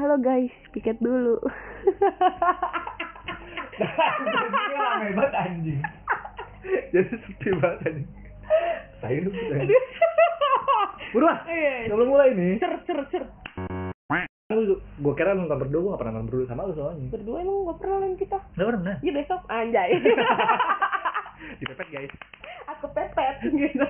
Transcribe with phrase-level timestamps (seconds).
[0.00, 1.36] Halo guys, piket dulu.
[3.76, 5.80] Ini rame banget anjing.
[6.88, 8.08] Jadi sepi banget anjing.
[9.04, 9.28] Saya lu
[11.12, 11.36] Buruan.
[11.44, 11.92] Iya.
[11.92, 12.56] Sebelum mulai nih.
[12.64, 13.28] Cer cer cer.
[14.48, 17.12] Lu gue kira nonton berdua, gue gak pernah nonton berdua sama lu soalnya.
[17.12, 18.38] Berdua emang gak pernah lain kita.
[18.56, 18.96] Gak pernah.
[19.04, 19.90] Iya besok anjay.
[21.60, 22.12] Dipepet guys.
[22.72, 23.84] Aku pepet gitu.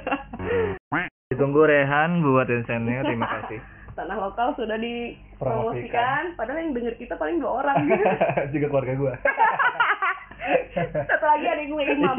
[1.30, 3.62] Ditunggu Rehan buat insennya, terima kasih.
[3.94, 7.86] Tanah lokal sudah dipromosikan, padahal yang denger kita paling dua orang.
[8.54, 9.14] Juga keluarga gue.
[11.10, 12.16] Satu lagi ada gue imam.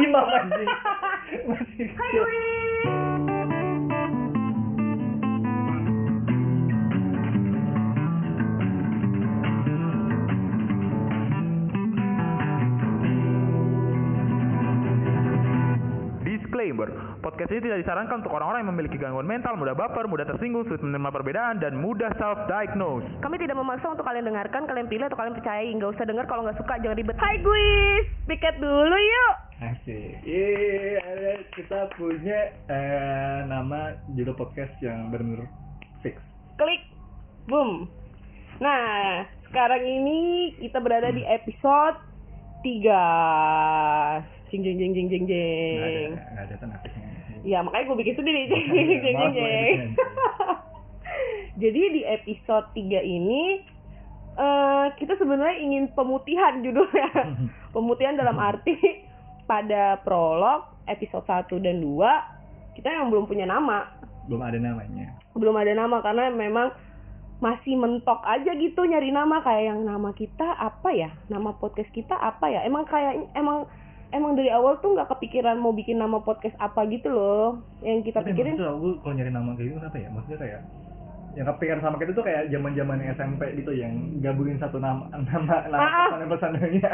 [0.00, 0.70] Imam anjing.
[1.48, 3.03] Masih Hai
[17.44, 20.80] podcast ini tidak disarankan untuk orang-orang yang memiliki gangguan mental, mudah baper, mudah tersinggung, sulit
[20.80, 23.04] menerima perbedaan, dan mudah self-diagnose.
[23.20, 25.68] Kami tidak memaksa untuk kalian dengarkan, kalian pilih atau kalian percayai.
[25.76, 27.20] Nggak usah denger kalau nggak suka, jangan ribet.
[27.20, 29.34] Hai guys, piket dulu yuk.
[29.60, 30.24] Asik.
[30.24, 32.40] Iya, kita punya
[32.72, 35.44] eh, nama judul podcast yang benar-benar
[36.00, 36.16] fix.
[36.56, 36.80] Klik,
[37.44, 37.92] boom.
[38.56, 42.00] Nah, sekarang ini kita berada di episode
[42.64, 46.12] 3 Jing jing jing jing jing ada, jing.
[46.14, 47.03] nggak ada tenafisnya.
[47.44, 48.64] Ya makanya gue bikin sendiri jing.
[48.72, 49.30] Mbak.
[51.62, 53.62] Jadi di episode 3 ini
[54.34, 57.12] eh kita sebenarnya ingin pemutihan judulnya.
[57.76, 58.74] pemutihan dalam arti
[59.44, 63.92] pada prolog episode 1 dan 2 kita yang belum punya nama.
[64.26, 65.14] Belum ada namanya.
[65.36, 66.72] Belum ada nama karena memang
[67.44, 71.12] masih mentok aja gitu nyari nama kayak yang nama kita apa ya?
[71.28, 72.64] Nama podcast kita apa ya?
[72.64, 73.68] Emang kayak emang
[74.14, 77.58] emang dari awal tuh nggak kepikiran mau bikin nama podcast apa gitu loh.
[77.82, 80.08] Yang kita Tapi pikirin maksudnya aku kalau nyari nama kayak gitu kenapa ya?
[80.14, 80.60] Maksudnya kayak
[81.34, 83.92] yang kepikiran sama kita tuh kayak zaman-zaman SMP gitu yang
[84.22, 86.08] gabungin satu nama nama nama Ah, ah.
[86.14, 86.92] pesan pesannya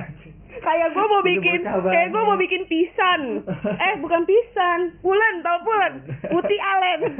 [0.65, 3.21] kayak gue mau bikin kayak gue mau bikin pisan.
[3.77, 4.97] Eh bukan pisan.
[5.05, 5.93] Pulen tau pulen
[6.33, 7.01] putih alen.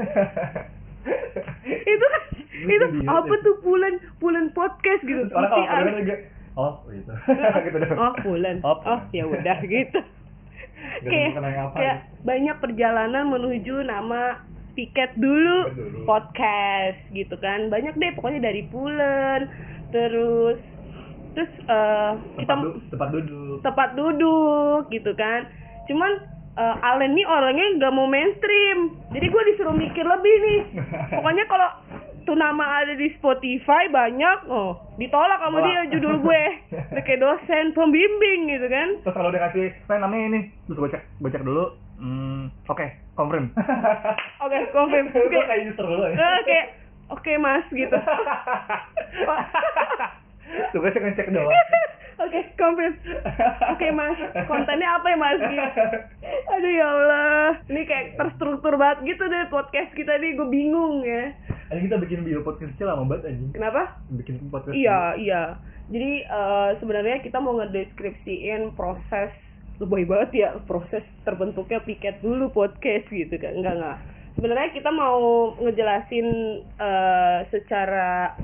[1.93, 2.23] Itu kan
[2.61, 5.29] itu apa tuh pulen pulen podcast gitu.
[5.29, 5.93] Putih alen
[6.55, 7.11] oh gitu.
[7.65, 7.97] gitu dong.
[7.97, 9.99] oh pulen Oh, oh ya udah gitu.
[11.01, 11.37] Kayak
[11.73, 14.41] kayak banyak perjalanan menuju nama
[14.73, 15.69] piket dulu.
[15.71, 15.97] Dulu.
[16.05, 17.69] podcast gitu kan.
[17.69, 19.47] Banyak deh pokoknya dari pulen
[19.91, 20.57] terus
[21.31, 23.57] terus eh, kita tempat, du- tempat duduk.
[23.63, 25.47] tempat duduk gitu kan.
[25.87, 26.11] Cuman
[26.57, 28.95] eh, Allen nih orangnya nggak mau mainstream.
[29.11, 30.59] Jadi gue disuruh mikir lebih nih.
[31.15, 31.69] Pokoknya kalau
[32.21, 35.65] tuh nama ada di Spotify banyak oh ditolak sama Tolak.
[35.65, 36.43] dia judul gue
[36.91, 40.89] Udah kayak dosen pembimbing gitu kan Terus kalau dia kasih, nah namanya ini, terus gue
[40.91, 41.65] cek, gue cek dulu.
[42.01, 43.53] Hmm, oke, confirm.
[44.45, 46.15] oke confirm Gue oke kayak user dulu ya.
[46.15, 46.65] Eh, kayak
[47.09, 47.97] oke mas gitu
[50.71, 51.51] Tuh gue cek ngecek doang.
[52.21, 52.93] Oke confirm
[53.73, 55.41] oke mas kontennya apa ya mas
[56.51, 61.33] aduh ya Allah ini kayak terstruktur banget gitu deh podcast kita nih gue bingung ya
[61.71, 63.55] Ini kita bikin video podcast kecil lama banget anjing.
[63.55, 64.75] kenapa Bikin podcast.
[64.75, 65.43] Iya, iya.
[65.87, 69.31] Jadi eh, sebenarnya kita mau ngedeskripsiin proses
[69.79, 73.55] lebay banget ya proses terbentuknya piket dulu podcast gitu kan.
[73.55, 73.97] Enggak enggak.
[74.35, 76.27] Sebenarnya kita mau ngejelasin
[76.75, 78.35] eh, secara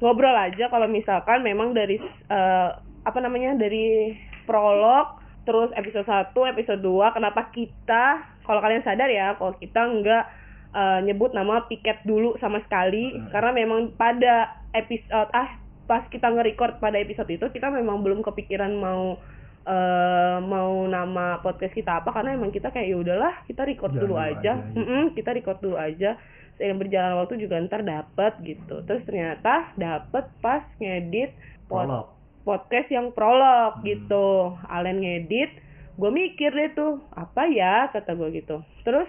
[0.00, 2.68] ngobrol aja kalau misalkan memang dari eh,
[3.00, 8.04] apa namanya dari prolog terus episode 1, episode 2 kenapa kita
[8.44, 10.24] kalau kalian sadar ya kalau kita enggak
[10.72, 13.28] eh, nyebut nama piket dulu sama sekali Hmm.
[13.30, 18.70] karena memang pada episode ah pas kita nge-record pada episode itu kita memang belum kepikiran
[18.78, 19.18] mau
[19.60, 24.02] eh mau nama podcast kita apa karena emang kita kayak ya udahlah kita record Jalan
[24.02, 24.80] dulu aja, aja, gitu.
[24.80, 26.16] Mm-mm, kita record dulu aja
[26.60, 28.84] seiring berjalan waktu juga ntar dapet gitu.
[28.84, 31.32] Terus ternyata dapet pas ngedit
[31.64, 32.06] pod- Prolog.
[32.40, 33.84] podcast yang prolog Hmm.
[33.88, 34.26] gitu.
[34.68, 35.50] Alen ngedit
[35.96, 37.88] gue mikir deh tuh apa ya?
[37.88, 38.60] kata gue gitu.
[38.84, 39.08] Terus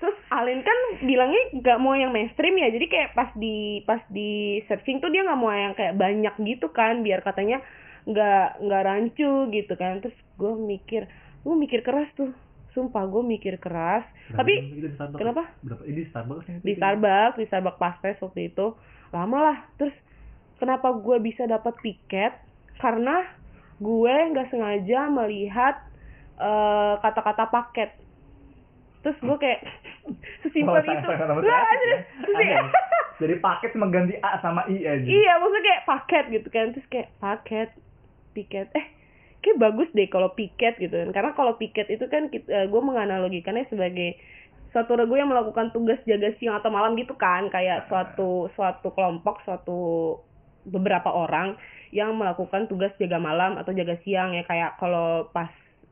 [0.00, 2.70] terus Alen kan bilangnya nggak mau yang mainstream ya.
[2.70, 6.70] Jadi kayak pas di pas di searching tuh dia nggak mau yang kayak banyak gitu
[6.70, 7.60] kan biar katanya
[8.06, 10.00] nggak nggak rancu gitu kan.
[10.00, 11.04] Terus gue mikir
[11.40, 12.32] gue mikir keras tuh
[12.70, 15.18] sumpah gue mikir keras Berapa tapi di Starbucks?
[15.18, 15.42] kenapa?
[15.60, 15.82] Berapa?
[15.82, 16.56] Ini di Starbucks ya?
[16.58, 18.66] di Starbucks di Starbucks Pastes waktu itu
[19.10, 19.94] lama lah terus
[20.56, 22.32] kenapa gue bisa dapat tiket
[22.76, 23.26] karena
[23.76, 25.76] gue nggak sengaja melihat
[26.36, 27.90] eh, kata-kata paket
[29.00, 29.60] terus gue kayak
[30.42, 31.48] sesimpel Oh, itu kreatif
[31.82, 31.98] ya.
[32.28, 32.62] Aneh.
[33.16, 35.04] Jadi paket cuma ganti A sama I aja.
[35.04, 37.68] iya maksudnya kayak paket gitu kan terus kayak paket
[38.30, 38.86] piket eh
[39.40, 41.10] kayak bagus deh kalau piket gitu kan.
[41.12, 44.20] Karena kalau piket itu kan kita, gue menganalogikannya sebagai
[44.70, 47.48] suatu regu yang melakukan tugas jaga siang atau malam gitu kan.
[47.48, 49.78] Kayak suatu suatu kelompok suatu
[50.68, 51.56] beberapa orang
[51.90, 54.44] yang melakukan tugas jaga malam atau jaga siang ya.
[54.44, 55.50] Kayak kalau pas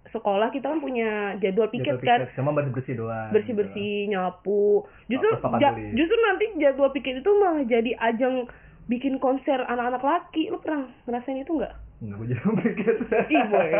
[0.08, 2.18] sekolah kita kan punya jadwal piket Jadwal kan.
[2.24, 4.84] piket, cuma bersih bersih doang bersih bersih nyapu.
[5.08, 5.28] Justru
[5.60, 8.48] ja- justru nanti jadwal piket itu malah jadi ajang
[8.88, 10.48] bikin konser anak-anak laki.
[10.48, 12.96] Lu pernah ngerasain itu nggak Enggak, gue jadi piket
[13.26, 13.70] ih boy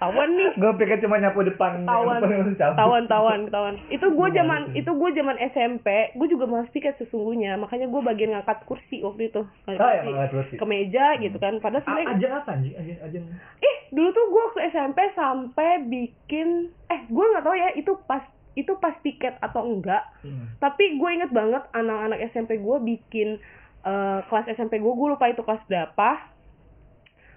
[0.00, 0.50] tawan nih.
[0.56, 2.24] Gue piket cuma nyapu depan tawan.
[2.24, 3.74] depan tawan tawan tawan.
[3.88, 7.60] Itu gue Gua zaman itu gue zaman SMP gue juga malas piket sesungguhnya.
[7.60, 9.44] Makanya gue bagian ngangkat kursi waktu itu.
[9.68, 10.56] Ngangkat Ah, ya, kursi.
[10.56, 11.60] ke meja gitu kan.
[11.60, 12.74] Padahal Ah, sebenarnya ajang apa anjing?
[12.74, 13.24] Ajang ajang.
[13.60, 16.48] Eh dulu tuh gue waktu SMP sampai bikin
[16.86, 20.00] eh gue nggak tahu ya itu pas itu pas piket atau enggak.
[20.20, 20.52] Hmm.
[20.58, 23.36] tapi gue inget banget anak-anak SMP gue bikin
[23.82, 26.29] eh, kelas SMP gue gue lupa itu kelas berapa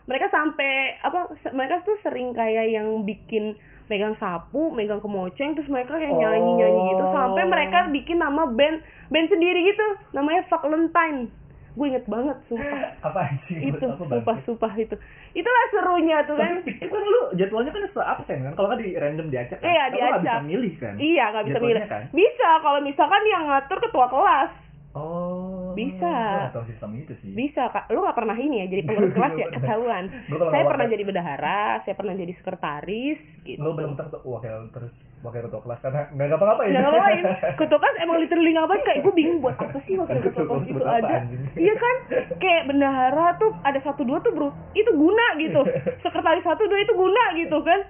[0.03, 1.19] mereka sampai apa
[1.51, 3.55] mereka tuh sering kayak yang bikin
[3.85, 7.03] megang sapu megang kemoceng terus mereka kayak nyanyi nyanyi gitu.
[7.09, 7.49] Sampai Oh.
[7.49, 9.87] mereka bikin nama band band sendiri gitu.
[10.11, 11.27] Namanya Valentine.
[11.73, 12.79] Gue inget banget sumpah.
[13.07, 14.95] Apa anjing itu Apa, sumpah sumpah itu.
[15.33, 16.51] Itulah serunya tuh kan.
[16.53, 18.53] Tapi piket kan lu jadwalnya kan se absen kan?
[18.53, 19.65] Kalau kan di random diacak kan?
[19.65, 20.21] Iya, nggak diacak.
[20.21, 20.93] bisa milih kan?
[20.95, 21.83] Iya nggak bisa milih.
[21.87, 22.03] Kan?
[22.13, 24.51] bisa kalau misalkan yang ngatur ketua kelas.
[24.93, 26.15] Oh Bisa.
[26.53, 29.47] tahu sistem itu sih Bisa kak, lu gak pernah ini ya jadi pengurus kelas ya
[29.53, 30.03] ketahuan.
[30.29, 33.59] Saya pernah jadi bendahara, saya pernah jadi sekretaris gitu.
[33.59, 34.93] lu belum tentu wakil terus
[35.23, 37.23] wakil ketua kelas karena nggak ngapa-ngapain Nggak ngapain,
[37.59, 40.83] ketua kelas emang literally ngapain kayak gue bingung buat apa sih wakil Ketua kelas itu
[40.83, 41.15] ada.
[41.55, 41.95] Iya kan,
[42.39, 45.61] kayak bendahara tuh ada satu dua tuh bro, itu guna gitu.
[46.03, 47.81] Sekretaris satu dua itu guna gitu kan.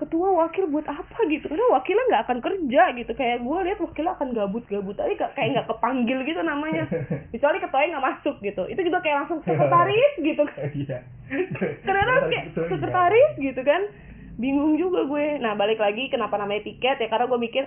[0.00, 1.52] Ketua wakil buat apa gitu?
[1.52, 3.12] Karena wakilnya nggak akan kerja gitu.
[3.12, 6.88] Kayak gue lihat wakilnya akan gabut-gabut aja kayak nggak kepanggil gitu namanya.
[7.36, 8.62] Kecuali ketuanya nggak masuk gitu.
[8.64, 10.44] Itu juga kayak langsung sekretaris gitu
[10.74, 10.98] iya
[11.86, 13.82] ternyata kayak sekretaris gitu kan
[14.40, 17.64] bingung juga gue nah balik lagi kenapa namanya piket ya karena gue mikir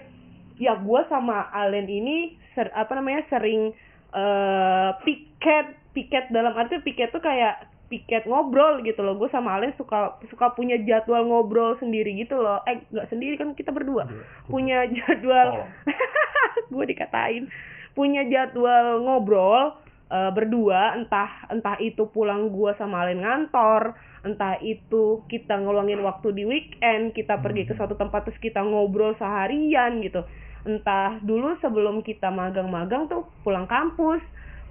[0.60, 3.74] ya gue sama Allen ini ser, apa namanya sering
[4.14, 9.14] eh piket piket dalam arti piket tuh kayak piket ngobrol gitu loh.
[9.22, 12.66] Gue sama Allen suka suka punya jadwal ngobrol sendiri gitu loh.
[12.66, 14.10] Eh nggak sendiri kan kita berdua.
[14.10, 14.50] Berdua.
[14.50, 15.70] punya jadwal
[16.74, 17.54] gue dikatain.
[17.94, 19.78] Punya jadwal ngobrol
[20.10, 20.98] eh, berdua.
[20.98, 23.94] Entah entah itu pulang gua sama Alen ngantor
[24.24, 29.14] entah itu kita ngeluangin waktu di weekend kita pergi ke suatu tempat terus kita ngobrol
[29.20, 30.24] seharian gitu.
[30.64, 34.24] Entah dulu sebelum kita magang-magang tuh pulang kampus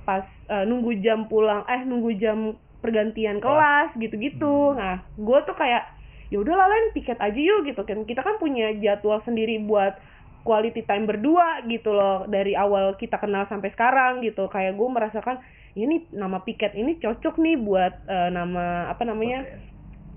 [0.02, 4.74] pas eh, nunggu jam pulang eh nunggu jam pergantian kelas gitu-gitu.
[4.74, 5.86] Nah gue tuh kayak
[6.28, 8.02] ya udah lah Len tiket aja yuk gitu kan.
[8.02, 9.94] Kita kan punya jadwal sendiri buat
[10.42, 14.50] quality time berdua gitu loh dari awal kita kenal sampai sekarang gitu.
[14.50, 15.38] Kayak gue merasakan
[15.78, 19.46] ini nama piket ini cocok nih buat eh, nama apa namanya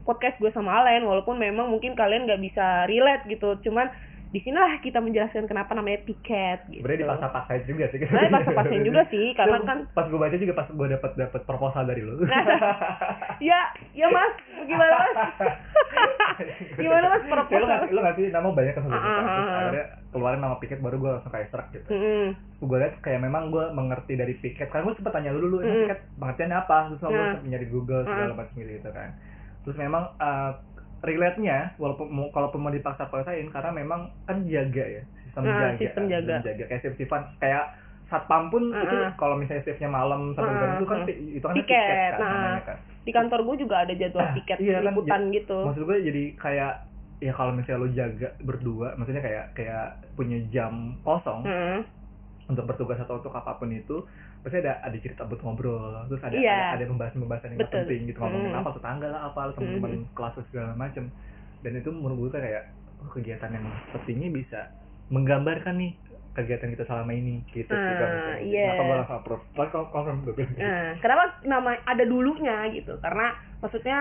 [0.04, 0.42] podcast.
[0.42, 3.62] gue sama Alen walaupun memang mungkin kalian nggak bisa relate gitu.
[3.62, 3.94] Cuman
[4.36, 7.98] di sinilah kita menjelaskan kenapa namanya piket gitu Sebenarnya dipaksa-paksain juga sih.
[7.98, 11.84] Sebenarnya dipaksa-paksain juga sih, karena kan- pas gue baca juga pas gue dapat dapat proposal
[11.86, 12.20] dari lu.
[13.42, 13.60] ya
[13.94, 15.16] ya mas gimana mas
[16.78, 19.56] gimana mas Ya, lu proposal ngasih lu ngasih nama banyak kan Terus ah.
[19.56, 21.88] akhirnya keluarin nama piket baru gue langsung kayak serak gitu.
[21.90, 22.28] Mm-mm.
[22.58, 25.72] gue lihat kayak memang gue mengerti dari piket karena gue sempet tanya lu dulu emang
[25.72, 25.84] Mm.
[25.86, 27.40] piket pengertiannya apa terus gue Nah.
[27.42, 28.38] nyari Google segala Mm.
[28.38, 29.10] macam gitu kan
[29.62, 30.52] terus memang uh,
[31.06, 35.78] relate-nya walaupun mau kalaupun mau dipaksa paksain karena memang kan jaga ya sistem Nah, jaga
[35.80, 36.36] sistem jaga.
[36.42, 37.64] kayak shift shiftan kayak
[38.06, 39.10] satpam pun Mm, itu mm.
[39.16, 42.30] kalau misalnya shiftnya malam sampai Mm, jam itu kan pi- itu kan piket kan nah.
[42.32, 45.82] namanya kan di kantor gue juga ada jadwal piket Iya kan, liputan ja- gitu maksud
[45.84, 46.74] gue jadi kayak
[47.18, 51.80] ya kalau misalnya lo jaga berdua maksudnya kayak kayak punya jam kosong Mm.
[52.46, 54.06] untuk bertugas atau untuk apa pun itu
[54.46, 56.54] pasti ada ada cerita buat ngobrol terus ada Iya.
[56.72, 57.82] ada, ada pembahasan-pembahasan yang Betul.
[57.82, 58.62] penting gitu ngomongin Mm.
[58.62, 60.06] apa tetangga lah apa teman-teman Mm.
[60.14, 61.04] kelas segala macam
[61.60, 62.64] dan itu menurut gue kayak
[63.02, 63.66] oh, kegiatan yang
[64.06, 64.70] ini bisa
[65.08, 65.92] menggambarkan nih
[66.32, 68.38] kegiatan kita selama ini gitu sih Ah, kalau misalnya.
[68.44, 68.66] iya.
[68.70, 70.62] Kenapa gue langsung approve kalau confirm gue bilang gitu.
[70.62, 72.94] Nah, kenapa nama ada dulunya gitu?
[73.00, 73.26] Karena
[73.58, 73.98] maksudnya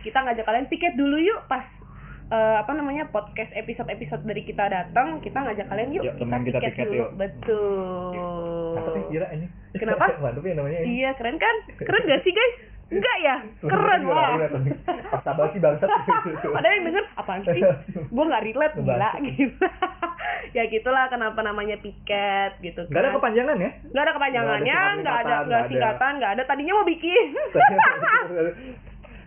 [0.00, 1.66] kita ngajak kalian piket dulu yuk pas
[2.28, 6.58] eh, apa namanya podcast episode-episode dari kita datang, kita ngajak kalian yuk, Yuk, temenin kita
[6.64, 6.96] piket dulu.
[6.96, 7.10] yuk.
[7.14, 8.72] Betul.
[8.72, 10.04] apa sih gila ini Kenapa?
[10.22, 11.56] mantep ya namanya Iya, keren kan?
[11.80, 12.54] Keren gak sih, guys?
[12.92, 13.36] Enggak ya?
[13.72, 14.36] Keren wah.
[14.36, 14.76] tahu nih.
[15.08, 15.88] Paksa banget sih bangsat
[16.56, 17.62] Padahal yang denger apaan sih?
[18.12, 19.64] Gue nggak relate gila gitu.
[20.52, 22.84] ya gitulah kenapa namanya piket gitu.
[22.92, 23.16] Gak ada kan.
[23.16, 26.42] kepanjangan ya Nggak ada kepanjangannya, Nggak ada ada singkatan, nggak ada.
[26.44, 27.26] Tadinya mau bikin.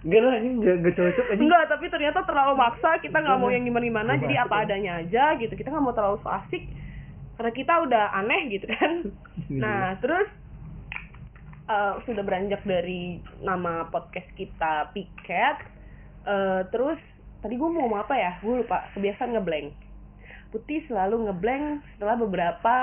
[0.05, 1.41] Enggak lah, ini enggak, cocok ini.
[1.49, 3.55] Enggak, tapi ternyata terlalu maksa, kita nggak mau Gimana?
[3.57, 4.61] yang gimana-gimana, jadi apa ya.
[4.69, 5.53] adanya aja gitu.
[5.57, 6.63] Kita nggak mau terlalu asik,
[7.36, 8.94] karena kita udah aneh gitu kan.
[9.46, 10.25] Nah, terus
[11.70, 15.58] eh, sudah beranjak dari nama podcast kita Piket,
[16.25, 16.98] eh, terus
[17.46, 18.32] tadi gue mau ngomong apa ya?
[18.42, 19.70] Gue lupa, kebiasaan ngeblank.
[20.50, 22.75] Putih selalu ngeblank setelah beberapa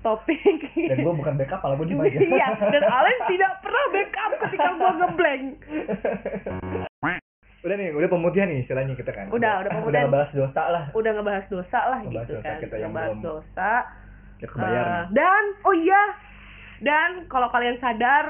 [0.00, 0.40] topik.
[0.72, 2.18] Dan gue bukan backup, malah gue aja.
[2.32, 5.46] Iya, dan Alen tidak pernah backup ketika gue ngeblank.
[7.66, 9.26] udah nih, udah pemutihan nih istilahnya kita kan.
[9.28, 9.90] Udah, udah pemutihan.
[9.90, 10.84] Udah ngebahas dosa lah.
[10.92, 12.58] Udah ngebahas dosa lah Ngebahas gitu dosa kan.
[12.62, 13.70] kita yang ngebahas belum dosa.
[14.36, 14.84] Ya kebayar.
[14.84, 15.04] Nih.
[15.12, 16.02] dan oh iya,
[16.78, 18.24] dan kalau kalian sadar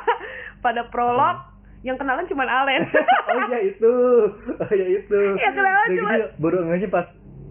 [0.64, 1.36] pada prolog
[1.80, 2.82] yang kenalan cuma Alen.
[3.28, 3.94] oh iya itu.
[4.50, 5.20] Oh iya itu.
[5.34, 7.06] Iya, kenalan Udah cuma- gitu, baru ngehnya pas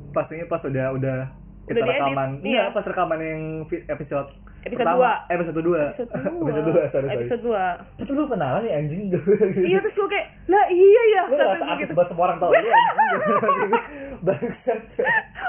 [0.09, 1.17] pastinya pas udah udah
[1.63, 2.29] kita Udah rekaman.
[2.39, 2.51] iya.
[2.61, 3.41] Iya, pas rekaman yang
[3.87, 4.29] episode
[4.63, 4.95] Episode pertama.
[4.95, 5.11] dua.
[5.27, 5.75] Eh, episode 2.
[5.91, 6.39] Episode dua.
[6.39, 7.07] episode 2, sorry, sorry.
[7.19, 7.99] Episode 2.
[7.99, 9.01] Itu lu kenalan ya anjing.
[9.59, 11.21] Iya terus gue kayak, lah iya ya.
[11.21, 11.93] Lu ngerasa artis gitu.
[11.93, 12.63] buat semua orang tau lu.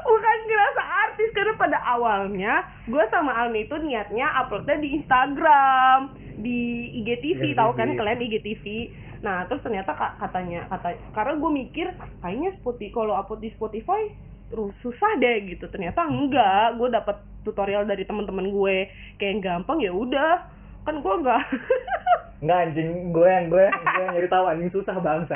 [0.04, 2.54] Bukan ngerasa artis karena pada awalnya
[2.84, 5.98] gue sama Almi itu niatnya uploadnya di Instagram,
[6.36, 6.58] di
[7.00, 7.54] IGTV, IGTV.
[7.54, 8.64] tahu kan kalian IGTV.
[9.22, 11.86] Nah terus ternyata ka- katanya kata karena gue mikir
[12.18, 14.10] kayaknya Spotify kalau upload di Spotify
[14.82, 15.66] susah deh gitu.
[15.68, 16.78] Ternyata enggak.
[16.78, 18.76] Gue dapet tutorial dari teman-teman gue.
[19.20, 20.34] Kayak yang gampang ya udah.
[20.84, 21.40] Kan gue enggak
[22.44, 24.70] Enggak anjing, gue yang gue gue yang nyari tahu anjing.
[24.72, 25.34] Susah bangsa.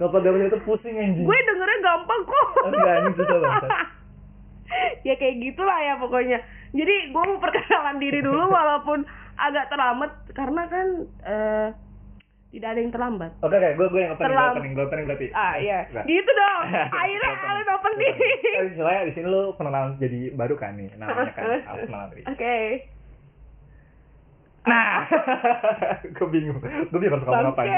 [0.00, 1.26] Kalau program itu pusing anjing.
[1.28, 2.48] gue dengernya gampang kok.
[2.72, 3.14] Enggak anjing.
[3.20, 3.76] Susah bangsa.
[5.08, 6.38] ya kayak gitulah ya pokoknya.
[6.72, 9.04] Jadi gue mau perkenalan diri dulu walaupun
[9.36, 10.86] agak terlambat karena kan
[11.24, 11.68] eh,
[12.52, 15.06] tidak ada yang terlambat Oke oke, gue gue yang opening, gue Terlam- opening, gue opening
[15.06, 15.26] berarti.
[15.32, 16.04] ah iya Enggak.
[16.12, 16.60] gitu dong
[17.00, 18.16] akhirnya kalian opening
[18.52, 21.44] Eh, Soalnya di sini lu kenalan jadi baru kan nih, namanya kan.
[22.12, 22.22] Diri.
[22.26, 22.56] oke
[24.62, 25.10] Nah,
[26.06, 26.62] gue bingung.
[26.62, 27.74] Gue bingung harus ngomong apa nih.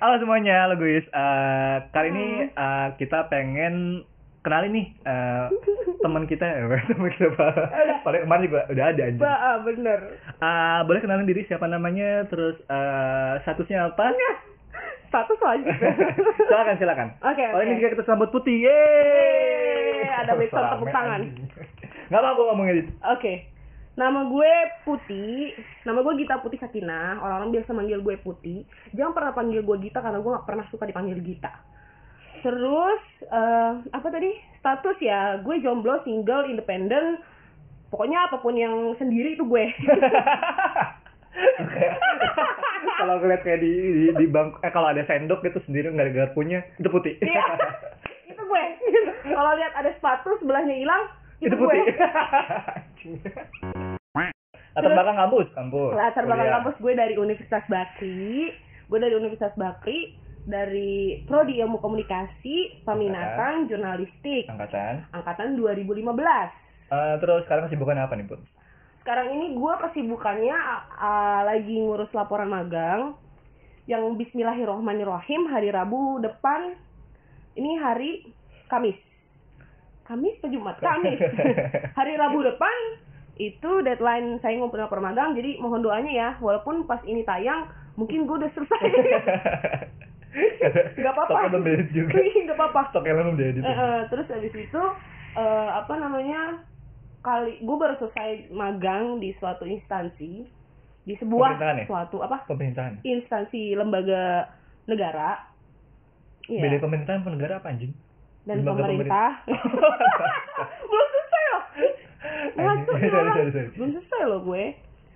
[0.00, 1.04] Halo semuanya, halo guys.
[1.04, 4.08] Eh, kali ini eh, kita pengen
[4.40, 5.44] kenalin nih eh,
[5.98, 7.52] teman kita, eh, teman kita Pak.
[8.02, 9.20] Paling kemarin juga udah ada anjing.
[9.20, 10.00] Ba, ah, bener
[10.38, 14.14] Eh, boleh kenalin diri siapa namanya, terus eh, statusnya apa?
[15.08, 15.72] satu selanjutnya
[16.52, 17.08] silakan silakan.
[17.24, 17.64] Oke, Oh oke.
[17.64, 18.60] ini juga kita sambut putih.
[18.60, 21.20] Yeay, ada Rame, tepuk tangan.
[22.08, 22.86] Nggak apa gue ngomong edit.
[23.08, 23.48] Oke.
[23.98, 24.52] Nama gue
[24.84, 25.56] Putih.
[25.82, 27.18] Nama gue Gita Putih Sakinah.
[27.18, 28.62] Orang-orang biasa manggil gue Putih.
[28.94, 31.50] Jangan pernah panggil gue Gita karena gue gak pernah suka dipanggil Gita.
[32.40, 34.30] Terus eh, apa tadi?
[34.58, 37.22] Status ya, gue jomblo, single, independen.
[37.88, 39.64] Pokoknya apa pun yang sendiri itu gue.
[42.98, 46.16] Kalau ngeliat kayak di di, di bangku eh kalau ada sendok itu sendiri nggak ada
[46.24, 47.44] garpunya itu putih Iya.
[48.34, 48.64] itu gue.
[49.22, 51.06] Kalau lihat ada sepatu sebelahnya hilang,
[51.38, 51.82] itu, itu putih
[54.18, 54.26] gue.
[54.74, 58.54] latar belakang kampus kampus latar belakang kampus gue dari Universitas Bakri
[58.86, 60.14] gue dari Universitas Bakri
[60.48, 64.48] dari prodi ilmu komunikasi peminatan jurnalistik.
[64.48, 65.04] Angkatan.
[65.12, 66.08] Angkatan 2015
[66.88, 68.40] Eh, terus sekarang kesibukan apa nih put
[69.08, 70.52] sekarang ini gue kesibukannya
[71.00, 73.16] uh, lagi ngurus laporan magang.
[73.88, 76.76] Yang Bismillahirrohmanirrohim hari Rabu depan.
[77.56, 78.28] Ini hari
[78.68, 79.00] Kamis.
[80.04, 80.76] Kamis atau Jumat?
[80.84, 81.16] Kamis.
[81.98, 82.76] Hari Rabu depan
[83.40, 85.32] itu deadline saya ngumpulin laporan magang.
[85.32, 87.64] Jadi mohon doanya ya walaupun pas ini tayang
[87.96, 88.88] mungkin gue udah selesai
[90.98, 91.32] Nggak apa-apa.
[92.44, 92.80] nggak apa-apa.
[93.64, 94.82] Eh, terus habis itu
[95.36, 96.62] eh, apa namanya
[97.18, 100.46] kali gue baru selesai magang di suatu instansi
[101.08, 101.86] di sebuah ya?
[101.88, 102.44] suatu apa?
[102.44, 103.00] Pemerintahan.
[103.02, 104.52] Instansi lembaga
[104.84, 105.48] negara.
[106.48, 106.64] Iya.
[106.64, 107.92] beda pemerintahan apa negara apa anjing?
[108.48, 109.32] Dan lembaga pemerintah.
[110.88, 111.64] belum selesai loh.
[112.58, 113.68] Sorry, sorry, sorry.
[113.76, 114.64] belum selesai loh gue.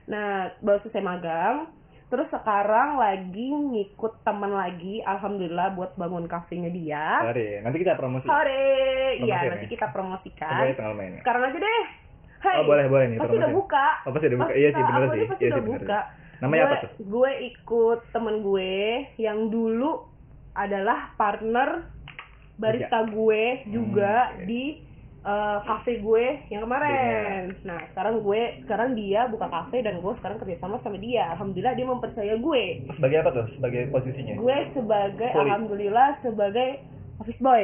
[0.09, 1.57] Nah baru selesai magang
[2.13, 7.25] terus sekarang lagi ngikut teman lagi alhamdulillah buat bangun kafenya dia.
[7.25, 8.29] Sorry, nanti kita promosi.
[8.29, 8.69] Sore
[9.17, 9.49] Promosi iya nih.
[9.51, 10.77] nanti kita promosikan.
[10.77, 11.83] Tanggal main sekarang aja deh.
[12.39, 13.87] Hey, Oh, boleh, boleh nih, pasti udah buka.
[14.03, 14.47] Oh, pasti udah buka.
[14.47, 15.31] Pasti Iya sih, uploadnya sih.
[15.31, 15.99] pasti Iya udah buka.
[16.37, 16.91] Namanya gue, apa tuh?
[17.01, 18.75] gue ikut temen gue
[19.17, 19.91] yang dulu
[20.53, 21.69] adalah partner
[22.55, 24.45] barista gue juga Hmm, oke.
[24.45, 24.65] di
[25.23, 27.55] eh, cafe gue yang kemarin.
[27.63, 31.31] Nah sekarang gue sekarang dia buka cafe dan gue sekarang kerjasama sama dia.
[31.35, 32.63] Alhamdulillah dia mempercaya gue.
[32.99, 35.43] sebagai apa tuh sebagai posisinya Gue sebagai Kuli.
[35.47, 36.69] alhamdulillah sebagai
[37.23, 37.63] office boy.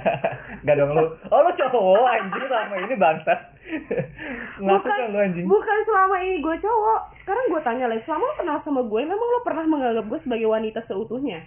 [0.66, 1.04] Gak dong lu.
[1.34, 3.40] Oh lu cowok anjing sama ini bangsat.
[4.62, 5.46] Ngaku kan lu anjing.
[5.50, 7.00] bukan selama ini gue cowok.
[7.24, 10.46] Sekarang gue tanya lagi, selama lo kenal sama gue, memang lo pernah menganggap gue sebagai
[10.46, 11.42] wanita seutuhnya?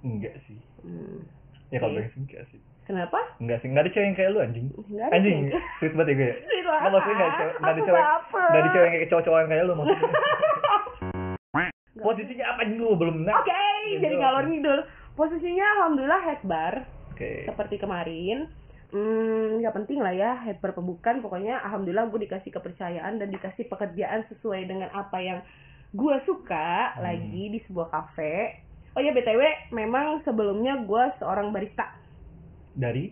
[0.00, 0.56] Enggak sih.
[0.86, 1.26] Hmm.
[1.68, 2.60] Ya kalau sih enggak sih.
[2.88, 3.20] Kenapa?
[3.36, 4.66] Enggak sih, enggak ada cewek yang kayak lu anjing.
[4.88, 5.62] Nggak ada Anjing, cewek.
[5.76, 6.32] sweet banget ya gue.
[6.48, 6.78] Sweet lah.
[6.80, 8.04] Enggak maksudnya enggak cewek, enggak ada cewek.
[8.32, 10.08] Enggak ada cewek yang kayak cowok-cowok yang kayak lu maksudnya.
[11.98, 13.34] Posisinya apa anjing lu belum nah.
[13.36, 13.58] Oke,
[13.98, 14.80] jadi ngalor ngidul.
[15.12, 16.74] Posisinya alhamdulillah head bar
[17.10, 17.42] Oke.
[17.44, 18.46] seperti kemarin.
[18.88, 21.18] Hmm, nggak penting lah ya head bar pembukaan.
[21.18, 25.38] Pokoknya alhamdulillah gue dikasih kepercayaan dan dikasih pekerjaan sesuai dengan apa yang
[25.90, 27.02] gue suka Hmm.
[27.02, 28.62] lagi di sebuah kafe.
[28.94, 31.90] Oh ya btw, memang sebelumnya gue seorang barista
[32.78, 33.04] Dari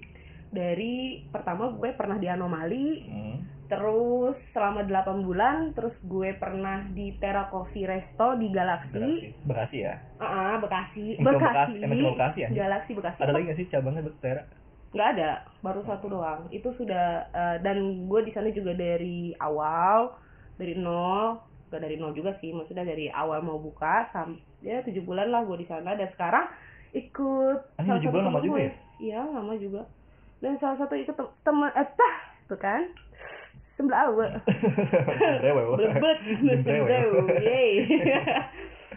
[0.46, 3.36] dari pertama gue pernah di anomali Hmm.
[3.66, 9.42] terus selama 8 bulan terus gue pernah di Tera Coffee Resto di Galaxy Bekasi.
[9.42, 9.94] Bekasi ya.
[10.22, 11.74] Ah, ah, Bekasi Bekasi Bekasi?
[11.82, 12.56] Cuma Bekasi, anjing?
[12.56, 14.42] Galaxy Bekasi Ada lagi nggak sih cabangnya Betera?
[14.86, 15.30] nggak ada
[15.60, 17.76] baru satu doang itu sudah eh, dan
[18.08, 20.14] gue di sana juga dari awal
[20.56, 21.36] dari nol
[21.68, 25.44] gak dari nol juga sih maksudnya dari awal mau buka sampai ya tujuh bulan lah
[25.44, 26.48] gue di sana dan sekarang
[26.94, 28.64] ikut Anjing, salah tujuh satu bulan lama juga gue.
[28.64, 28.72] ya?
[28.98, 29.84] Iya lama juga
[30.38, 32.82] dan salah satu tem- teman eh tah tuh kan
[33.74, 35.76] sebelah Jembrewel.
[36.56, 37.70] jembrewel, yeay.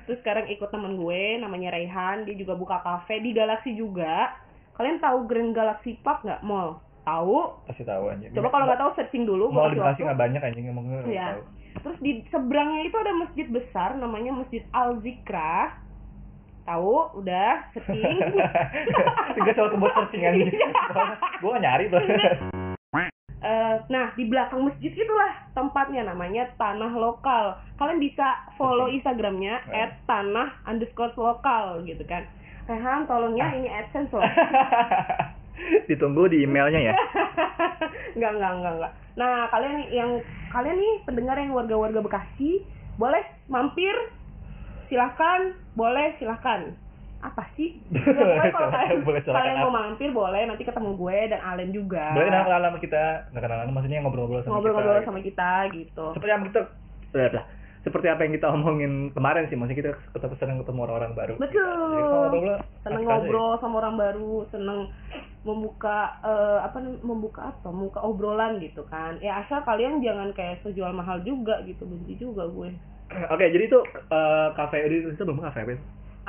[0.06, 4.39] Terus sekarang ikut teman gue namanya Raihan, dia juga buka kafe di Galaxy juga.
[4.74, 6.79] Kalian tahu Grand Galaxy Park nggak mall?
[7.03, 7.68] Tahu?
[7.68, 8.32] Pasti tahu anjing.
[8.32, 9.51] Coba kalau nggak tahu searching dulu.
[9.51, 10.03] gua di Bekasi waktu.
[10.06, 11.27] nggak banyak anjing gue nggak Iya.
[11.29, 11.41] tahu.
[11.79, 15.75] Terus di seberangnya itu ada masjid besar namanya Masjid Al Zikra.
[16.69, 17.17] Tahu?
[17.17, 18.21] Udah searching.
[19.35, 20.53] Tiga soal buat searching anjing.
[20.53, 20.69] Iya.
[21.41, 22.01] Gue nggak nyari tuh.
[23.39, 29.88] Eh, nah di belakang masjid itulah tempatnya namanya tanah lokal kalian bisa follow instagramnya Ya.
[29.88, 32.27] at tanah underscore lokal gitu kan
[32.67, 34.27] Rehan tolong ya ini adsense loh
[35.88, 36.93] Ditunggu di emailnya ya.
[38.19, 40.11] nggak nggak nggak nggak nah kalian yang
[40.51, 42.59] kalian nih pendengar yang warga-warga Bekasi
[42.99, 43.95] boleh mampir
[44.89, 46.74] silahkan boleh silahkan.
[47.19, 47.79] Apa sih?
[47.89, 50.41] Ya, pokoknya kalau kalian, Boleh mau mampir boleh.
[50.50, 52.15] Nanti ketemu gue dan Alen juga.
[52.15, 55.08] Boleh kenal kenalan sama kita, nggak kenalan maksudnya ngobrol-ngobrol sama ngobrol-ngobrol kita.
[55.08, 56.05] sama kita gitu.
[56.15, 56.62] Seperti apa kita
[57.10, 57.46] Udah,
[57.81, 61.34] seperti apa yang kita omongin kemarin sih, maksudnya kita ketemu senang ketemu orang-orang baru.
[61.41, 61.89] Betul.
[61.89, 64.79] Jadi ngobrol, seneng ngobrol sama orang baru seneng
[65.41, 67.67] membuka eh, apa membuka apa?
[67.74, 69.17] Membuka obrolan gitu kan.
[69.24, 72.72] Ya asal kalian jangan kayak sejual mahal juga gitu benci juga gue
[73.09, 75.73] Oke, jadi itu eh, kafe itu, itu belum kafe apa?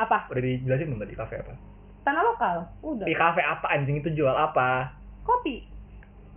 [0.00, 0.18] apa?
[0.32, 1.52] Udah dijelasin belum tadi kafe apa?
[2.00, 3.06] tanah lokal udah.
[3.06, 4.00] Di kafe apa anjing?
[4.00, 4.96] Itu jual apa?
[5.24, 5.62] kopi.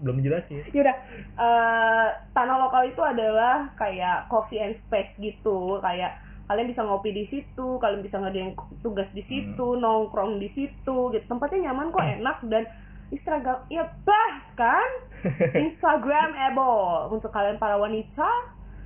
[0.03, 0.67] Belum dijelasin.
[0.75, 0.97] yaudah
[1.39, 5.79] eh, tanah lokal itu adalah kayak coffee and space gitu.
[5.79, 6.19] Kayak
[6.51, 8.51] kalian bisa ngopi di situ kalian bisa ngadain
[8.83, 11.25] tugas di situ nongkrong di situ gitu.
[11.25, 12.67] Tempatnya nyaman kok enak dan
[13.15, 14.89] Instagram ya bahkan
[15.71, 18.29] Instagramable untuk kalian para wanita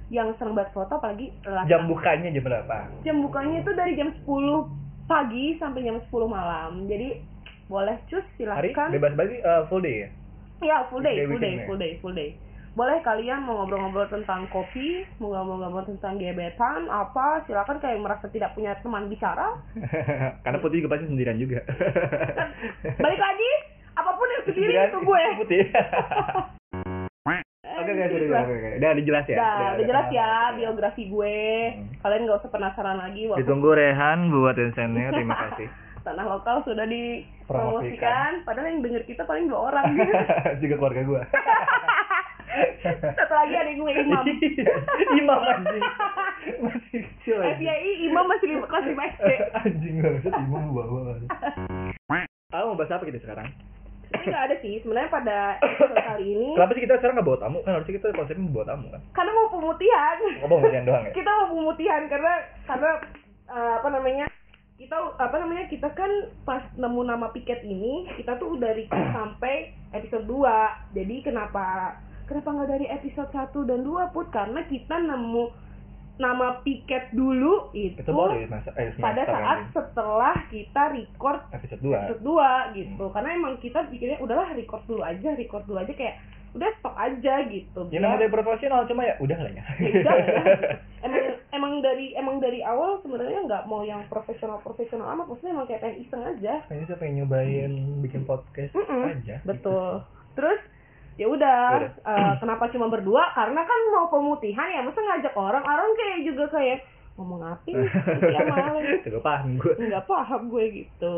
[0.08, 2.78] yang senang banget foto apalagi laki Jam bukanya jam berapa?
[3.04, 4.24] jam bukanya itu dari jam 10
[5.06, 7.20] pagi sampai jam 10 malam jadi
[7.67, 10.10] boleh cus Hari silahkan bebas berarti eh, full day ya?
[10.58, 11.65] Ya, full day, full day, ya?
[11.67, 12.30] full day, full day.
[12.74, 18.54] Boleh kalian mau ngobrol-ngobrol tentang kopi, mau ngobrol-ngobrol tentang gebetan, apa, silakan kayak merasa tidak
[18.54, 19.58] punya teman bicara.
[20.46, 21.62] Karena putih juga pasti sendirian juga.
[23.02, 23.52] Balik lagi,
[23.98, 25.24] apa pun yang sendiri Sendirian, itu gue.
[25.41, 25.63] Putih.
[27.68, 28.70] Oke, oke, Eh, udah, oke, oke.
[28.80, 29.38] Udah dijelas ya.
[29.38, 30.56] Udah, udah jelas ya kenal.
[30.56, 31.40] biografi gue.
[31.76, 31.88] Hmm.
[32.00, 35.68] Kalian gak usah penasaran lagi waktu Ditunggu Rehan buat insennya, terima kasih.
[36.08, 38.48] tanah lokal sudah dipromosikan.
[38.48, 39.92] Padahal yang denger kita paling dua orang.
[40.64, 41.22] juga keluarga gua.
[42.88, 44.24] Satu lagi ada gue imam.
[44.24, 44.66] Iya,
[45.20, 45.84] imam anjing.
[46.64, 47.38] Masih kecil.
[47.44, 49.30] FYI imam masih lima kelas 5 SD.
[49.52, 51.20] anjing banget imam bawa.
[52.48, 53.52] Tahu mau bahas apa kita sekarang?
[54.08, 54.74] Ini nggak ada sih.
[54.82, 57.58] Sebenarnya pada episode kali ini Kenapa sih kita sekarang nggak bawa tamu?
[57.63, 59.02] Kan harusnya kita konsepnya bawa tamu kan.
[59.15, 60.17] karena mau pemutihan.
[60.43, 61.12] Ngomong hujan doang ya.
[61.12, 62.91] kita mau pemutihan karena karena
[63.48, 64.26] eh, apa namanya
[64.78, 66.12] kita apa namanya kita kan
[66.46, 71.98] pas nemu nama piket ini kita tuh udah record sampai episode 2 jadi kenapa
[72.30, 75.50] kenapa nggak dari episode 1 dan 2 put karena kita nemu
[76.18, 79.72] nama piket dulu itu, Itu baru ya masa eh pada saat anjing.
[79.72, 81.94] setelah kita record episode 2.
[81.96, 86.18] episode 2 gitu karena emang kita pikirnya udahlah record dulu aja record dulu aja kayak
[86.50, 89.64] udah stop aja gitu Ya namanya profesional cuma ya udah lah ya.
[89.78, 90.26] ya udah ya.
[91.06, 95.68] emang emang dari emang dari awal sebenarnya nggak mau yang profesional profesional amat maksudnya emang
[95.68, 99.38] kayak pengen iseng aja Kayaknya saya pengen nyobain bikin podcast Mm-mm, aja.
[99.44, 100.02] betul
[100.34, 100.58] terus
[101.18, 105.90] ya udah eh, kenapa cuma berdua karena kan mau pemutihan ya masa ngajak orang orang
[105.94, 106.86] kayak juga kayak
[107.18, 107.90] ngomong apa nih
[108.30, 109.74] ya malah Tidak paham gue.
[109.74, 111.16] nggak paham gue gitu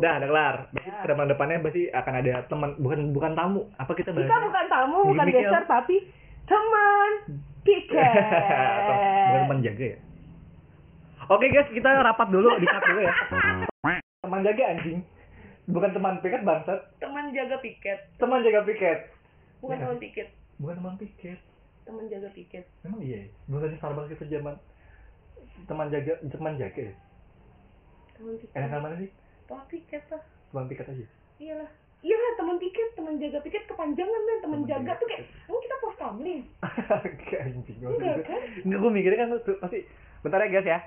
[0.00, 0.56] Udah, udah kelar.
[0.72, 0.96] Berarti Ya.
[0.98, 3.68] ke depan depannya pasti akan ada teman, bukan bukan tamu.
[3.76, 4.24] Apa kita bahas?
[4.24, 5.96] kita bukan tamu bukan geser tapi
[6.42, 7.10] teman
[7.60, 8.12] piket
[9.28, 9.98] bukan teman jaga ya.
[11.28, 13.12] Oke guys, kita rapat dulu, di dulu ya.
[14.24, 15.04] Teman jaga anjing.
[15.64, 18.98] Bukan teman piket bangsat, teman jaga piket teman jaga piket.
[19.62, 19.82] Bukan Ya.
[19.84, 21.38] teman piket Bukan teman piket.
[21.82, 23.18] teman jaga piket Emang iya.
[23.20, 23.30] ya?
[23.44, 24.54] Belum tadi Starbucks itu zaman
[25.64, 26.94] teman jaga teman jaga ya.
[28.12, 29.10] teman piket Enakan mana sih?
[29.44, 31.06] teman piket lah Teman piket aja.
[31.38, 31.70] iyalah
[32.00, 35.96] iyalah teman piket teman jaga piket kepanjangan kan teman jaga tuh kayak emang kita pos
[35.96, 36.42] kamling
[36.98, 37.78] Oke anjing.
[37.80, 38.40] Enggak, kan?
[38.60, 39.78] Enggak, gue mikirnya kan tuh pasti
[40.20, 40.78] bentar ya guys ya.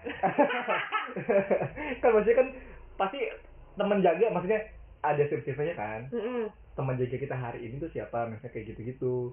[2.01, 2.47] kan maksudnya kan
[2.95, 3.19] pasti
[3.73, 4.59] teman jaga maksudnya
[5.01, 6.01] ada sip-sipnya kan.
[6.75, 8.27] Teman jaga kita hari ini tuh siapa?
[8.27, 9.31] Misalnya kayak gitu-gitu.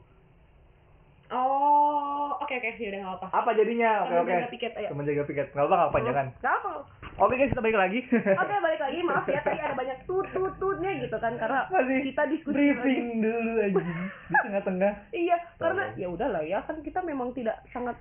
[1.33, 3.26] Oh, oke oke, yaudah nggak apa.
[3.33, 4.05] apa jadinya?
[4.05, 4.33] Oke Teman oke.
[4.37, 4.88] jaga piket, ayo.
[4.92, 5.46] jaga piket.
[5.57, 6.70] Nggak apa nggak panjangan Nggak apa.
[7.16, 7.98] oke guys kita balik lagi.
[8.12, 8.98] Oke, balik lagi.
[9.09, 13.81] Maaf ya, tadi ada banyak tut-tut-tutnya gitu kan karena Masih kita diskusi briefing dulu aja
[14.28, 14.92] di tengah-tengah.
[15.24, 16.00] Iya, karena Tolong.
[16.00, 17.96] ya udahlah ya kan kita memang tidak sangat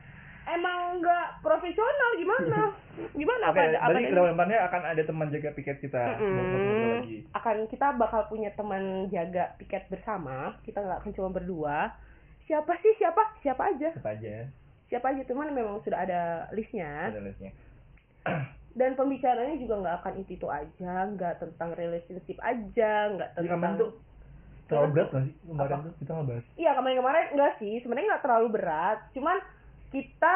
[0.47, 2.61] emang nggak profesional gimana?
[3.19, 7.57] Gimana apa apa jadi ke depannya akan ada teman jaga piket kita ngobrol-ngobrol lagi akan
[7.65, 10.53] kita bakal punya teman jaga piket bersama.
[10.61, 11.95] Kita nggak akan cuma berdua.
[12.45, 13.21] Siapa sih siapa?
[13.41, 13.89] Siapa aja?
[13.95, 14.45] apa aja
[14.91, 17.09] Siapa aja cuman memang sudah ada listnya.
[17.15, 17.51] ada listnya
[18.79, 23.73] Dan pembicaranya juga nggak akan itu itu aja, nggak tentang relationship aja, nggak kemarin tentang
[23.79, 23.91] tuh
[24.67, 25.83] terlalu berat nggak sih kemarin Apa?
[25.83, 28.99] tuh kita ngebahas Iya kemarin-kemarin enggak sih, sebenarnya nggak terlalu berat.
[29.11, 29.37] Cuman
[29.91, 30.35] kita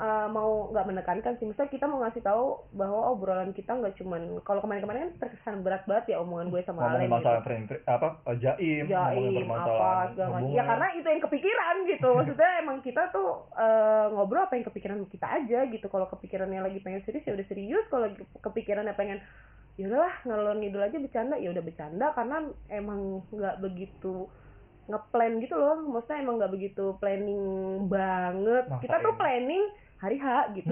[0.00, 4.40] eh, mau nggak menekankan sih, misalnya kita mau ngasih tahu bahwa obrolan kita nggak cuman
[4.42, 7.76] kalau kemarin-kemarin kan terkesan berat banget ya omongan gue sama Alen masalah gitu.
[7.84, 10.50] apa eh, jaim, ngomongin Jaim apa segala macam.
[10.56, 12.08] Ya karena itu yang kepikiran gitu.
[12.18, 15.86] Maksudnya emang kita tuh eh, ngobrol apa yang kepikiran kita aja gitu.
[15.92, 17.84] Kalau kepikirannya lagi pengen serius ya udah serius.
[17.92, 18.08] Kalau
[18.40, 19.20] kepikirannya pengen
[19.74, 24.30] ya udahlah ngalor ngidul aja bercanda ya udah bercanda karena emang nggak begitu
[24.86, 27.42] ngeplan gitu loh maksudnya emang nggak begitu planning
[27.86, 28.82] banget Maksain.
[28.82, 29.62] kita tuh planning
[29.96, 30.68] hari H gitu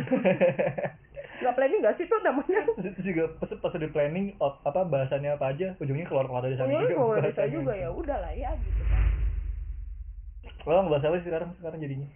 [1.40, 5.44] nggak planning nggak sih tuh namanya itu juga pas pas udah planning apa bahasannya apa
[5.48, 7.55] aja ujungnya keluar keluar dari sana Oh, juga kalau bisa bahasannya.
[7.55, 9.03] juga ya udah lah ya gitu kan
[10.62, 12.09] lo ngebahas apa sih sekarang sekarang jadinya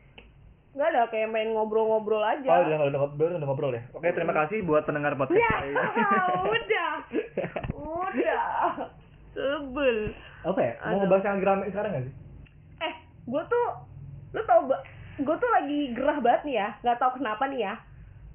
[0.77, 4.37] nggak ada kayak main ngobrol-ngobrol aja oh udah udah ngobrol udah ngobrol ya oke terima
[4.37, 5.73] kasih buat pendengar podcast Ya, ini.
[6.53, 6.93] udah.
[7.73, 8.45] Udah.
[9.33, 9.99] Sebel.
[10.47, 10.99] Apa ya mau Aduh.
[11.03, 12.15] ngebahas yang rame sekarang gak sih
[12.79, 12.95] Eh,
[13.27, 13.67] gue tuh,
[14.31, 14.61] lu tau
[15.17, 17.75] gue tuh lagi gerah banget nih ya, gak tau kenapa nih ya.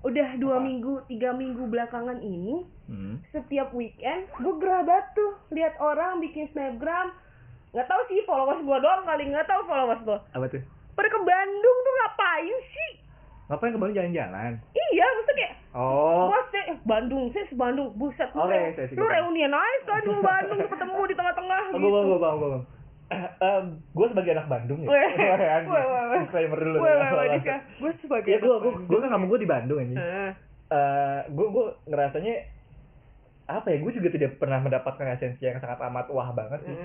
[0.02, 0.66] Udah dua Apa?
[0.66, 3.22] minggu, tiga minggu belakangan ini, hmm.
[3.30, 5.32] setiap weekend, gue gerah banget tuh.
[5.54, 7.14] Lihat orang bikin snapgram,
[7.72, 10.20] Gak tau sih followers gue doang kali, gak tau followers gue.
[10.36, 10.60] apa tuh
[10.92, 12.92] Pada ke Bandung tuh ngapain sih?
[13.52, 18.30] Ngapain kemarin jalan-jalan Iya, maksudnya kayak oh Bos, eh, Bandung, saya Bandung, buset.
[18.32, 21.80] Oke, sih Lu reunian aja kan di Bandung, ketemu di tengah-tengah gitu.
[21.84, 22.64] gue bang, gue bang, gue bang.
[23.92, 24.90] gue sebagai anak Bandung ya.
[26.24, 26.78] Disclaimer dulu.
[26.80, 29.96] Gue sebagai Ya gue, gue, gue kan kamu gue di Bandung ini.
[30.00, 32.34] Eh, gue, gue ngerasanya
[33.52, 33.78] apa ya?
[33.84, 36.76] Gue juga tidak pernah mendapatkan esensi yang sangat amat wah banget sih.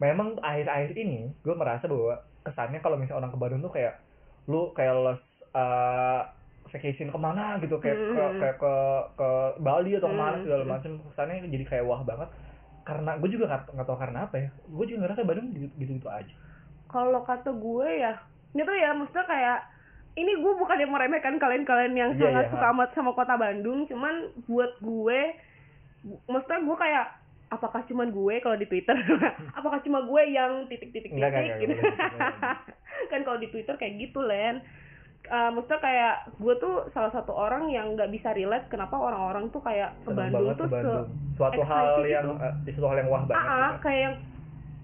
[0.00, 4.00] Memang akhir-akhir ini gue merasa bahwa kesannya kalau misalnya orang ke Bandung tuh kayak
[4.48, 5.20] lu kayak los
[5.58, 6.20] eh
[6.68, 8.38] vacation ke mana gitu kayak ke, Hmm.
[8.38, 8.74] kayak ke
[9.16, 10.44] ke Bali atau ke mana Hmm.
[10.44, 12.28] segala macam kesannya jadi kayak wah banget.
[12.84, 14.48] Karena gue juga nggak nggak tahu karena apa ya.
[14.68, 16.34] Gue juga ngerasa Bandung gitu gitu, gitu aja.
[16.88, 18.16] Kalau kata gue ya,
[18.52, 19.58] ini tuh ya maksudnya kayak
[20.16, 23.86] ini gue bukan yang meremehkan kalian-kalian yang Iya, sangat iya, suka amat sama kota Bandung,
[23.86, 25.20] cuman buat gue,
[26.26, 27.06] maksudnya gue kayak
[27.48, 28.96] apakah cuman gue kalau di Twitter,
[29.58, 31.86] apakah cuma gue yang titik-titik titik gitu, gitu,
[33.12, 34.60] kan kalau di Twitter kayak gitu Len.
[35.28, 39.60] Eh, maksudnya kayak gue tuh salah satu orang yang nggak bisa relate kenapa orang-orang tuh
[39.60, 41.04] kayak ke Bandung tuh ke Bandung.
[41.04, 42.44] se suatu hal excited yang gitu.
[42.48, 43.78] eh, suatu hal yang wah banget ah ah, gitu.
[43.84, 44.14] kayak yang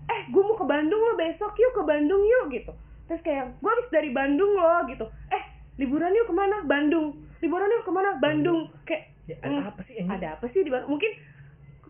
[0.05, 2.73] eh gue mau ke Bandung lo besok yuk ke Bandung yuk gitu.
[3.09, 5.05] Terus kayak gue habis dari Bandung lo gitu.
[5.33, 5.43] Eh
[5.81, 6.57] liburan yuk ke mana?
[6.69, 7.07] Bandung.
[7.41, 8.11] Liburan yuk ke mana?
[8.21, 8.61] Bandung.
[8.85, 10.91] Kayak ya, ada hmm, apa sih ini ada apa sih di Bandung?
[10.93, 11.13] Mungkin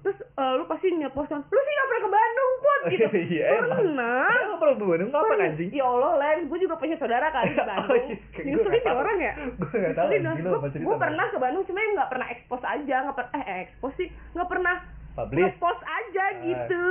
[0.05, 3.09] terus eh, lu pasti ngepost lu sih nggak pernah ke Bandung pun gitu.
[3.33, 3.71] Iya, emang.
[3.73, 4.29] pernah.
[4.37, 5.09] Emang perlu ke Bandung?
[5.11, 5.47] Pernah.
[5.49, 5.69] anjing?
[5.73, 7.88] Ya Allah Len gue juga punya saudara kan di Bandung.
[7.88, 8.17] Oh, iya.
[8.29, 9.33] Kayak gue nyusulin ya orang ya?
[9.35, 13.45] Gue Nyusulin, anjing gue pernah ke Bandung cuma nggak pernah expose aja nggak per eh
[13.64, 14.77] expose sih nggak pernah
[15.14, 15.55] publish?
[15.83, 16.31] aja Ah.
[16.38, 16.85] gitu.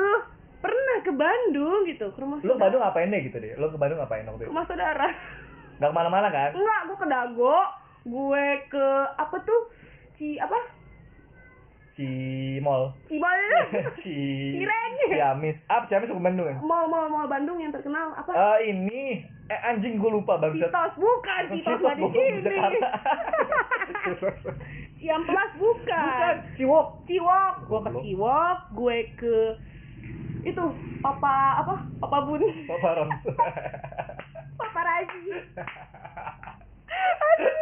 [0.57, 2.55] Pernah ke Bandung gitu ke rumah lu.
[2.57, 3.53] Bandung ngapain deh gitu deh?
[3.53, 5.07] Lu ke Bandung ngapain waktu ke itu rumah saudara.
[5.77, 6.49] Nggak ke mana-mana kan?
[6.55, 7.57] Enggak gue ke Dago.
[8.03, 9.61] Gue ke apa tuh?
[10.17, 10.55] Ci apa
[11.93, 12.09] si
[12.61, 12.93] mall.
[13.05, 13.41] Cibol
[14.01, 14.15] si
[14.57, 14.93] Cireng.
[15.13, 15.57] Ciamis.
[15.69, 18.13] Ah Ciamis ke Bandung kan mall mall mall Bandung yang terkenal.
[18.17, 18.31] Apa?
[18.33, 19.21] Eh ini.
[19.51, 22.39] Eh anjing gue lupa bangsat Citos bukan Citos nggak di sini.
[22.41, 22.89] Jakarta.
[25.03, 26.05] Ciamplas bukan.
[26.09, 26.87] Bukan Ciwok.
[27.05, 27.53] Ciwok.
[27.69, 27.89] Gue ke.
[28.01, 28.59] Ciwok.
[28.73, 29.37] Gue ke
[30.43, 30.63] itu
[30.99, 31.73] Papa apa?
[32.03, 32.43] Papa Bun.
[32.67, 33.09] Papa Ram
[34.59, 35.23] Papa Raji
[36.93, 37.53] aduh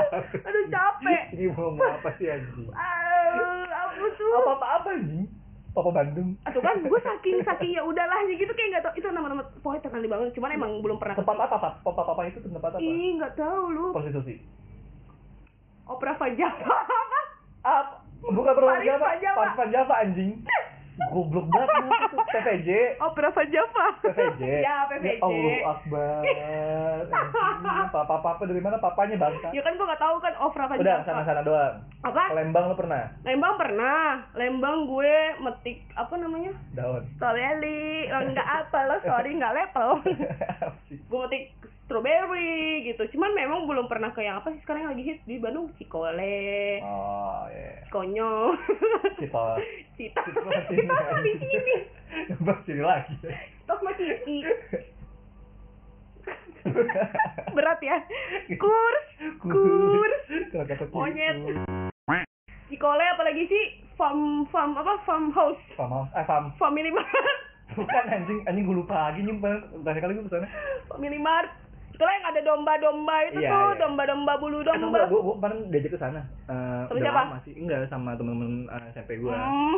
[0.43, 1.23] aduh capek.
[1.35, 2.67] Ini mau apa sih anjing?
[2.71, 4.31] Aduh, apa tuh?
[4.35, 5.25] Apa apa apa anjing?
[5.71, 6.35] Papa Bandung.
[6.43, 10.03] Atau kan gue saking saking ya udahlah gitu kayak nggak tau itu nama-nama pokoknya terkenal
[10.03, 12.83] banget cuman emang belum pernah tempat apa Papa Papa Papa itu tempat apa?
[12.83, 13.85] Ih nggak tahu lu.
[13.95, 14.43] Prostitusi.
[15.87, 17.19] Opera Fajava apa
[17.63, 19.15] apa bukan Van Java.
[19.15, 20.43] Paris Van Java anjing
[21.09, 21.71] goblok banget
[22.03, 23.85] itu PVJ Opera Van Java.
[24.01, 25.07] PVJ Ya, PVJ.
[25.07, 26.21] ya Allah Akbar
[27.91, 31.03] papa papa dari mana papanya bangsa Ya kan gua gak tahu kan Opera udah Java.
[31.03, 32.23] sana sana doang Apa?
[32.33, 34.25] Lembang lu pernah Lembang pernah.
[34.33, 36.51] Lembang gue metik apa namanya?
[36.71, 37.03] daun.
[38.09, 40.01] Oh, enggak apa lo, sorry enggak level.
[41.09, 41.43] gue metik
[41.91, 43.03] strawberry gitu.
[43.11, 46.79] Cuman memang belum pernah ke yang apa sih sekarang yang lagi hits di Bandung Cikole,
[46.79, 48.55] oh iya Konyol,
[49.19, 49.59] Cipol
[49.99, 50.23] Cita.
[50.23, 50.87] Cipol sini
[51.19, 51.75] di sini.
[52.31, 53.15] Ngebahas sini lagi
[53.67, 54.47] sama Cici.
[57.51, 57.97] Berat ya.
[58.55, 59.05] Kurs,
[59.43, 60.23] kurs.
[60.95, 61.35] Monyet.
[62.71, 63.63] Cikole apalagi sih?
[63.99, 64.95] Farm farm apa?
[65.03, 65.59] Farmhouse.
[65.75, 67.11] Farmhouse eh farm Family Mart.
[67.71, 70.47] bukan anjing anjing gue lupa lagi nyimpen terakhir kali gue ke sana
[70.87, 71.51] Family Mart.
[72.01, 73.77] Itulah yang ada domba-domba itu Iya, tuh, iya.
[73.77, 75.05] domba-domba bulu Eh, domba.
[75.05, 77.21] gue gue kemarin diajak ke sana Eh, Sama udah siapa?
[77.21, 79.77] lama sih enggak sama temen-temen eh, SMP gue Hmm.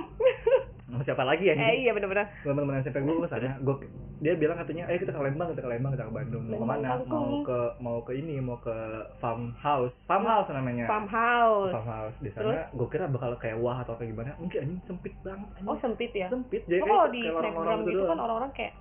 [0.85, 2.31] sama siapa lagi ya eh iya benar-benar.
[2.39, 3.75] teman-teman SMP gue ke sana gue
[4.19, 6.65] dia bilang katanya ayo kita ke Lembang kita ke Lembang kita ke Bandung mau ke
[6.65, 8.75] mana mau ke mau ke ini mau ke
[9.17, 11.71] farmhouse farmhouse namanya Farmhouse.
[11.73, 15.47] farmhouse di sana gue kira bakal kayak wah atau kayak gimana mungkin anjing sempit banget
[15.53, 16.27] anjing Oh sempit ya.
[16.29, 18.09] sempit jadi Oh, kalau di snapgram gitu doang.
[18.09, 18.73] kan orang-orang kayak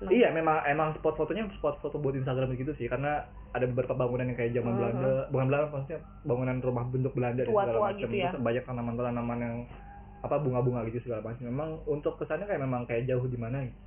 [0.00, 0.10] senang.
[0.10, 4.26] Iya, memang emang spot fotonya spot foto buat Instagram gitu sih, karena ada beberapa bangunan
[4.26, 4.78] yang kayak zaman Mhm.
[4.78, 8.00] Belanda, bukan Belanda maksudnya bangunan rumah bentuk Belanda dan Tua-tua segala macam.
[8.00, 8.30] gitu ya.
[8.30, 9.56] Terus banyak tanaman-tanaman yang
[10.20, 11.44] apa bunga-bunga gitu segala macam.
[11.44, 13.78] Memang untuk ke sana kayak memang kayak jauh di mana gitu.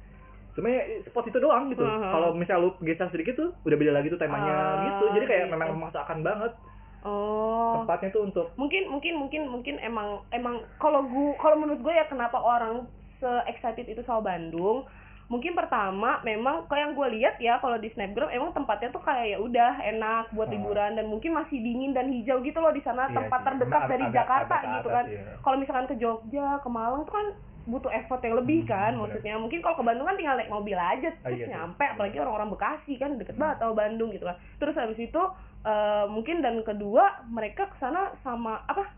[0.53, 1.81] Cuma ya spot itu doang gitu.
[1.81, 2.09] Mhm.
[2.11, 5.05] Kalau misal lu geser sedikit tuh udah beda lagi tuh temanya Ah, gitu.
[5.11, 5.53] Jadi kayak gitu.
[5.57, 6.53] memang memaksakan banget
[7.01, 7.81] Oh.
[7.81, 12.05] tempatnya tuh untuk Mungkin mungkin mungkin mungkin emang emang kalau gua kalau menurut gue ya
[12.05, 14.87] kenapa orang se excited itu sama Bandung
[15.25, 19.27] mungkin pertama memang kayak yang gue lihat ya kalau di snapgram emang tempatnya tuh kayak
[19.29, 20.53] ya udah enak buat Ah.
[20.53, 23.47] liburan dan mungkin masih dingin dan hijau gitu loh di sana Iya tempat sih.
[23.47, 25.21] terdekat Memang dari agak- Jakarta agak ke gitu kan iya.
[25.39, 27.27] kalau misalkan ke Jogja ke Malang tuh kan
[27.63, 29.01] butuh effort yang lebih Hmm, kan bener.
[29.01, 31.51] maksudnya mungkin kalau ke Bandung kan tinggal naik mobil aja Ah, terus iya sih.
[31.51, 35.21] nyampe apalagi orang-orang Bekasi kan deket banget sama Bandung gitu kan terus habis itu
[35.63, 38.91] eh, mungkin dan kedua mereka ke sana sama apa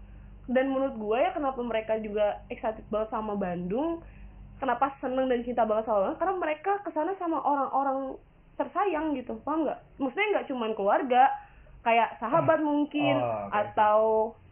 [0.48, 4.02] dan menurut gue ya kenapa mereka juga excited banget sama Bandung
[4.58, 8.16] kenapa seneng dan cinta banget sama Bandung karena mereka ke sana sama orang-orang
[8.56, 9.80] tersayang gitu paham nggak?
[10.00, 11.24] Maksudnya nggak cuman keluarga
[11.84, 13.54] kayak sahabat mungkin Oh, oke.
[13.54, 14.00] atau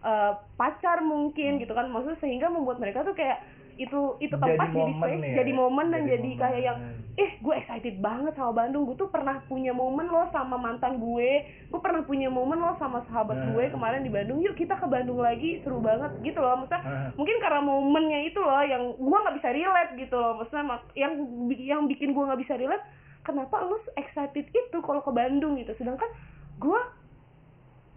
[0.03, 1.87] eh, pacar mungkin gitu kan.
[1.87, 3.39] Maksudnya sehingga membuat mereka tuh kayak
[3.75, 5.33] itu itu Jadi tempat jadi momen space ya.
[5.35, 6.39] jadi momen dan Jadi jadi momen.
[6.39, 6.77] kayak yang
[7.13, 11.29] eh gue excited banget sama Bandung gue tuh pernah punya momen loh sama mantan gue
[11.63, 13.49] gue pernah punya momen loh sama sahabat Nah.
[13.51, 17.09] gue kemarin di Bandung yuk kita ke Bandung lagi seru banget gitu loh maksudnya Ah.
[17.13, 21.13] mungkin karena momennya itu loh yang gue nggak bisa relate gitu loh maksudnya mak- yang
[21.53, 22.81] yang bikin gue nggak bisa relate
[23.21, 26.09] kenapa lu excited itu kalau ke Bandung gitu sedangkan
[26.55, 26.79] gue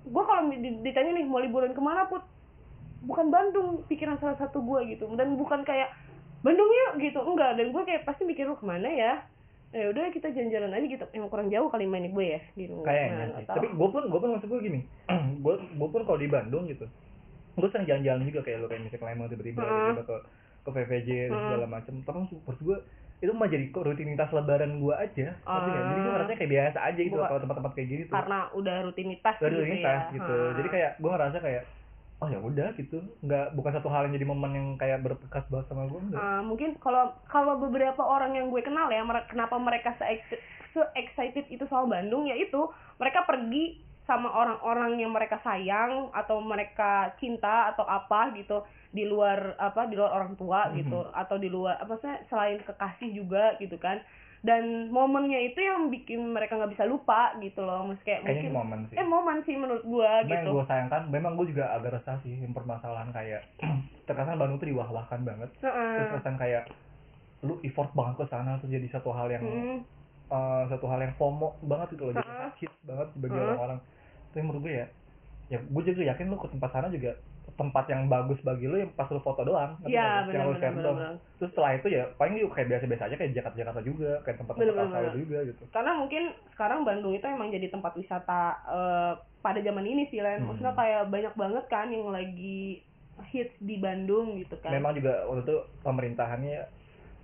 [0.05, 2.23] gue kalau di- ditanya nih mau liburan ke mana put
[3.07, 5.89] bukan Bandung pikiran salah satu gue gitu dan bukan kayak
[6.43, 9.13] Bandung yuk gitu enggak dan gue kayak pasti mikir lu ke mana ya
[9.71, 13.25] ya udah kita jalan-jalan aja gitu emang kurang jauh kali main gue ya gitu kayaknya
[13.29, 13.45] Nah.
[13.47, 14.81] Tapi gue pun gue pun maksud gue gini,
[15.45, 16.87] gue gue pun kalau di Bandung gitu,
[17.53, 19.71] gue sering jalan-jalan juga kayak lo kayak misalnya ke Lembang tiba-tiba Heeh.
[19.71, 20.17] tiba-tiba ke
[20.61, 21.43] ke VVJ dan Heeh.
[21.43, 21.95] segala macam.
[22.01, 22.79] Tapi maksud gue
[23.17, 25.85] itu mah jadi kok rutinitas lebaran gue aja, ngerti nggak?
[25.85, 26.15] Jadi gue Ah.
[26.15, 28.15] ngerasanya kayak biasa aja gitu kalau tempat-tempat kayak gini tuh.
[28.15, 30.15] karena udah rutinitas Udah gitu rutinitas ya.
[30.15, 30.37] gitu.
[30.55, 31.63] Jadi kayak gue ngerasa kayak
[32.17, 35.69] oh ya udah gitu, nggak bukan satu hal yang jadi momen yang kayak berbekas banget
[35.69, 36.17] sama gue enggak.
[36.19, 40.25] Uh, mungkin kalau kalau beberapa orang yang gue kenal ya mere- kenapa mereka se
[40.73, 42.57] se excited itu soal Bandung yaitu
[42.97, 49.59] mereka pergi sama orang-orang yang mereka sayang atau mereka cinta atau apa gitu di luar
[49.59, 51.13] apa di luar orang tua gitu Mhm.
[51.13, 53.99] atau di luar apa sih selain kekasih juga gitu kan
[54.45, 58.57] dan momennya itu yang bikin mereka nggak bisa lupa gitu loh Mas kayak Kayaknya mungkin
[58.57, 58.97] momen sih.
[58.99, 62.17] eh momen sih menurut gue Cuma gitu yang gue sayangkan, memang gue juga agak resah
[62.25, 63.43] sih yang permasalahan kayak
[64.09, 65.51] terkesan Bandung tuh diwah-wahkan banget.
[65.63, 65.93] Heeh.
[65.97, 66.65] Terus kesan kayak
[67.45, 69.79] lu effort banget ke sana terus jadi satu hal yang Mm.
[70.27, 72.51] eh, satu hal yang FOMO banget gitu loh, jadi Heeh.
[72.59, 73.79] hits banget bagi orang-orang.
[74.35, 74.87] Tapi menurut gue ya,
[75.47, 77.15] ya gue juga yakin lu ke tempat sana juga
[77.55, 79.79] tempat yang bagus bagi lu yang pas lu foto doang.
[79.87, 80.61] Iya lu doang.
[80.75, 84.67] benar Terus setelah itu ya paling juga kayak biasa-biasa aja kayak Jakarta-Jakarta juga, kayak tempat-tempat
[84.67, 85.03] Bener-bener.
[85.07, 85.63] asal juga gitu.
[85.71, 86.23] karena mungkin
[86.57, 89.13] sekarang Bandung itu emang jadi tempat wisata eh,
[89.45, 90.43] pada zaman ini sih Len.
[90.43, 90.47] Hmm.
[90.51, 92.83] Maksudnya kayak banyak banget kan yang lagi
[93.31, 94.75] hits di Bandung gitu kan.
[94.75, 95.57] Memang juga waktu itu
[95.87, 96.59] pemerintahannya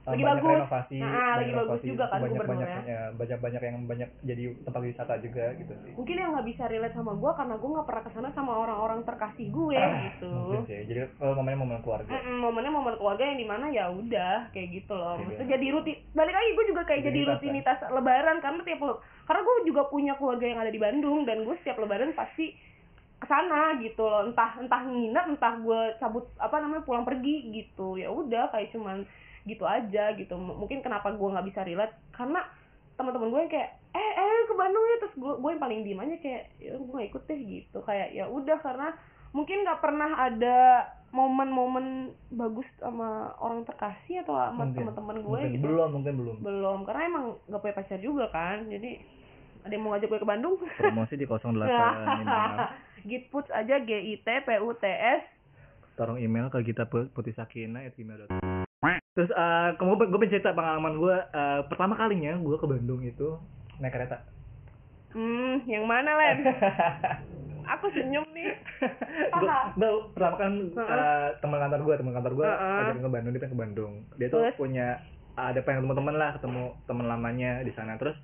[0.02, 0.58] Lagi banyak bagus.
[0.58, 3.02] renovasi, Nah, banyak lagi bagus renovasi, juga kan banyak banyak gubernurnya.
[3.14, 5.92] banyak banyak yang banyak jadi tempat wisata juga gitu sih.
[5.94, 9.00] Mungkin yang nggak bisa relate sama gue karena gue nggak pernah ke sana sama orang-orang
[9.06, 10.32] terkasih gue gitu.
[10.34, 10.80] Mungkin sih.
[10.90, 12.10] Jadi kalau momennya momen keluarga.
[12.10, 15.14] Mm-mm, momennya momen keluarga yang di mana ya udah kayak gitu loh.
[15.14, 15.22] Iya.
[15.22, 15.96] Maksudnya jadi rutin.
[16.18, 18.80] Balik lagi gue juga kayak jadi Rutinitas, rutinitas Lebaran karena tiap
[19.22, 22.58] karena gue juga punya keluarga yang ada di Bandung dan gue setiap Lebaran pasti
[23.22, 27.54] ke sana sana gitu loh entah entah nginep entah gue cabut apa namanya pulang pergi
[27.54, 29.06] gitu ya udah kayak cuman
[29.42, 30.34] gitu aja gitu.
[30.34, 32.42] M- mungkin kenapa gue nggak bisa relate karena
[32.94, 36.00] teman-teman gue yang kayak eh eh ke Bandung ya terus gue gue yang paling diem
[36.00, 37.78] aja kayak ya gue gak ikut deh gitu.
[37.82, 38.88] Kayak ya udah karena
[39.32, 40.56] mungkin nggak pernah ada
[41.12, 45.52] momen-momen bagus sama orang terkasih atau sama teman-teman gue Mungkin.
[45.56, 45.64] gitu.
[45.68, 46.36] Belum mungkin belum.
[46.40, 48.64] Belum karena emang gak punya pacar juga kan.
[48.68, 48.96] Jadi
[49.62, 50.54] ada yang mau ngajak gue ke Bandung?
[50.58, 52.66] Promosi di 08 ini mana.
[53.02, 55.22] Gitputs aja G I T P U T S.
[55.98, 57.84] Tolong email ke kita putih sakina
[59.12, 63.36] terus eh kamu gue pengen cerita pengalaman gue eh, pertama kalinya gue ke Bandung itu
[63.76, 64.24] naik kereta.
[65.12, 66.38] Hmm yang mana Len?
[67.78, 68.56] Aku senyum nih.
[69.36, 69.70] Gue Aha.
[70.16, 73.60] pertama kan eh, teman kantor gue teman kantor gue ajak ke Bandung dia pengen ke
[73.60, 73.92] Bandung.
[74.16, 74.56] Dia tuh Terus?
[74.56, 74.88] punya
[75.36, 78.00] ada pengen teman-teman lah ketemu teman lamanya di sana.
[78.00, 78.16] Terus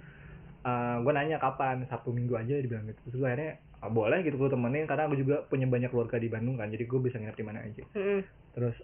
[0.98, 3.00] gue nanya kapan sabtu minggu aja dia bilang gitu.
[3.04, 6.26] Terus gue akhirnya "Ah, boleh gitu gue temenin karena gue juga punya banyak keluarga di
[6.26, 7.84] Bandung kan jadi gue bisa nginep di mana aja.
[7.92, 8.20] Hmm.
[8.50, 8.74] terus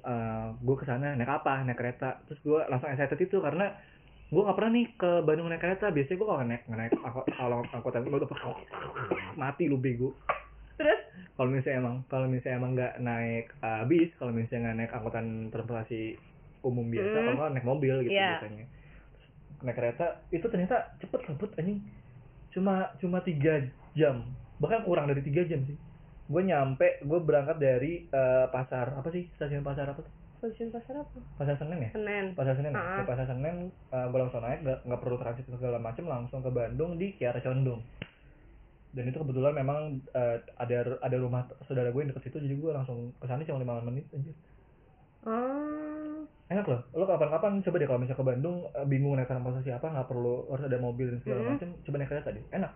[0.57, 2.23] gue ke sana naik apa naik kereta.
[2.25, 3.75] Terus gue langsung excited itu karena
[4.25, 5.91] gue nggak pernah nih ke Bandung naik kereta.
[5.91, 8.31] Biasanya gue kalau naik naik angkot kalau angkutan gue udah
[9.35, 10.15] mati lu bego
[10.75, 11.01] terus?
[11.35, 15.27] Kalau misalnya emang kalau misalnya emang nggak naik uh, bis kalau misalnya nggak naik angkutan
[15.51, 16.19] transportasi
[16.63, 17.27] umum biasa Hmm.
[17.33, 18.39] kalau naik mobil gitu Iya.
[18.39, 18.67] biasanya
[19.63, 21.79] naik kereta itu ternyata cepet cepet anjing.
[22.51, 23.63] Cuma cuma tiga
[23.95, 24.27] jam.
[24.59, 25.77] Bahkan kurang dari tiga jam sih.
[26.27, 29.29] Gue nyampe gue berangkat dari uh, pasar apa sih?
[29.37, 30.15] Stasiun pasar apa tuh?
[30.41, 31.19] Stasiun pasar apa?
[31.39, 31.91] Pasar Senen ya?
[31.93, 32.27] Senen.
[32.33, 32.73] Pasar Senen.
[32.73, 32.81] Ya?
[32.81, 32.99] Ah.
[33.03, 36.51] Di pasar Senen uh, gue langsung naik nggak nggak perlu transit segala macam langsung ke
[36.51, 37.83] Bandung di Kiara Condong.
[38.95, 42.71] Dan itu kebetulan memang uh, ada ada rumah saudara gue yang deket situ jadi gue
[42.71, 44.33] langsung ke sana cuma lima menit aja
[45.27, 45.84] ah
[46.47, 46.81] enak loh.
[46.93, 50.45] Lo kapan-kapan coba deh kalau misalnya ke Bandung uh, bingung naik transportasi apa nggak perlu
[50.49, 51.49] harus ada mobil dan segala Mhm.
[51.51, 52.45] macam coba naik kereta deh.
[52.51, 52.73] Enak.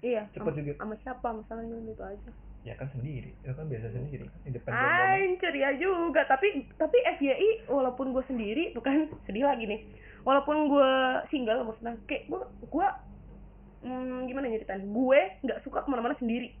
[0.00, 0.72] Iya Cepet juga.
[0.76, 1.28] sama siapa?
[1.30, 2.30] Masalahnya itu aja.
[2.62, 3.30] Ya kan sendiri.
[3.40, 4.26] Itu kan biasa sendiri.
[4.44, 5.06] Independen banget.
[5.06, 6.20] Anjir ceria juga.
[6.24, 9.80] Tapi tapi FYI walaupun gue sendiri tuh kan sedih lagi nih.
[10.22, 10.90] Walaupun gue
[11.28, 12.86] single maksudnya kayak gue gue
[13.82, 14.84] hmm, gimana nyeritain?
[14.88, 16.52] Gue nggak suka ke mana-mana sendiri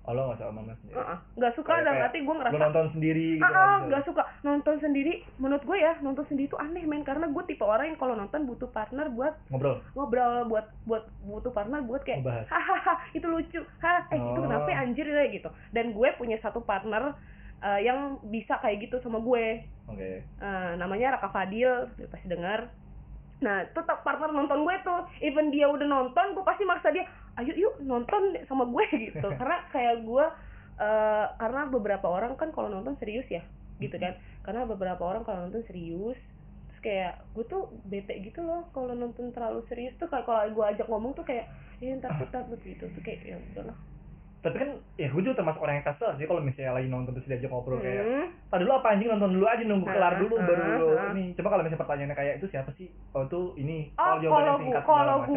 [0.00, 0.94] oh lo nggak sama mama sendiri.
[0.94, 1.18] Heeh.
[1.34, 4.02] nggak suka Kayak- dalam arti gue lo ngerasa nonton sendiri gitu ah ah, kan, nggak
[4.04, 4.22] suka.
[4.40, 7.02] Nonton sendiri menurut gue ya nonton sendiri tuh aneh men.
[7.02, 9.76] Karena gue tipe orang yang kalau nonton butuh partner buat ngobrol.
[9.92, 12.46] Ngobrol buat buat butuh partner buat kayak Ngebahas.
[12.46, 13.60] hahaha itu lucu.
[13.78, 14.44] Ha eh itu Oh.
[14.44, 15.48] kenapa ya, anjir ya gitu.
[15.70, 17.12] Dan gue punya satu partner
[17.58, 19.60] eh, yang bisa kayak gitu sama gue.
[19.86, 20.22] Oke.
[20.22, 22.70] Eh, namanya Raka Fadil dia pasti dengar
[23.38, 25.06] nah tetap partner nonton gue tuh.
[25.20, 27.06] Even dia udah nonton gue pasti maksa dia
[27.38, 30.24] ayo yuk nonton sama gue gitu karena kayak gue
[30.78, 33.42] eh, karena beberapa orang kan kalau nonton serius ya
[33.78, 36.18] gitu kan karena beberapa orang kalau nonton serius
[36.68, 40.64] terus kayak gue tuh bete gitu loh kalau nonton terlalu serius tuh kayak kalau gue
[40.66, 41.46] ajak ngomong tuh kayak
[41.78, 43.78] ya ntar ntar gitu tuh kayak ya udahlah
[44.38, 47.26] tapi kan ya gue juga termasuk orang yang kesel sih kalau misalnya lagi nonton terus
[47.26, 48.26] diajak ngobrol kayak Hmm.
[48.48, 51.10] Tadi dulu apa anjing nonton dulu aja nunggu kelar Ah, dulu ah, baru lu ah.
[51.12, 51.24] ini.
[51.36, 52.88] Coba kalau misalnya pertanyaannya kayak itu siapa sih?
[53.12, 53.92] Oh itu ini.
[53.98, 55.34] Oh, jawabannya kalau singkat gua, segala kalau macam.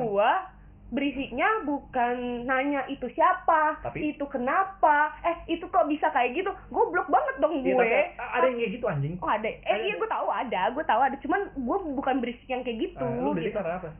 [0.92, 7.08] Berisiknya bukan nanya itu siapa, Tapi- itu kenapa, eh itu kok bisa kayak gitu, goblok
[7.08, 7.80] banget dong Iya, gue.
[7.80, 9.14] tapi ada yang kayak gitu anjing.
[9.18, 9.82] Oh ada, eh Ada.
[9.82, 13.18] iya gue tahu ada, gue tahu ada, cuman gue bukan berisik yang kayak gitu, Ah,
[13.18, 13.58] lu dari gitu.
[13.58, 13.92] apa?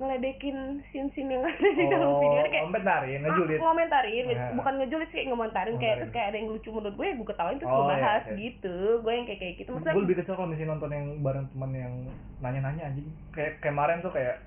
[0.00, 0.56] ngeledekin
[0.88, 3.58] sin-sin yang ada di dalam Oh, video kayak komentarin, ngejulit.
[3.60, 4.40] Ah, ngomentarin, gitu.
[4.40, 4.52] Ah.
[4.56, 7.68] bukan ngejulit sih ngomentarin kayak terus kayak ada yang lucu menurut gue, gue ketawain terus
[7.68, 8.32] Oh, gue iya, bahas iya.
[8.34, 11.46] gitu, gue yang kayak kayak gitu, maksudnya Gue lebih kesel kalau misalnya nonton yang bareng
[11.46, 11.94] teman yang
[12.40, 13.08] nanya-nanya anjing.
[13.30, 14.40] Kayak kemarin tuh kayak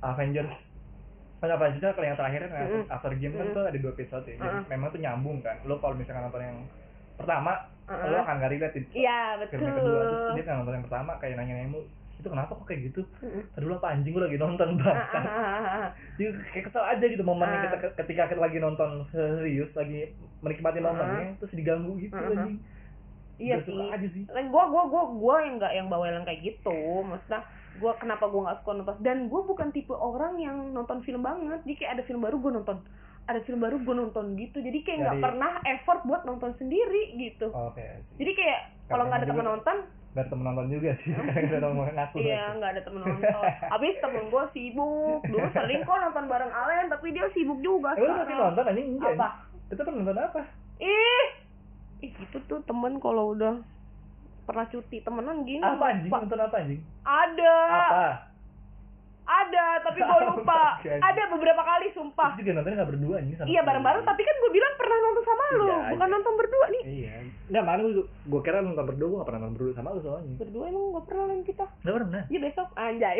[0.00, 0.54] Avengers
[1.46, 2.84] kan apa sih kalau yang terakhir kan Mm-mm.
[2.90, 3.54] after game kan Mm-mm.
[3.54, 4.34] tuh ada dua episode ya.
[4.34, 4.66] Jadi Mm-mm.
[4.66, 5.56] memang tuh nyambung kan.
[5.62, 6.58] Lo kalau misalkan nonton yang
[7.14, 7.52] pertama,
[7.86, 8.10] Uh-uh.
[8.10, 10.00] lo akan gak relate iya film yang kedua.
[10.02, 10.34] Terus betul.
[10.34, 11.86] dia kan nonton yang pertama kayak nanya-nanya mulu,
[12.18, 13.00] itu kenapa kok kayak gitu?
[13.54, 14.96] Tadi dulu apa anjing gue lagi nonton Ah, bang.
[14.98, 15.88] ah, ah, ah.
[16.18, 20.10] Jadi kayak kesel aja gitu momennya kita ketika kita lagi nonton serius lagi
[20.42, 22.58] menikmati momennya terus diganggu gitu anjing.
[23.36, 23.76] Iya sih.
[23.76, 24.24] aja sih.
[24.32, 27.04] Like, gua gua gua gua yang nggak yang bawelan kayak gitu.
[27.04, 27.44] Maksudnya
[27.78, 31.60] gua kenapa gua nggak suka nonton dan gua bukan tipe orang yang nonton film banget.
[31.64, 32.78] Jadi kayak ada film baru gua nonton.
[33.26, 34.58] Ada film baru gua nonton gitu.
[34.62, 37.50] Jadi kayak nggak pernah effort buat nonton sendiri gitu.
[37.50, 38.04] Oke.
[38.16, 39.76] Jadi kayak kalau nggak ada teman nonton,
[40.16, 41.12] Dari temen nonton juga sih.
[41.60, 42.16] Nonton ngaku.
[42.24, 43.44] iya nggak ada temen nonton.
[43.68, 45.20] Habis temen gua sibuk.
[45.28, 47.92] Dulu sering kok nonton bareng Alen, tapi dia sibuk juga.
[47.94, 49.12] Eh, lu nonton anjing enggak?
[49.12, 49.28] Apa?
[49.68, 50.40] Kita pernah nonton apa?
[50.80, 51.26] Ih,
[52.00, 53.60] ih gitu tuh temen kalau udah
[54.46, 55.60] pernah cuti temenan gini.
[55.60, 56.08] Apa anjing?
[56.08, 56.22] lupa.
[56.22, 56.80] Nonton apa anjing?
[57.02, 57.54] Ada.
[57.66, 58.06] Apa?
[59.26, 60.78] Ada, tapi gue lupa.
[60.86, 62.38] Ada beberapa kali sumpah.
[62.38, 65.24] Itu juga nontonnya nggak berdua anjing sama Iya bareng-bareng, tapi kan gue bilang pernah nonton
[65.26, 66.14] sama lu, Iya, bukan iya.
[66.14, 66.82] nonton berdua nih.
[66.86, 67.14] Iya.
[67.50, 70.34] Enggak, mana gue gue kira nonton berdua, gue gak pernah nonton berdua sama lu soalnya.
[70.38, 71.66] Berdua emang gak pernah lain kita.
[71.82, 72.22] Enggak pernah.
[72.30, 73.16] Iya besok anjay.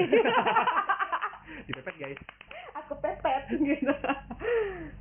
[1.66, 2.20] Dipepet guys.
[2.87, 3.43] Aku pepet
[3.74, 3.93] gitu.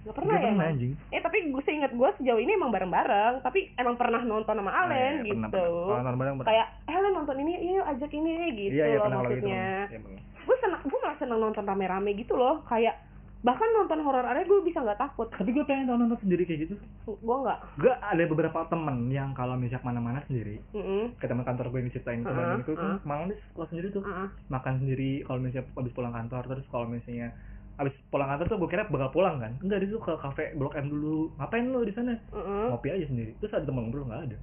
[0.02, 0.92] Nggak pernah Nggak ya pernah, anjing.
[1.10, 5.22] Eh tapi gue seingat gue sejauh ini emang bareng-bareng Tapi emang pernah nonton sama Alen
[5.22, 5.86] Eh, gitu pernah, pernah.
[5.86, 6.36] Kalau nonton bareng.
[6.44, 9.22] Kayak, eh Alen nonton ini, iya yuk ajak ini gitu iya, iya, loh kalau gitu.
[9.22, 10.00] maksudnya Iya.
[10.46, 13.02] Gue seneng, gue malah seneng nonton rame-rame gitu loh Kayak,
[13.42, 16.70] bahkan nonton horor area gue bisa nggak takut Tapi gue pengen tau nonton sendiri kayak
[16.70, 16.76] gitu.
[17.06, 21.18] Gue nggak Gue ada beberapa temen yang kalau misal mana-mana sendiri, Mm-mm.
[21.18, 24.02] ke teman kantor gue yang diceritain Heeh, Bandung itu kan malam dia sekolah sendiri tuh
[24.06, 24.30] ah.
[24.50, 27.30] makan sendiri kalau misalnya habis pulang kantor terus kalau misalnya
[27.76, 29.52] habis pulang kantor tuh gue kira bakal pulang kan.
[29.60, 31.32] Enggak dia tuh ke kafe blok M dulu.
[31.36, 32.16] Ngapain lu di sana?
[32.32, 32.72] Mm-mm.
[32.72, 33.36] ngopi aja sendiri.
[33.40, 34.38] Terus ada temen ngobrol nggak ada.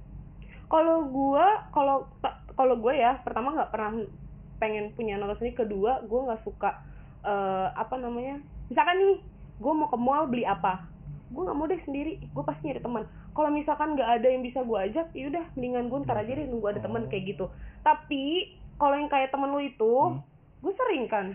[0.65, 1.97] Kalau gua kalau
[2.53, 3.91] kalau gue ya pertama nggak pernah
[4.57, 5.65] pengen punya nonton sendiri.
[5.65, 6.81] Kedua gue nggak suka
[7.23, 8.37] eh, apa namanya
[8.69, 9.17] misalkan nih
[9.57, 10.85] gue mau ke mall beli apa?
[11.29, 12.21] Gue nggak mau deh sendiri.
[12.29, 13.03] Gue pasti nyari teman
[13.33, 16.45] kalau misalkan nggak ada yang bisa gue ajak ya udah mendingan gue ntar aja deh
[16.45, 17.09] nunggu ada teman Oh.
[17.09, 17.45] kayak gitu.
[17.81, 20.21] Tapi kalau yang kayak temen lu itu Hmm.
[20.61, 21.33] gue sering kan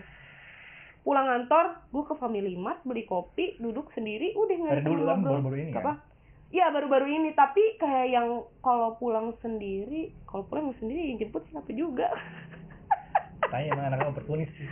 [1.09, 5.19] pulang kantor gue ke Family Mart beli kopi duduk sendiri udah nggak ada dulu kan
[5.25, 5.81] baru-baru ini apa?
[5.81, 5.97] kan?
[6.49, 11.73] Iya baru-baru ini tapi kayak yang kalau pulang sendiri kalau pulang sendiri yang jemput siapa
[11.73, 12.13] juga?
[13.49, 14.69] Tanya emang anaknya oportunis sih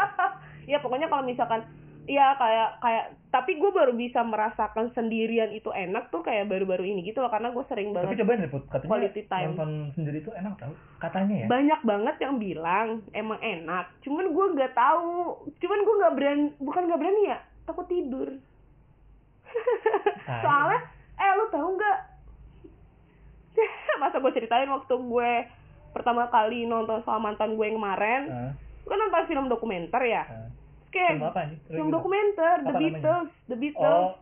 [0.72, 1.60] ya pokoknya kalau misalkan
[2.06, 3.06] Iya kayak kayak
[3.36, 7.52] tapi gue baru bisa merasakan sendirian itu enak tuh kayak baru-baru ini gitu loh karena
[7.52, 8.64] gue sering tapi banget cobain deh Put.
[8.72, 9.48] katanya Quality time.
[9.52, 11.46] nonton sendiri tuh enak tau katanya ya.
[11.52, 16.82] Banyak banget yang bilang emang enak cuman gue nggak tahu cuman gue nggak berani bukan
[16.88, 18.28] nggak berani ya takut tidur.
[20.24, 20.80] Soalnya
[21.20, 21.98] eh lu tahu nggak?
[24.00, 25.32] Masa gue ceritain waktu gue
[25.92, 28.22] pertama kali nonton sama mantan gue yang kemarin?
[28.32, 30.24] Nah, gue kan nonton film dokumenter ya?
[30.24, 30.48] Nah.
[30.96, 32.80] Kayak film apa nih film dokumenter The namanya?
[32.80, 34.08] Beatles The Beatles.
[34.08, 34.12] Oh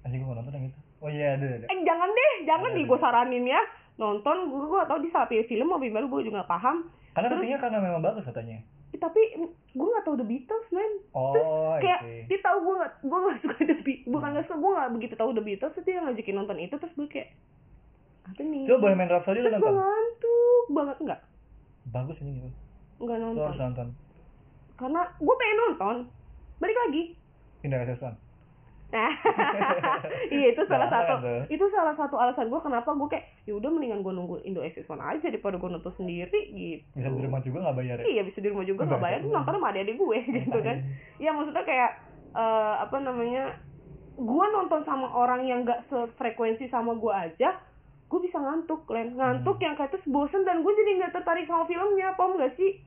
[0.00, 0.80] anjing gue nonton yang itu.
[0.98, 1.66] Oh iya ada ada.
[1.66, 2.88] Eh jangan deh jangan nih ada.
[2.88, 3.60] gue saranin ya.
[3.96, 6.76] Nonton gue gue tau di salah pilih film mau bimbel gue juga nggak paham.
[7.10, 8.58] Karena Terus- katanya karena memang bagus katanya.
[8.90, 9.20] Eh, tapi
[9.70, 10.92] gue nggak tahu The Beatles men.
[11.12, 11.34] Oh
[11.76, 14.70] kayak oke dia tahu gue nggak gue nggak suka The Beatles bukan nggak suka gue
[14.72, 17.28] nggak begitu tahu The Beatles terus dia ngajakin nonton itu terus gue kayak
[18.20, 18.62] apa nih?
[18.64, 19.74] Coba Bohemian Rhapsody lu terus gue nonton?
[19.76, 21.20] ngantuk banget nggak?
[21.88, 22.48] Bagus ini gitu.
[22.98, 23.46] Nggak lu nonton.
[23.46, 23.88] harus nonton
[24.80, 25.96] karena gue pengen nonton.
[26.56, 27.02] Balik lagi.
[27.60, 28.16] Indah SS1
[28.90, 29.06] nah
[30.34, 31.22] iya itu salah satu.
[31.22, 31.40] tuh.
[31.46, 34.90] itu salah satu alasan gue kenapa gue kayak ya udah mendingan gue nunggu Indo Access
[34.90, 36.82] One aja daripada gue nonton sendiri gitu.
[36.92, 38.06] Bisa di rumah juga nggak bayar ya?
[38.08, 39.30] Iya bisa di rumah juga nggak bayar Bayar.
[39.30, 40.76] nonton sama adik-adik gue gitu kan.
[41.16, 41.90] Ya maksudnya kayak
[42.34, 43.44] eh, apa namanya
[44.16, 47.62] gue nonton sama orang yang gak sefrekuensi sama gue aja
[48.04, 48.90] gue bisa ngantuk.
[48.90, 49.64] Len ngantuk Hmm.
[49.64, 52.82] yang kayak terus bosen dan gue jadi nggak tertarik sama filmnya paham gak sih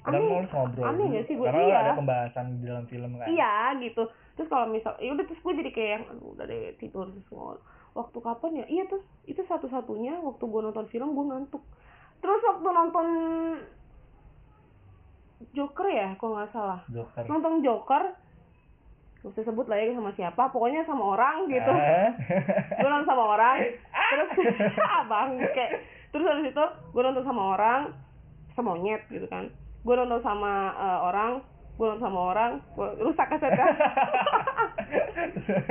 [0.00, 1.78] Kadang mau ngobrol aneh gak sih gue Karena iya.
[1.84, 3.28] ada pembahasan di dalam film kan?
[3.28, 4.02] Iya gitu.
[4.36, 7.28] Terus kalau misal ya udah terus gue jadi kayak yang aduh udah deh tidur terus
[7.28, 7.58] ngol
[7.92, 8.66] waktu kapan ya?
[8.68, 11.62] Iya tuh itu satu-satunya waktu gue nonton film gue ngantuk.
[12.24, 13.06] Terus waktu nonton
[15.52, 16.80] Joker ya kalau nggak salah.
[16.88, 17.24] Joker.
[17.28, 18.04] Nonton Joker
[19.20, 21.72] gak usah sebut lah ya sama siapa pokoknya sama orang gitu.
[21.76, 22.08] Eh?
[22.80, 23.56] gue nonton sama orang
[24.16, 24.30] terus
[25.04, 26.64] abang kayak terus habis itu
[26.96, 27.92] gue nonton sama orang
[28.56, 31.40] sama monyet gitu kan gue nonton sama eh, orang
[31.80, 32.52] gue nonton sama orang
[33.00, 33.64] rusak kasetnya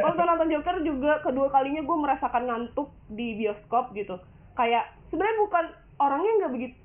[0.06, 4.18] waktu nonton Joker juga kedua kalinya gue merasakan ngantuk di bioskop gitu.
[4.56, 5.66] Kayak sebenarnya bukan
[6.00, 6.76] orangnya nggak begitu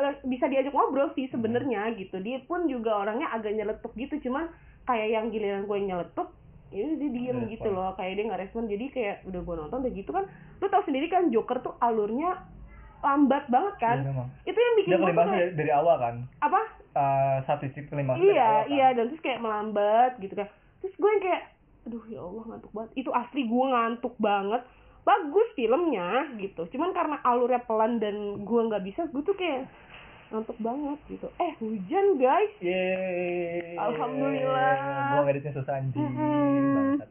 [0.00, 2.18] eh, bisa diajak ngobrol sih sebenarnya gitu.
[2.20, 4.50] Dia pun juga orangnya agak nyeletuk gitu cuman
[4.88, 6.32] kayak yang giliran gue nyeletuk
[6.68, 7.94] ya dia diem Nggak gitu loh.
[7.96, 10.24] Kayak dia nggak respon jadi kayak udah gue nonton udah gitu kan.
[10.58, 12.42] Lu tau sendiri kan Joker tuh alurnya
[13.02, 13.96] lambat banget kan?
[14.02, 14.28] Iya, memang.
[14.42, 16.14] itu yang bikin dia gue kelimasnya kayak dari, awal kan?
[16.42, 16.60] Apa?
[16.98, 18.66] Eh, satu sisi kelimasnya dari iya awal kan?
[18.74, 20.48] iya dan terus kayak melambat gitu kan.
[20.82, 21.42] Terus gue yang kayak
[21.88, 22.90] aduh ya Allah ngantuk banget.
[22.98, 24.62] Itu asli gue ngantuk banget.
[25.06, 26.62] Bagus filmnya gitu.
[26.74, 29.70] Cuman karena alurnya pelan dan gue nggak bisa gue tuh kayak
[30.28, 31.26] ngantuk banget gitu.
[31.40, 32.52] Eh hujan guys.
[32.60, 33.80] Yeay.
[33.80, 34.76] Alhamdulillah.
[35.16, 36.04] Gua ngeditnya susah anjing.
[36.04, 37.08] Bangsat.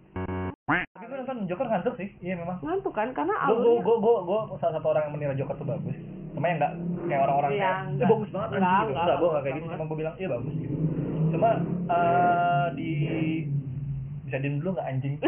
[0.68, 2.10] Tapi gue nonton Joker ngantuk sih.
[2.20, 2.60] Iya memang.
[2.60, 5.56] ngantuk kan karena Gue gue alurnya gue gue gue salah satu orang yang menilai Joker
[5.56, 5.96] tuh bagus.
[6.34, 6.74] Cuma yang enggak
[7.08, 8.08] kayak orang-orang Iya, kayak "Eh, enggak.
[8.10, 8.92] bagus banget Enggak, anjing gitu.
[8.92, 9.68] enggak, Enggak, gue enggak bagus kayak gitu.
[9.70, 10.76] Cuma gue bilang iya bagus gitu.
[11.28, 11.50] Cuma
[11.88, 12.92] eh di
[14.22, 15.16] bisa diem dulu nggak anjing?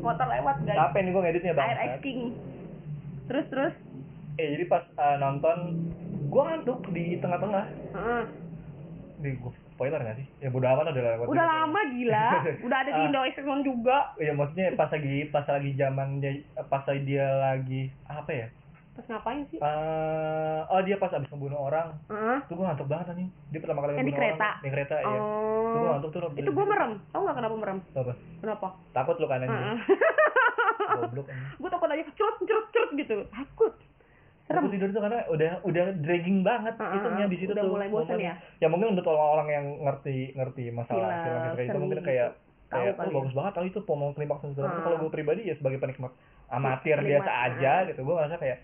[0.00, 1.76] motor lewat guys Capek nih gue ngeditnya air banget.
[1.86, 2.20] ice king
[3.26, 3.74] terus terus
[4.34, 5.56] Eh jadi pas eh, nonton
[6.24, 7.64] gue ngantuk di tengah-tengah.
[7.92, 8.22] Heeh.
[9.18, 10.26] Di gue spoiler nggak sih?
[10.38, 11.24] Ya bodo amat udah lewat.
[11.24, 12.28] udah lama gila
[12.68, 13.06] udah ada di Ah.
[13.08, 13.20] Indo
[13.64, 16.36] juga Iya maksudnya pas lagi pas lagi zaman dia
[16.68, 18.46] pas lagi dia lagi apa ya?
[18.90, 21.96] pas ngapain sih Eh oh dia pas abis ngebunuh orang.
[22.06, 22.36] Heeh.
[22.44, 23.28] Tuh gue ngantuk banget nih.
[23.48, 24.48] Dia pertama kali Yang di kereta?
[24.50, 24.60] orang.
[24.60, 25.08] Di kereta iya.
[25.08, 25.24] Tuh
[25.72, 26.20] gue oh ngantuk tuh.
[26.36, 28.12] itu gue merem tau nggak kenapa merem Apa?
[28.36, 29.56] kenapa Takut lu kan anjing.
[29.56, 29.78] Heeh.
[30.92, 31.26] Goblok
[31.56, 33.72] gue takut aja cerut cerut cerut gitu takut
[34.50, 37.70] serem Aku tidur tuh karena udah udah dragging banget Heeh, itunya di situ udah tuh.
[37.70, 38.34] mulai bosan ya?
[38.58, 42.08] Ya mungkin untuk orang-orang yang ngerti ngerti masalah Film, film kayak itu mungkin gitu.
[42.10, 42.28] kayak
[42.66, 43.14] tahu kayak oh, ya.
[43.14, 46.12] bagus banget tahu itu pomong klimaks dan segala kalau gue pribadi ya sebagai penikmat
[46.48, 48.58] amatir biasa aja gitu gue ngerasa kayak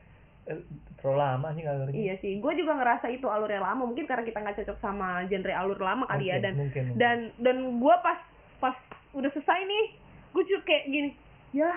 [0.46, 0.58] eh,
[0.98, 3.82] terlalu lama sih nggak ngerti Iya sih, gue juga ngerasa itu alurnya lama.
[3.82, 6.38] Mungkin karena kita nggak cocok sama genre alur lama kali ya.
[6.38, 6.98] Mungkin, Dan mungkin, mungkin.
[6.98, 8.18] dan dan gue pas
[8.58, 8.76] pas
[9.10, 9.84] udah selesai nih,
[10.32, 11.10] gue juga kayak gini,
[11.50, 11.70] ya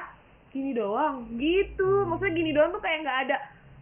[0.49, 2.05] gini doang, gitu.
[2.05, 3.38] Maksudnya gini doang tuh kayak nggak ada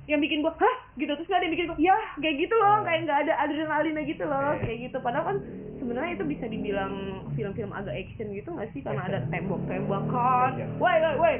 [0.07, 0.75] yang bikin gue, hah?
[0.95, 1.11] gitu.
[1.13, 2.85] Terus nggak ada yang bikin gue, ya kayak gitu loh, Hmm.
[2.87, 4.97] kayak nggak ada adrenalinnya gitu loh, kayak gitu.
[5.03, 5.37] Padahal kan
[5.77, 6.93] sebenarnya itu bisa dibilang
[7.35, 8.81] film-film agak action gitu nggak sih?
[8.81, 11.35] Karena ada tembok-tembakan, woi woi woi,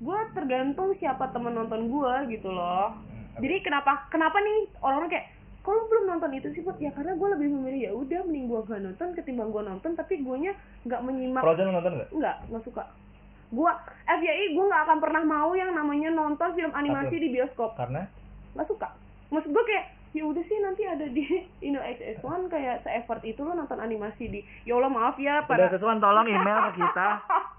[0.00, 2.96] gue tergantung siapa temen nonton gue gitu loh.
[2.96, 5.26] Hmm, jadi kenapa kenapa nih orang-orang kayak
[5.60, 8.60] kalau belum nonton itu sih Put?" ya karena gue lebih memilih ya udah mending gue
[8.64, 9.92] gak nonton ketimbang gue nonton.
[9.96, 10.52] Tapi guanya
[10.88, 11.42] nggak menyimak.
[11.44, 12.08] Frozen nonton nggak?
[12.16, 12.82] Nggak nggak suka
[13.50, 13.70] gue
[14.06, 17.22] FYI gue nggak akan pernah mau yang namanya nonton film animasi Apa?
[17.22, 17.70] di bioskop.
[17.74, 18.06] Karena?
[18.54, 18.88] Nggak suka.
[19.28, 21.22] Maksud gue kayak ya udah sih nanti ada di
[21.66, 25.74] Indo XS1 kayak se-effort itu lo nonton animasi di ya Allah maaf ya pada para
[25.74, 27.08] sesuatu tolong email ke kita.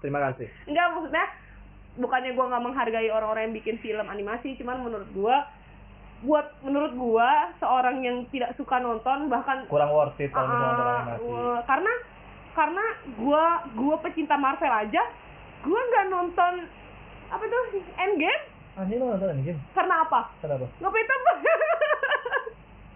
[0.00, 0.48] Terima kasih.
[0.64, 1.26] Enggak maksudnya
[1.92, 5.44] bukannya gua nggak menghargai orang-orang yang bikin film animasi, cuman menurut gua
[6.22, 10.86] buat menurut gua seorang yang tidak suka nonton bahkan kurang worth it kalau misalnya nonton
[10.86, 11.20] ah, animasi.
[11.20, 11.92] gua- karena
[12.52, 12.84] karena
[13.16, 13.42] gua
[13.74, 15.02] gua pecinta Marvel aja,
[15.62, 16.52] gua nggak nonton
[17.32, 17.62] apa tuh
[17.96, 18.42] Endgame?
[18.76, 20.20] Anjing lo nonton anjing karena apa?
[20.42, 21.36] kenapa Nggak punya temen.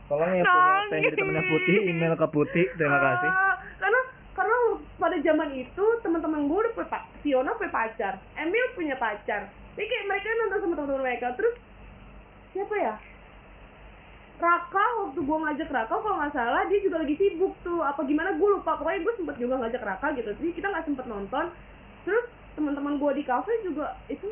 [0.07, 3.31] tolong ya punya jadi temennya putih email ke putih terima kasih.
[3.31, 4.01] Ah, karena
[4.37, 4.57] karena
[5.01, 9.51] pada zaman itu teman-teman gue udah punya Fiona punya pacar, Emil punya pacar.
[9.75, 11.27] Jadi kayak mereka nonton sama teman-teman mereka.
[11.35, 11.55] Terus
[12.55, 12.95] siapa ya?
[14.37, 17.81] Raka waktu gue ngajak Raka kalau nggak salah dia juga lagi sibuk tuh.
[17.81, 18.77] Apa gimana gue lupa.
[18.77, 20.31] Pokoknya gue sempet juga ngajak Raka gitu.
[20.37, 21.45] Jadi kita nggak sempet nonton.
[22.05, 22.25] Terus
[22.57, 24.27] teman-teman gue di kafe juga itu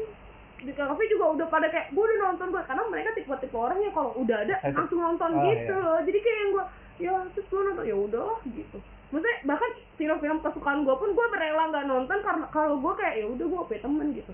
[0.59, 3.93] di kafe juga udah pada kayak gue udah nonton gue karena mereka tipe-tipe orang yang
[3.93, 5.85] kalau udah ada langsung nonton Oh, gitu iya.
[5.85, 6.01] loh.
[6.01, 6.64] Jadi kayak yang gue
[6.97, 8.79] ya terus gue nonton ya udah gitu.
[9.07, 13.27] Maksudnya bahkan film-film kesukaan gue pun gue rela nggak nonton karena kalau gue kayak ya
[13.29, 14.33] udah gue punya temen gitu.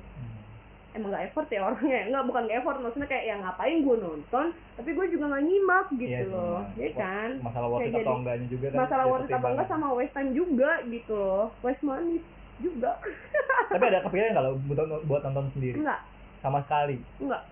[0.91, 4.47] Emang gak effort ya orangnya nggak bukan gak effort maksudnya kayak ya ngapain gue nonton
[4.75, 6.59] tapi gue juga nggak nyimak gitu Iya sih, loh.
[6.61, 6.75] Mas.
[6.77, 7.29] ya kan?
[7.41, 9.55] masalah worth it atau enggaknya juga kan masalah worth it apa pertimbangan.
[9.55, 11.47] enggak sama waste time juga gitu loh.
[11.61, 12.19] Waste money
[12.61, 12.91] juga.
[13.73, 15.81] Tapi ada kepikiran kalau buat buat nonton sendiri?
[15.81, 16.01] Enggak
[16.41, 16.97] sama sekali?
[17.19, 17.43] Enggak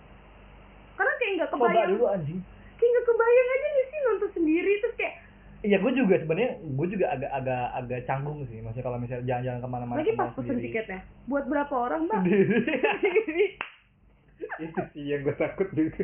[0.99, 1.91] karena kayak nggak coba kebayang.
[1.95, 2.41] dulu anjing.
[2.75, 5.15] Kayak nggak kebayang aja nggak sih nonton sendiri terus kayak
[5.59, 9.59] Iya, gue juga sebenarnya gue juga agak agak agak canggung sih, maksudnya kalau misalnya jalan-jalan
[9.59, 9.99] ke mana-mana.
[9.99, 11.01] lagi pas pesen tiketnya.
[11.27, 12.23] Buat berapa orang mbak.
[14.63, 16.03] Itu sih yang gue takut juga.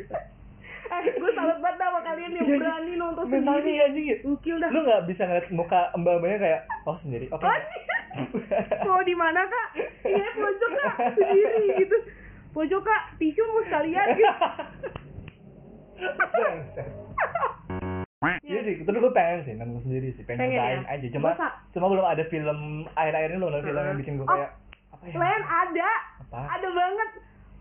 [0.85, 3.85] eh gue salut banget sama kalian yang Iya, berani nonton Mentalnya sendiri.
[3.87, 4.17] anjing ya.
[4.59, 4.71] Dah.
[4.75, 7.27] Lu nggak bisa ngeliat muka mbak-mbaknya kayak oh sendiri.
[7.31, 7.47] Oke.
[8.87, 9.69] mau di mana kak
[10.05, 11.97] iya pojok kak sendiri gitu
[12.51, 14.33] pojok kak tisu mau sekalian gitu.
[18.41, 20.89] Iya sih, tapi gue pengen sih nonton sendiri sih, pengen, Pengen ya?
[20.89, 21.07] aja.
[21.13, 21.49] Cuma Masa?
[21.77, 22.59] cuma belum ada film
[22.93, 24.51] akhir-akhir ini ada film yang bikin gue Oh, kayak
[24.89, 25.15] apa ya?
[25.15, 25.91] Len ada
[26.25, 26.39] Apa?
[26.51, 27.09] ada banget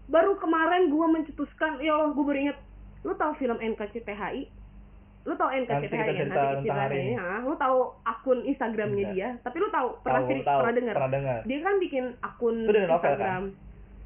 [0.06, 2.58] baru kemarin gua mencetuskan ya Allah gua beringat
[3.04, 4.48] lu tahu film NKCTHI
[5.24, 5.34] lu
[5.80, 7.40] kita ya cerita nanti tentang hari ha?
[7.40, 11.40] lu tahu akun Instagramnya dia tapi lu tahu pernah Tahu, tahu, pernah dengar Pernah dengar.
[11.44, 12.88] dia kan bikin akun Itu kan?
[12.92, 13.44] Instagram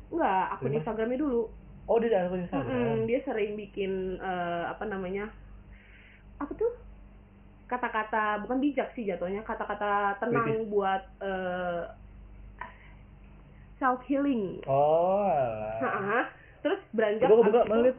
[0.07, 0.71] enggak akun?
[0.71, 1.41] Instagramnya dulu
[1.87, 2.67] Oh, dia ada akun Instagram.
[2.69, 5.31] Mm-mm, dia sering bikin eh, apa namanya
[6.35, 6.69] apa tuh
[7.65, 10.69] kata-kata bukan bijak sih jatuhnya kata-kata tenang Kritis.
[10.69, 11.81] buat eh,
[13.77, 15.25] self healing Oh,
[15.79, 16.29] alah.
[16.59, 17.91] terus beranjak Coba buka, boleh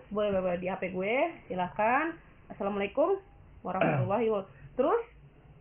[0.56, 1.14] di HP gue
[1.46, 2.14] silahkan
[2.48, 3.18] assalamualaikum
[3.60, 5.02] warahmatullahi wabarakatuh terus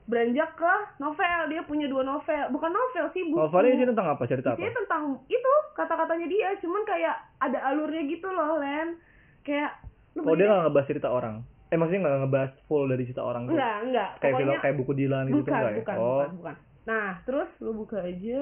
[0.07, 4.23] beranjak ke novel dia punya dua novel bukan novel sih buku Novelnya ini tentang apa?
[4.23, 4.57] Cerita apa?
[4.57, 8.95] Isinya tentang itu kata-katanya dia cuman kayak ada alurnya gitu loh Len
[9.41, 9.83] kayak
[10.17, 11.45] Oh, dia nggak ngebahas cerita orang.
[11.69, 14.91] Eh, maksudnya nggak ngebahas full dari cerita orang enggak enggak Kayak film pokoknya kayak buku
[14.95, 15.77] Dilan gitu bukan enggak ya?
[15.77, 16.07] bukan, oh.
[16.07, 16.55] bukan bukan
[16.87, 18.39] nah terus lu buka aja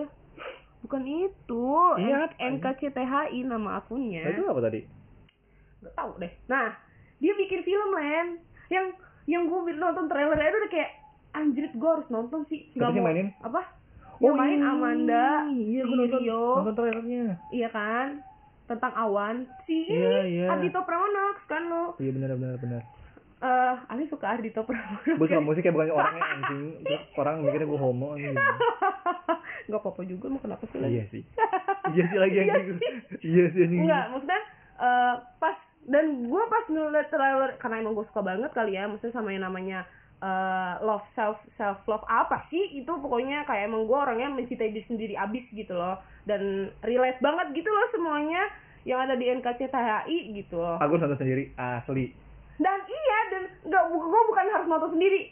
[0.80, 1.66] bukan itu
[1.98, 2.20] Iya?
[2.38, 4.80] NKCTHI nama akunnya Nah, itu apa tadi?
[5.82, 6.68] nggak tahu deh nah
[7.18, 8.28] dia bikin film Len
[8.68, 8.86] yang
[9.26, 10.92] yang gue nonton trailernya itu udah kayak
[11.32, 13.34] anjir gue harus nonton sih sih mau mainin?
[13.40, 13.62] apa
[14.18, 14.70] yang main iya.
[14.70, 17.26] Amanda Iya, si gue nonton, Rio nonton trailernya.
[17.50, 18.24] iya kan
[18.66, 20.48] tentang awan si Iya, ini iya.
[20.50, 22.82] Ardito Pramono kan lo Iya benar benar benar.
[23.38, 26.64] eh Ali suka Ardito Pramono Gue suka musik kayak bukan orangnya anjing.
[27.14, 28.34] Orang mikirnya gue homo anjing.
[29.66, 31.24] nggak apa-apa juga mau kenapa sih Iya sih.
[31.92, 32.68] Iya sih lagi anjing.
[33.22, 33.82] Iya sih anjing.
[33.84, 34.42] Enggak, maksudnya
[34.78, 39.14] eh, pas dan gue pas ngeliat trailer karena emang gue suka banget kali ya, maksudnya
[39.14, 39.86] sama yang namanya
[40.22, 42.74] eh, love self self love apa sih?
[42.82, 46.02] Itu pokoknya kayak emang gue orangnya mencintai diri sendiri abis gitu loh.
[46.26, 48.50] Dan relate banget gitu loh semuanya
[48.86, 50.82] yang ada di NKCTHI gitu loh.
[50.82, 52.14] Aku nonton sendiri asli.
[52.56, 55.28] dan iya dan nggak gue bukan harus nonton sendiri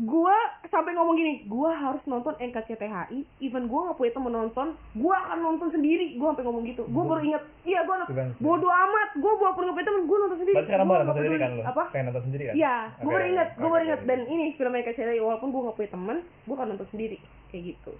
[0.00, 0.32] gua
[0.72, 5.38] sampai ngomong gini gua harus nonton NKCTHI even gua nggak punya temen nonton gua akan
[5.44, 8.40] nonton sendiri gua sampai ngomong gitu gua baru ingat iya sih.
[8.40, 11.36] bodoh amat walaupun nggak punya temen gua nonton sendiri Berarti sekarang Gua mau nonton sendiri
[11.36, 11.62] kan lo?
[11.68, 12.54] apa Pengen nonton sendiri kan?
[12.56, 13.88] Iya, gue Oke, baru ingat, gue baru oke.
[13.88, 17.16] ingat dan ini film NKCTHI walaupun gue gak punya teman, gue akan nonton sendiri
[17.52, 17.92] kayak gitu.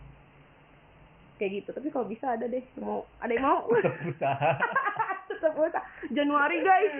[1.36, 1.70] Kayak gitu.
[1.76, 3.68] Tapi kalau bisa ada deh mau, ada yang mau.
[5.28, 5.80] Tetap usaha.
[6.16, 6.94] Januari guys.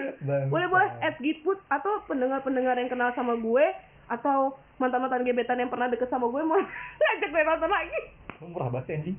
[0.48, 3.64] Boleh boleh at Gitput atau pendengar-pendengar yang kenal sama gue
[4.12, 4.38] atau
[4.76, 6.60] mantan-mantan gebetan yang pernah deket sama gue mau
[7.00, 8.00] ngajak gue nonton lagi.
[8.42, 9.16] Murah banget sih anjing.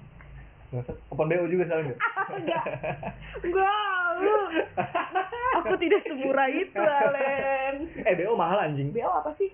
[1.07, 1.85] Open BO juga sekarang
[2.33, 2.63] enggak?
[3.39, 3.75] Enggak.
[4.15, 4.35] Lu.
[5.55, 7.75] Aku tidak semurah itu, Alen.
[7.99, 8.89] eh BO mahal anjing.
[8.89, 9.53] BO apa sih?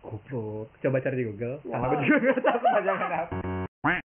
[0.00, 0.70] Goblok.
[0.78, 1.58] Coba cari di Google.
[1.60, 1.74] Ya.
[1.74, 3.34] Karena gue juga gak tahu kepanjangan apa.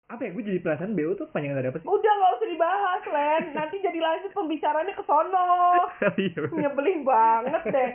[0.09, 0.29] Apa ya?
[0.29, 1.87] Gue jadi penasaran BO tuh panjangan dari apa sih?
[1.87, 3.43] Udah gak usah dibahas, Len.
[3.53, 5.47] Nanti jadi lanjut pembicaraannya ke sono.
[6.19, 6.41] Iya.
[6.51, 7.91] Nyebelin banget deh.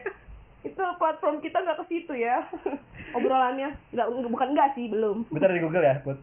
[0.69, 2.45] Itu platform kita nggak ke situ ya.
[3.17, 5.25] Obrolannya nggak bukan enggak sih, belum.
[5.29, 6.19] Bentar di Google ya, buat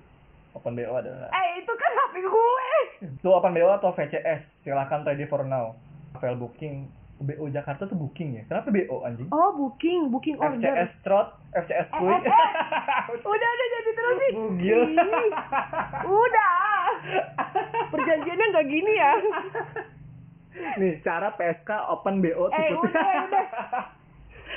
[0.54, 1.28] Open BO adalah.
[1.30, 2.70] Eh, itu kan HP gue.
[3.12, 4.62] Itu Open BO atau VCS?
[4.62, 5.74] Silahkan ready for now.
[6.16, 6.88] File booking.
[7.16, 8.44] BO Jakarta tuh booking ya.
[8.46, 9.32] Kenapa BO anjing?
[9.32, 10.60] Oh, booking, booking order.
[10.60, 12.12] FCS Trot, FCS Eh, Kuy.
[12.12, 12.52] eh, eh.
[13.26, 14.34] Udah, udah jadi terusin.
[14.36, 14.80] Bugil.
[14.92, 15.32] Ih,
[16.04, 16.56] Udah.
[17.88, 19.12] Perjanjiannya nggak gini ya.
[20.76, 23.46] Nih, cara PSK Open BO Eh, udah, udah.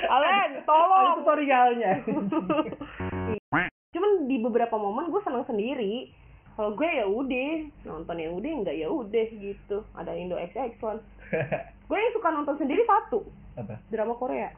[0.05, 1.15] Alen, Ada tolong.
[1.19, 1.91] tutorialnya.
[3.93, 6.13] Cuman di beberapa momen gue senang sendiri.
[6.53, 7.51] Kalau gue ya udah
[7.87, 9.77] nonton ya udah enggak ya udah gitu.
[9.95, 10.99] Ada Indo XX1.
[11.89, 13.25] Gue yang suka nonton sendiri satu
[13.55, 13.79] Apa?
[13.87, 14.51] drama Korea.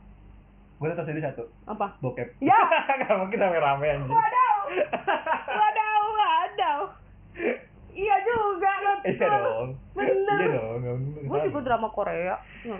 [0.75, 1.45] Gue nonton sendiri satu.
[1.63, 1.93] Apa?
[2.01, 2.41] Bokep.
[2.41, 2.57] Ya.
[3.05, 4.11] Gak mungkin rame-rame anjing.
[4.11, 4.57] Wadaw,
[5.47, 6.79] wadaw, wadaw.
[7.91, 8.71] Iya juga
[9.03, 9.11] betul.
[9.11, 9.69] Iya dong.
[9.93, 10.37] Bener.
[10.39, 10.99] Iya dong.
[11.27, 12.35] Gue juga drama Korea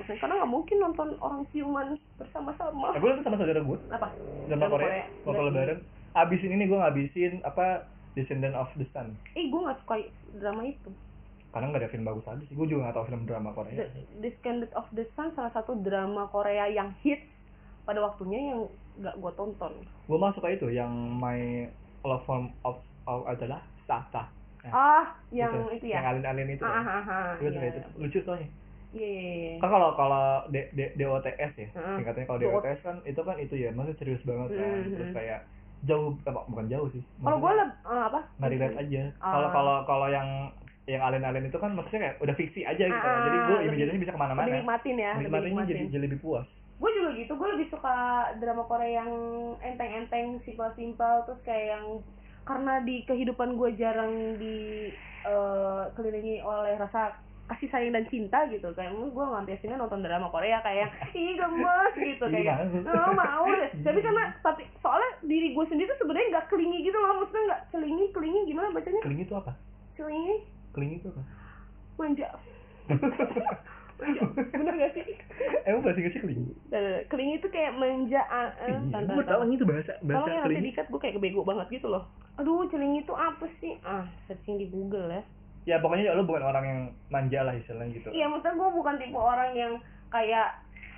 [0.08, 2.96] karena nggak mungkin nonton orang ciuman bersama-sama.
[2.96, 3.78] Eh, gue nonton sama saudara gue.
[3.92, 4.08] Apa?
[4.48, 5.06] Drama Korea.
[5.26, 5.80] Waktu Berarti- lebaran.
[6.12, 9.16] Abisin ini gue ngabisin apa Descendant of the Sun.
[9.40, 9.96] Eh, gue nggak suka
[10.36, 10.92] drama itu.
[11.52, 12.56] Karena nggak ada film bagus aja sih.
[12.56, 13.88] Gue juga nggak tahu film drama Korea.
[14.20, 17.28] The, Scandal of the Sun salah satu drama Korea yang hits
[17.88, 18.68] pada waktunya yang
[19.00, 19.74] nggak gue tonton.
[20.08, 21.68] Gue mah suka itu yang My
[22.04, 24.28] Love Form of, of adalah Sah Sah.
[24.62, 25.04] Nah, Ah,
[25.34, 26.10] yang itu, itu, Yang ya.
[26.14, 26.64] alien-alien itu.
[26.64, 27.74] Ah, ah, ah, Gue suka iya.
[27.74, 27.90] itu.
[27.98, 28.50] Lucu soalnya.
[28.92, 29.54] Iya, iya, iya.
[29.58, 32.80] Kan kalau kalau D, D, DOTS ya, singkatnya kalau DOTS.
[32.86, 34.70] Kan itu kan itu ya, maksudnya serius banget kan.
[34.86, 34.94] Mhm.
[35.00, 35.40] Terus kayak
[35.82, 37.02] jauh apa bukan jauh sih.
[37.26, 38.20] Kalau gue leb, eh, apa?
[38.38, 39.02] nggak relate aja.
[39.18, 39.32] Ah.
[39.34, 40.30] Kalau kalau kalau yang
[40.90, 43.08] yang alien-alien itu kan maksudnya kayak udah fiksi aja gitu.
[43.08, 44.46] Ah, jadi gue imajinasinya bisa ke mana-mana.
[44.46, 46.46] Lebih nikmatin ya, Nikmatinnya jadi, jadi lebih puas.
[46.82, 47.96] Gue juga gitu, gue lebih suka
[48.42, 49.12] drama Korea yang
[49.62, 51.86] enteng-enteng, simpel-simpel, terus kayak yang
[52.48, 54.90] karena di kehidupan gue jarang di
[55.26, 57.16] eh, kelilingi oleh rasa
[57.52, 58.72] kasih sayang dan cinta gitu.
[58.72, 63.72] Kayak gue ngambiasinnya nonton drama Korea kayak yang, ih gemes gitu kayak oh, mau deh.
[63.84, 67.22] Tapi karena tapi soalnya diri gue sendiri tuh sebenarnya nggak kelingi gitu loh.
[67.22, 69.02] Maksudnya nggak kelingi kelingi gimana bacanya?
[69.04, 69.54] Keling itu apa?
[70.02, 70.36] kelingi?
[70.74, 71.22] Keling itu apa?
[72.02, 72.28] manja
[74.02, 75.06] bener gak sih
[75.70, 76.42] Emang bahasa Inggrisnya keling?
[76.74, 80.66] Dan kelingi itu kayak manja ah, eh, Iya, gue tahu itu bahasa bahasa nanti keling.
[80.74, 82.04] dikat gue kayak bego banget gitu loh.
[82.38, 83.78] Aduh, celing itu apa sih?
[83.86, 85.22] Ah, searching di Google ya.
[85.70, 86.80] Ya pokoknya lo bukan orang yang
[87.14, 88.10] manja lah istilahnya gitu.
[88.10, 89.74] Iya, maksudnya gue bukan tipe orang yang
[90.10, 90.50] kayak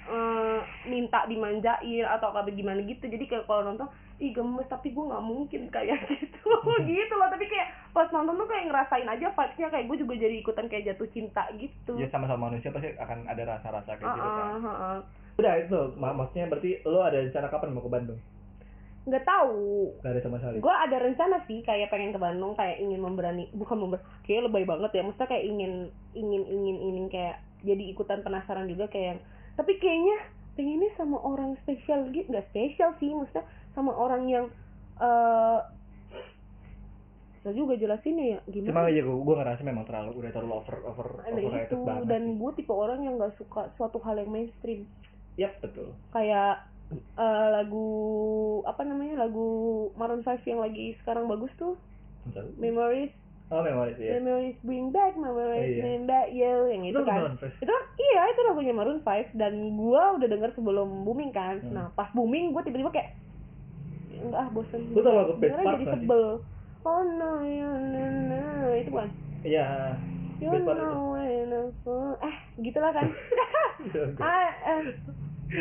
[0.08, 3.04] eh, minta dimanjain atau apa gimana gitu.
[3.08, 3.88] Jadi kayak kalau nonton,
[4.24, 6.48] ih gemes tapi gue nggak mungkin kayak gitu.
[6.88, 7.28] gitu loh.
[7.28, 10.86] Tapi kayak pas nonton tuh kayak ngerasain aja vibes-nya kayak gue juga jadi ikutan kayak
[10.88, 12.00] jatuh cinta gitu.
[12.00, 14.48] Ya sama-sama manusia pasti akan ada rasa-rasa kayak gitu kan.
[14.56, 14.98] ah, ah.
[15.36, 18.20] Udah itu mak- maksudnya berarti lo ada rencana kapan mau ke Bandung?
[19.04, 19.92] Nggak tahu.
[20.00, 20.64] Gak ada sama sekali.
[20.64, 24.64] gue ada rencana sih kayak pengen ke Bandung kayak ingin memberani bukan member kayak lebay
[24.64, 25.74] banget ya maksudnya kayak ingin
[26.16, 27.36] ingin ingin ingin kayak
[27.68, 29.20] jadi ikutan penasaran juga kayak
[29.60, 30.16] tapi kayaknya
[30.54, 33.44] pengennya sama orang spesial gitu nggak spesial sih maksudnya
[33.74, 34.46] sama orang yang
[34.96, 35.60] eh
[37.36, 40.76] susah juga jelasinnya ya Cuma gimana aja gue gue ngerasa memang terlalu udah terlalu over
[40.86, 42.06] over ada overrated itu banget.
[42.08, 44.88] dan gue tipe orang yang nggak suka suatu hal yang mainstream
[45.36, 45.92] Yap betul.
[46.10, 46.64] kayak
[46.94, 47.88] eh, lagu
[48.64, 49.48] apa namanya lagu
[49.94, 51.76] Maroon 5 yang lagi sekarang bagus tuh
[52.24, 52.48] Bentar.
[52.56, 53.12] Memories
[53.52, 54.18] Oh memories ya.
[54.18, 55.82] Memories bring back memories Iya.
[55.84, 57.60] bring back you yang itu Itu kan Maroon 5?
[57.60, 61.76] itu iya itu lagunya Maroon 5 dan gua udah denger sebelum booming kan Hmm.
[61.76, 63.20] nah pas booming gua tiba-tiba kayak
[64.24, 66.06] enggak ah bosen Lu tau lagu Best Part jadi
[66.84, 68.72] oh no you no, no.
[68.76, 69.10] itu bukan
[69.44, 69.96] Iya.
[70.40, 70.64] you itu.
[70.64, 73.08] know when I fall eh gitulah kan
[74.24, 74.80] ah eh,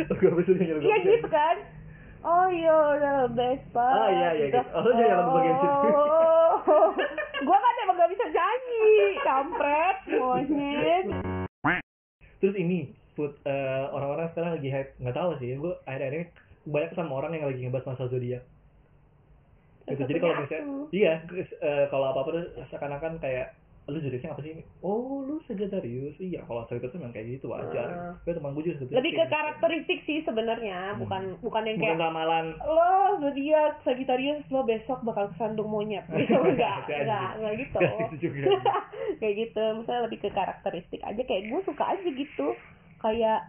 [0.09, 1.57] Gue itu nyanyi lagu iya gitu kan
[2.23, 3.99] Oh, you're the best part.
[3.99, 4.63] Ah, iya, iya, gitu.
[4.79, 5.91] Oh, iya, lagu bagian situ.
[5.91, 6.55] Oh,
[7.51, 8.91] gua kan emang gak bisa nyanyi,
[9.27, 11.05] kampret, monyet.
[12.39, 16.27] Terus ini food eh, orang-orang sekarang lagi hype nggak tahu sih gue akhir-akhir ini
[16.63, 18.43] banyak sama orang yang lagi ngebahas masalah zodiak
[19.89, 20.65] gitu jadi kalau misalnya
[20.95, 21.13] iya
[21.63, 23.59] eh, kalau apa apa tuh seakan-akan kayak
[23.91, 24.63] lu zodiaknya apa sih?
[24.87, 26.15] Oh lu Sagittarius.
[26.23, 27.89] Iya kalau Sagittarius memang kayak gitu wajar.
[27.91, 28.15] Ah.
[28.23, 29.35] gue teman gue juga lebih ke kayak gitu.
[29.35, 32.47] karakteristik sih sebenarnya bukan bukan yang bukan kayak ramalan.
[32.63, 36.07] Lo zodiak Sagittarius lo besok bakal kesandung monyet.
[36.15, 37.03] Gitu enggak Itu aja.
[37.03, 37.79] enggak enggak gitu.
[37.83, 38.51] Nggak gitu
[39.19, 41.23] kayak gitu misalnya lebih ke karakteristik aja.
[41.27, 42.47] Kayak gue suka aja gitu.
[43.03, 43.41] Kayak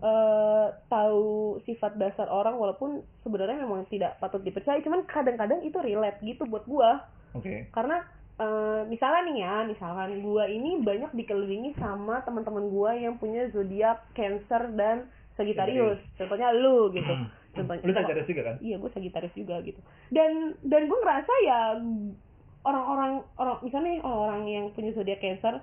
[0.00, 4.80] eh tahu sifat dasar orang walaupun sebenarnya memang tidak patut dipercaya.
[4.80, 6.90] Cuman kadang-kadang itu relate gitu buat gue
[7.36, 7.54] oke.
[7.68, 8.00] Karena
[8.40, 14.08] eh, misalnya nih ya misalkan gue ini banyak dikelilingi sama teman-teman gue yang punya zodiak
[14.16, 16.00] Cancer dan Sagittarius.
[16.16, 17.12] Contohnya lu gitu.
[17.56, 18.56] Contohnya lu Sagittarius juga kan?
[18.64, 19.80] Iya gue Sagittarius juga gitu.
[20.08, 21.60] Dan dan gue ngerasa ya
[22.64, 25.60] orang-orang orang misalnya orang-orang yang punya zodiak Cancer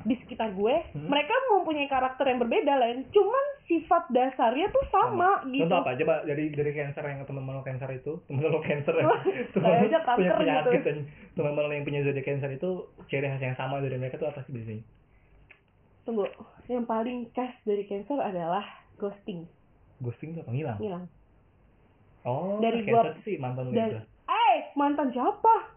[0.00, 1.06] di sekitar gue Hmm.
[1.06, 5.92] mereka mempunyai karakter yang berbeda lain cuman sifat dasarnya tuh sama, gitu Contoh apa?
[5.94, 9.04] Coba dari dari cancer yang teman-teman lo cancer itu, teman lo cancer ya.
[9.52, 10.86] Teman aja punya penyakit gitu.
[10.86, 10.96] dan
[11.34, 12.70] teman-teman lo yang punya zodiak cancer itu
[13.06, 14.84] ciri khas yang sama dari mereka tuh apa sih biasanya?
[16.02, 16.24] tunggu
[16.66, 18.64] yang paling khas dari Cancer adalah
[18.96, 19.44] ghosting
[19.98, 20.78] Ghosting tuh apa ngilang?
[20.78, 21.04] ngilang
[22.22, 24.00] Oh, Dari gua- sih mantan itu.
[24.24, 25.76] eh mantan siapa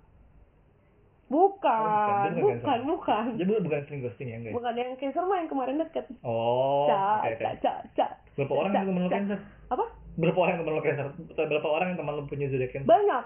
[1.32, 2.30] bukan Oh, bukan,
[2.60, 4.52] bukan bukan Jadi bukan, bukan sering ghosting ya enggak?
[4.52, 4.56] ya?
[4.58, 7.42] bukan yang Cancer mah yang kemarin deket Oh, Ca, oke oke.
[7.42, 8.08] ca, ca, ca.
[8.36, 9.16] Berapa orang yang teman lo ca.
[9.16, 9.40] cancer?
[9.68, 11.06] apa Berapa orang yang teman lo cancer?
[11.42, 12.86] Berapa orang yang teman lo punya zodiak cancer?
[12.86, 13.24] banyak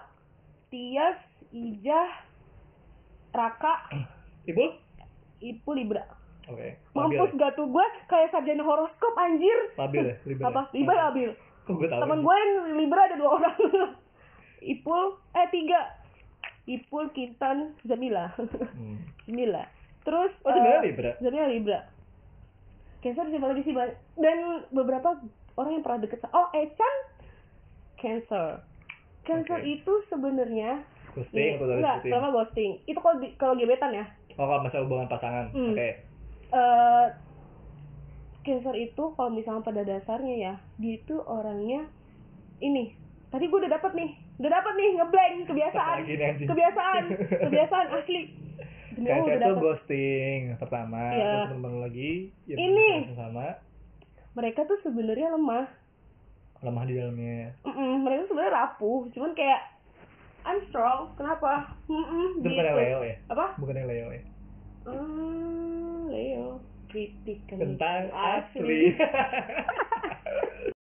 [0.68, 1.18] Tias
[1.51, 2.10] Ijah
[3.32, 3.74] Raka
[4.49, 4.64] Ibu?
[5.41, 6.06] Ipu Libra
[6.45, 6.78] Oke.
[6.93, 10.16] Labil mampus gak tuh gue kayak sarjana horoskop anjir Labil ya?
[10.30, 10.74] Libra apa ya?
[10.74, 11.30] Libra labil
[11.66, 11.99] Kok gue tahu?
[11.99, 12.24] teman ya?
[12.24, 13.56] gue yang Libra ada dua orang
[14.72, 15.03] Ipul
[15.34, 15.80] eh tiga
[16.66, 18.34] Ipul Kintan Zamila
[18.74, 18.97] Hmm.
[19.26, 19.63] Zamila
[20.01, 21.11] terus Oh, Zamila eh, Libra?
[21.18, 21.80] Zamila Libra
[22.99, 23.74] Cancer siapa lagi sih
[24.16, 24.38] dan
[24.70, 25.22] beberapa
[25.55, 26.95] orang yang pernah deket oh Echan
[27.95, 28.66] Cancer
[29.24, 29.70] Cancer Oke.
[29.72, 32.11] itu sebenarnya Ghosting atau enggak, ghosting?
[32.11, 32.72] pertama ghosting.
[32.84, 34.05] Itu kalau di- kalau gebetan ya.
[34.36, 35.45] Oh, kalau masalah hubungan pasangan.
[35.49, 35.72] Hmm.
[35.72, 35.89] Oke.
[36.51, 37.07] eh
[38.43, 41.88] Cancer itu kalau misalnya pada dasarnya ya, dia itu orangnya
[42.59, 42.93] ini.
[43.28, 45.98] Tadi gue udah dapet nih, udah dapet nih ngeblank kebiasaan,
[46.42, 47.04] kebiasaan,
[47.40, 48.24] kebiasaan asli.
[48.92, 49.62] Demi Cancer udah tuh dapet.
[49.62, 51.28] ghosting pertama, Iya.
[51.30, 52.12] terus teman lagi
[52.46, 52.90] yang Ini.
[53.12, 53.48] sama
[54.34, 55.68] Mereka tuh sebenarnya lemah.
[56.62, 57.52] lemah di dalamnya.
[57.62, 59.62] Mm-mm, mereka tuh sebenarnya rapuh, cuman kayak
[60.44, 61.12] I'm strong.
[61.14, 61.76] Kenapa?
[61.86, 63.16] Mm-mm, Itu bukan Leo ya?
[63.28, 63.46] Apa?
[63.58, 64.22] Bukan yang Leo ya?
[64.86, 66.48] Hmm, Leo.
[66.86, 68.96] Kritikan Tentang asli.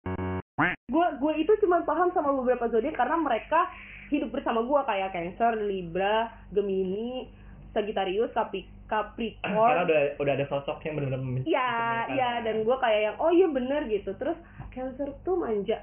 [0.59, 3.71] gue gue itu cuma paham sama beberapa zodiak karena mereka
[4.11, 7.31] hidup bersama gue kayak Cancer, Libra, Gemini,
[7.71, 9.87] Sagittarius, Capri Karena Capricorn.
[9.87, 11.71] udah udah ada sosok yang benar-benar Iya,
[12.11, 14.11] iya dan gue kayak yang oh iya bener gitu.
[14.19, 14.35] Terus
[14.67, 15.79] Cancer tuh manja,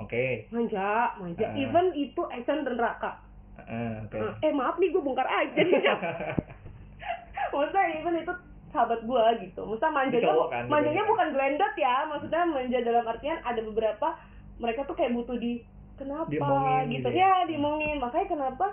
[0.00, 0.48] Oke.
[0.48, 1.44] manja, manja.
[1.44, 1.56] Ah.
[1.56, 3.20] Even itu Echan dan Raka.
[3.60, 4.16] Heeh, oke.
[4.16, 5.80] Ah, Eh maaf nih gue bongkar aja nih.
[7.52, 8.32] Maksudnya even itu
[8.70, 9.60] sahabat gue gitu.
[9.62, 11.10] Maksudnya manjanya, cowok kan, manjanya gitu.
[11.14, 11.96] bukan glendot ya.
[12.08, 14.08] Maksudnya manja dalam artian ada beberapa
[14.56, 15.62] mereka tuh kayak butuh di
[15.96, 17.96] kenapa Diomongin gitu gitu ya diomongin.
[18.00, 18.66] Makanya kenapa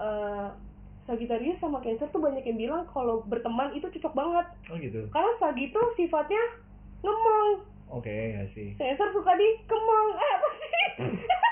[0.00, 0.48] eh
[1.02, 4.46] Sagittarius sama Cancer tuh banyak yang bilang kalau berteman itu cocok banget.
[4.70, 5.00] oh gitu.
[5.10, 6.42] Karena Sagi tuh sifatnya
[7.02, 7.66] ngemong.
[7.90, 8.78] Oke, ya sih.
[8.78, 10.08] Cancer suka di kemong.
[10.14, 10.86] Eh apa sih?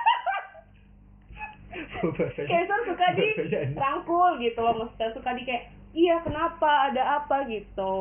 [2.50, 3.26] Cancer suka di
[3.74, 7.94] rangkul gitu loh maksudnya suka di kayak iya kenapa ada apa gitu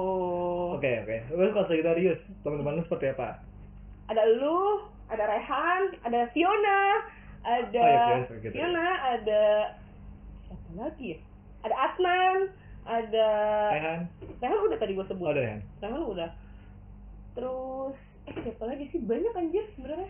[0.73, 1.17] Oke, oke.
[1.27, 3.41] Terus kalau Sagittarius, teman-teman lu seperti apa?
[4.05, 6.81] ada lu ada Rehan ada Fiona
[7.41, 9.05] ada Oh, iya, Fiona gitu.
[9.05, 9.43] Ada
[10.43, 11.19] siapa lagi ya
[11.61, 12.37] ada Asnan
[12.83, 13.27] ada
[13.69, 13.99] Rehan?
[14.37, 15.61] Rehan udah tadi gue sebut Oh, ada Rehan.
[15.77, 16.29] Rehan udah
[17.31, 20.09] terus eh siapa lagi sih banyak anjir sebenarnya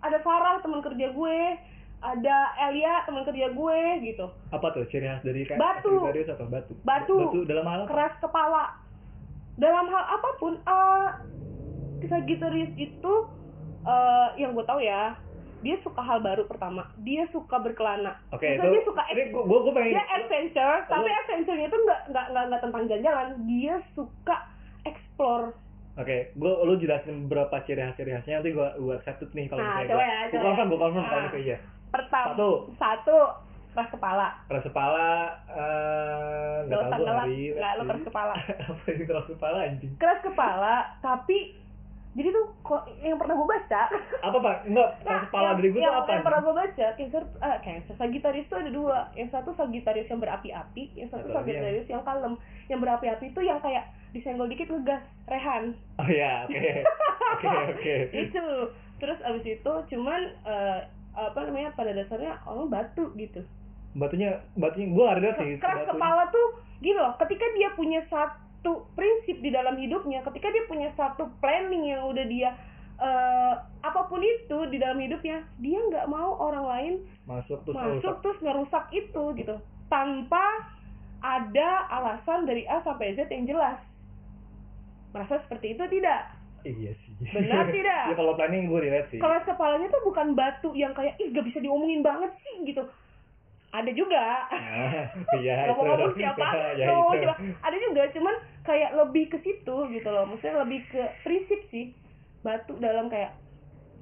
[0.00, 1.38] ada Farah teman kerja gue
[2.00, 5.56] ada Elia teman kerja gue gitu Apa tuh ciri khas dari kan?
[5.56, 6.00] Batu.
[6.00, 6.44] Apa?
[6.48, 6.72] Batu.
[6.80, 7.16] Batu.
[7.18, 7.88] Batu dalam hal apa?
[7.88, 8.64] keras kepala
[9.54, 11.08] dalam hal apa pun eh
[12.02, 13.12] Sagittarius itu
[13.82, 15.16] eh yang gue tahu ya
[15.60, 19.44] dia suka hal baru pertama dia suka berkelana Oke, Maksudnya itu dia suka ini gua
[19.44, 23.74] gua, gua pengen dia adventure tapi Lu- adventure-nya itu nggak nggak nggak tentang jalan-jalan dia
[23.92, 24.36] suka
[24.82, 25.52] explore
[25.92, 29.60] Oke, gua lu jelasin beberapa ciri khas ciri khasnya nanti gua gua accept nih kalau
[29.60, 30.70] Nah, misalnya coba gua, ya, gua coba confirm, ya.
[30.70, 31.60] gua confirm kalau Nah.
[31.90, 32.50] Pertama Satu.
[32.74, 33.18] satu
[33.70, 35.06] keras kepala Keras kepala
[35.48, 37.54] eh Gak enggak tahu hari.
[37.54, 38.34] lu keras kepala.
[38.66, 39.92] Apa ini keras kepala anjing?
[39.96, 41.58] keras kepala tapi
[42.10, 43.82] jadi tuh kok yang pernah gue baca
[44.20, 44.56] Apa, Pak?
[44.66, 46.10] Enggak, keras Nah, kepala dari gua yang, tuh apa?
[46.10, 50.18] yang pernah gue baca cancer ah cancer Sagittarius itu ada dua yang satu Sagittarius yang
[50.18, 51.54] berapi-api yang satu Satu lagi
[51.86, 52.34] yang- kalem
[52.66, 56.58] yang berapi-api itu yang kayak disenggol dikit ngegas Rehan Oh iya, oke.
[57.30, 57.94] Oke, oke.
[58.12, 58.42] itu
[58.98, 60.78] terus abis itu cuman eh,
[61.14, 63.42] apa namanya pada dasarnya orang batu gitu.
[63.98, 65.90] Batunya batunya gue relate sih keras batunya.
[65.90, 66.48] kepala tuh
[66.78, 71.90] gini loh ketika dia punya satu prinsip di dalam hidupnya ketika dia punya satu planning
[71.90, 72.54] yang udah dia
[73.02, 76.94] eh, apa pun itu di dalam hidupnya dia nggak mau orang lain
[77.26, 78.16] masuk terus masuk rusak.
[78.22, 79.56] terus ngerusak itu gitu.
[79.90, 80.46] Tanpa
[81.20, 83.82] ada alasan dari A sampai Z yang jelas.
[85.10, 86.30] Merasa seperti itu tidak?
[86.62, 88.02] Iya sih Benar tidak?
[88.08, 91.44] ya kalau planning gue relate sih keras kepalanya tuh bukan batu yang kayak ih gak
[91.44, 92.82] bisa diomongin banget sih gitu
[93.70, 95.06] ada juga Nah,
[95.38, 96.46] iya ngomong siapa,
[96.80, 97.34] ya, ngomong siapa.
[97.62, 98.34] Ada juga, cuman
[98.66, 100.26] kayak lebih ke situ gitu loh.
[100.26, 101.94] Maksudnya lebih ke prinsip sih.
[102.42, 103.38] Batu dalam kayak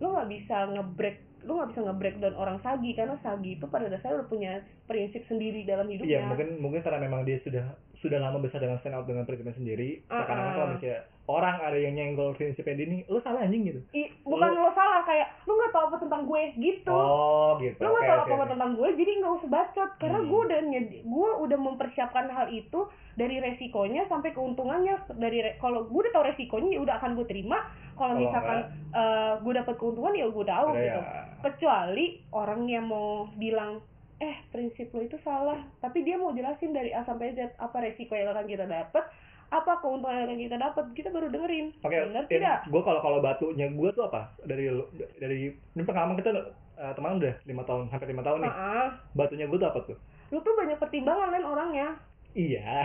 [0.00, 3.86] lo nggak bisa ngebreak lo nggak bisa ngebreak down orang sagi karena sagi itu pada
[3.86, 4.52] dasarnya udah punya
[4.90, 6.22] prinsip sendiri dalam hidupnya.
[6.22, 9.54] Iya mungkin mungkin karena memang dia sudah sudah lama besar dengan stand out dengan prinsipnya
[9.58, 10.02] sendiri.
[10.06, 10.54] Ah, Sekarang ah.
[10.54, 10.98] kalau misalnya
[11.28, 13.80] orang ada yang nyenggol prinsipnya ini, lu salah anjing gitu.
[13.92, 16.88] I, bukan lo salah kayak lo nggak tahu apa tentang gue gitu.
[16.90, 17.76] Oh gitu.
[17.78, 18.52] lo nggak Oke, tahu oke, apa-apa oke.
[18.56, 20.28] tentang gue jadi nggak usah bacot karena Hmm.
[20.28, 20.60] gue udah
[21.04, 22.80] gue udah mempersiapkan hal itu
[23.14, 27.58] dari resikonya sampai keuntungannya dari kalau gue udah tahu resikonya ya udah akan gue terima
[27.92, 28.58] kalau misalkan
[28.88, 31.26] eh, gue dapat keuntungan ya gue tahu gitu ya.
[31.44, 33.82] kecuali orang yang mau bilang
[34.18, 38.14] eh prinsip lo itu salah tapi dia mau jelasin dari A sampai Z apa resiko
[38.14, 39.04] yang akan kita dapat
[39.48, 41.72] apa keuntungan yang kita dapat kita baru dengerin.
[41.80, 42.68] Oke, benar tidak?
[42.68, 44.28] gue kalau kalau batunya gue tuh apa?
[44.44, 44.68] Dari
[45.16, 46.30] dari ini pengalaman kita
[46.76, 48.52] eh, teman udah lima tahun hampir lima tahun nih.
[48.52, 49.96] Ah, Batunya gue tuh apa tuh?
[50.28, 51.88] lu tuh banyak pertimbangan kan orangnya.
[52.36, 52.84] Iya.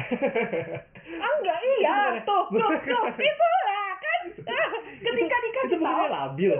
[1.19, 3.03] Ah enggak iya tuh tuh tuh.
[3.27, 3.47] Itu
[5.05, 6.51] ketika itu dikasih tahu bukannya labil.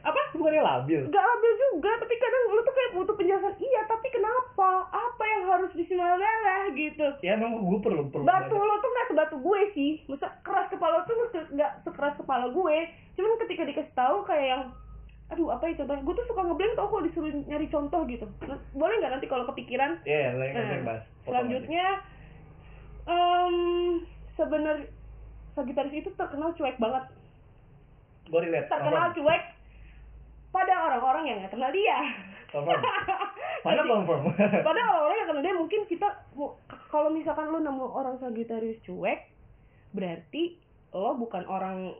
[0.00, 0.20] apa?
[0.34, 1.00] Bukannya labil.
[1.06, 4.70] enggak labil juga tapi kadang lu tuh kayak butuh penjelasan iya tapi kenapa?
[4.88, 7.06] Apa yang harus disimaleleh gitu.
[7.20, 9.90] Ya emang gue perlu perlu batu lo tuh nggak sebatu gue sih.
[10.06, 11.14] Masa keras kepala tuh
[11.50, 12.76] nggak- sekeras kepala gue.
[13.14, 14.64] Cuman ketika dikasih tahu kayak yang
[15.24, 18.28] aduh apa ya contohnya gue tuh suka ngeblank tau kalau disuruh nyari contoh gitu.
[18.44, 19.96] Nah, boleh nggak nanti kalau kepikiran?
[20.04, 20.62] Iya, lain Nah.
[20.62, 21.86] Potong selanjutnya
[23.04, 23.56] em
[24.34, 24.88] sebenarnya
[25.54, 27.04] Sagitarius itu terkenal cuek banget.
[28.28, 28.66] Gue relate.
[28.66, 29.16] terkenal confirm.
[29.22, 29.42] cuek
[30.54, 31.98] pada orang-orang yang nggak kenal dia
[32.54, 32.78] Confirm.
[33.66, 34.22] Jadi, confirm?
[34.70, 36.08] pada orang-orang yang kenal dia mungkin kita
[36.88, 39.26] kalau misalkan lu nemu orang Sagitarius cuek
[39.90, 40.58] berarti
[40.94, 41.98] lo bukan orang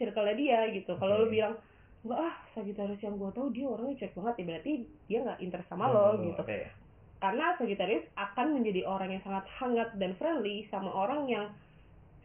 [0.00, 1.36] circle dia gitu kalau lo Oke.
[1.36, 1.54] bilang
[2.00, 4.72] enggak ah Sagitarius yang gue tahu dia orangnya cuek banget ya berarti
[5.04, 6.72] dia nggak interest sama lo gitu Oke.
[7.20, 11.52] karena Sagittarius akan menjadi orang yang sangat hangat dan friendly sama orang yang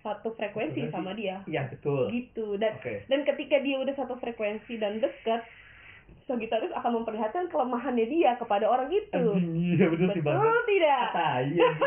[0.06, 0.94] satu frekuensi Frekuensi.
[0.94, 2.06] sama dia Iya, betul.
[2.08, 3.02] gitu dan Oke.
[3.04, 5.42] dan ketika dia udah satu frekuensi dan dekat
[6.24, 10.38] Sagittarius akan memperlihatkan kelemahannya dia kepada orang itu Iya, betul sih banget.
[10.40, 11.42] betul tidak Tai.
[11.42, 11.74] anjing.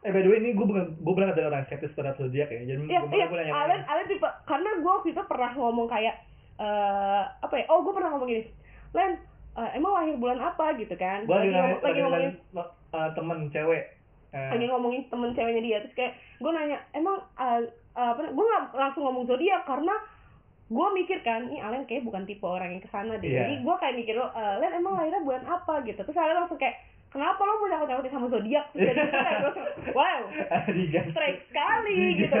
[0.00, 2.60] Eh by the way ini gue bukan gue berangkat dari orang skeptis terhadap zodiak ya.
[2.62, 3.52] Jadi Iya, gue iya, gue nanya.
[3.54, 6.16] Alan, Alan tipe, karena gue waktu itu pernah ngomong kayak,
[6.56, 8.48] eh apa ya, oh gue pernah ngomong gini,
[8.90, 9.20] Len,
[9.54, 11.28] eh, emang lahir bulan apa gitu kan?
[11.28, 12.32] Gue lagi lagi, nanya ngomong- lagi ngomongin,
[12.90, 13.82] uh, temen cewek.
[14.30, 18.64] Eh, lagi ngomongin temen ceweknya dia, terus kayak, gue nanya, emang, eh, apa, gue nggak
[18.72, 19.94] langsung ngomong zodiak karena
[20.66, 23.42] gue mikir kan, ini Alen kayak bukan tipe orang yang ke sana deh, Iya.
[23.42, 25.82] jadi gue kayak mikir, eh, Len emang lahirnya bulan apa?
[25.82, 26.78] Gitu, terus Alen langsung kayak,
[27.10, 28.70] kenapa lo mau nyangkut-nyangkutin sama zodiak?
[28.70, 29.38] Terus jadi kayak,
[29.98, 30.20] wow,
[31.10, 32.36] strike sekali gitu.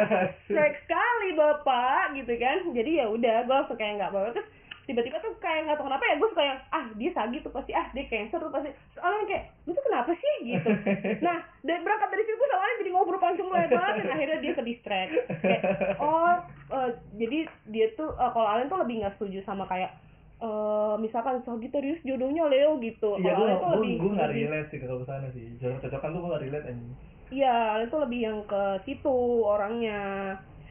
[0.46, 2.58] Strike sekali bapak gitu kan.
[2.70, 4.46] Jadi ya udah gue langsung kayak nggak bawa terus
[4.82, 7.70] tiba-tiba tuh kayak nggak tahu kenapa ya gue suka yang ah dia sagi tuh pasti
[7.70, 10.70] ah dia cancer tuh pasti soalnya kayak lu tuh kenapa sih gitu
[11.26, 14.62] nah dari berangkat dari situ gue Alan jadi ngobrol panjang lebar dan akhirnya dia ke
[14.62, 15.62] distract kayak
[15.96, 16.34] oh
[16.70, 19.92] eh, jadi dia tuh eh, kalau Alan tuh lebih nggak setuju sama kayak
[20.40, 24.68] eh misalkan Sagittarius jodohnya Leo gitu Iya, kalau gue tuh lebih gue nggak lebih- relate
[24.72, 25.46] sih ke sana sih.
[25.60, 26.92] Cocok-cocokan tuh gue nggak relate anjing.
[27.30, 30.00] Iya, itu lebih yang ke situ orangnya.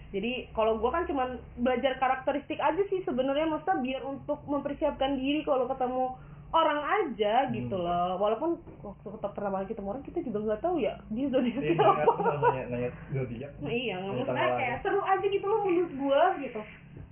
[0.10, 5.42] Jadi kalau gua kan cuman belajar karakteristik aja sih sebenarnya maksudnya biar untuk mempersiapkan diri
[5.42, 6.18] kalau ketemu
[6.50, 7.86] orang aja gitu Hmm.
[7.86, 8.18] loh.
[8.18, 11.78] Walaupun waktu kita pertama kali ketemu orang kita juga nggak tahu ya dia zodiak Iya,
[11.78, 12.24] apa.
[12.42, 13.52] nanya nanya zodiak.
[13.60, 16.62] Nah, iya, Nanya maksudnya kayak seru aja gitu loh menurut gua gitu.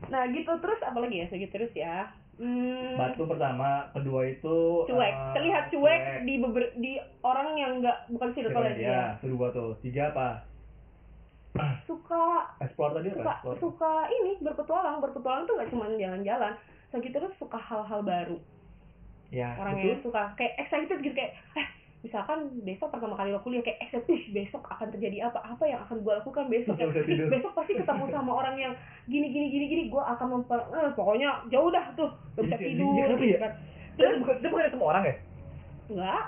[0.07, 2.09] Nah gitu terus apalagi ya segitu terus ya.
[2.37, 8.09] Hmm, Batu pertama, kedua itu cuek, eh, terlihat cuek di beber, di orang yang nggak
[8.09, 8.77] bukan Circle dia.
[8.77, 9.01] dia.
[9.17, 10.45] Kedua tuh, tiga apa?
[11.83, 12.23] Suka
[12.59, 13.57] Explore tadi suka Explore.
[13.59, 16.53] suka ini berpetualang berpetualang tuh gak cuma jalan-jalan
[16.87, 18.37] Sagittarius suka hal-hal baru
[19.27, 20.07] Ya, orangnya betul.
[20.07, 21.67] suka kayak excited gitu kayak eh
[21.99, 25.81] misalkan besok pertama kali lo kuliah kayak excited "Ih, besok akan terjadi apa apa yang
[25.81, 28.73] akan gue lakukan besok Nggak bisa "Ih, tidur." besok pasti ketemu sama orang yang
[29.05, 32.61] gini gini gini gini gue akan memper eh, pokoknya jauh dah tuh gak bisa Iya,
[32.61, 33.39] iya, tidur iya, gitu ya?
[33.41, 33.51] kan.
[33.97, 35.15] Terus bukan dia bukan semua orang ya?
[35.87, 36.23] enggak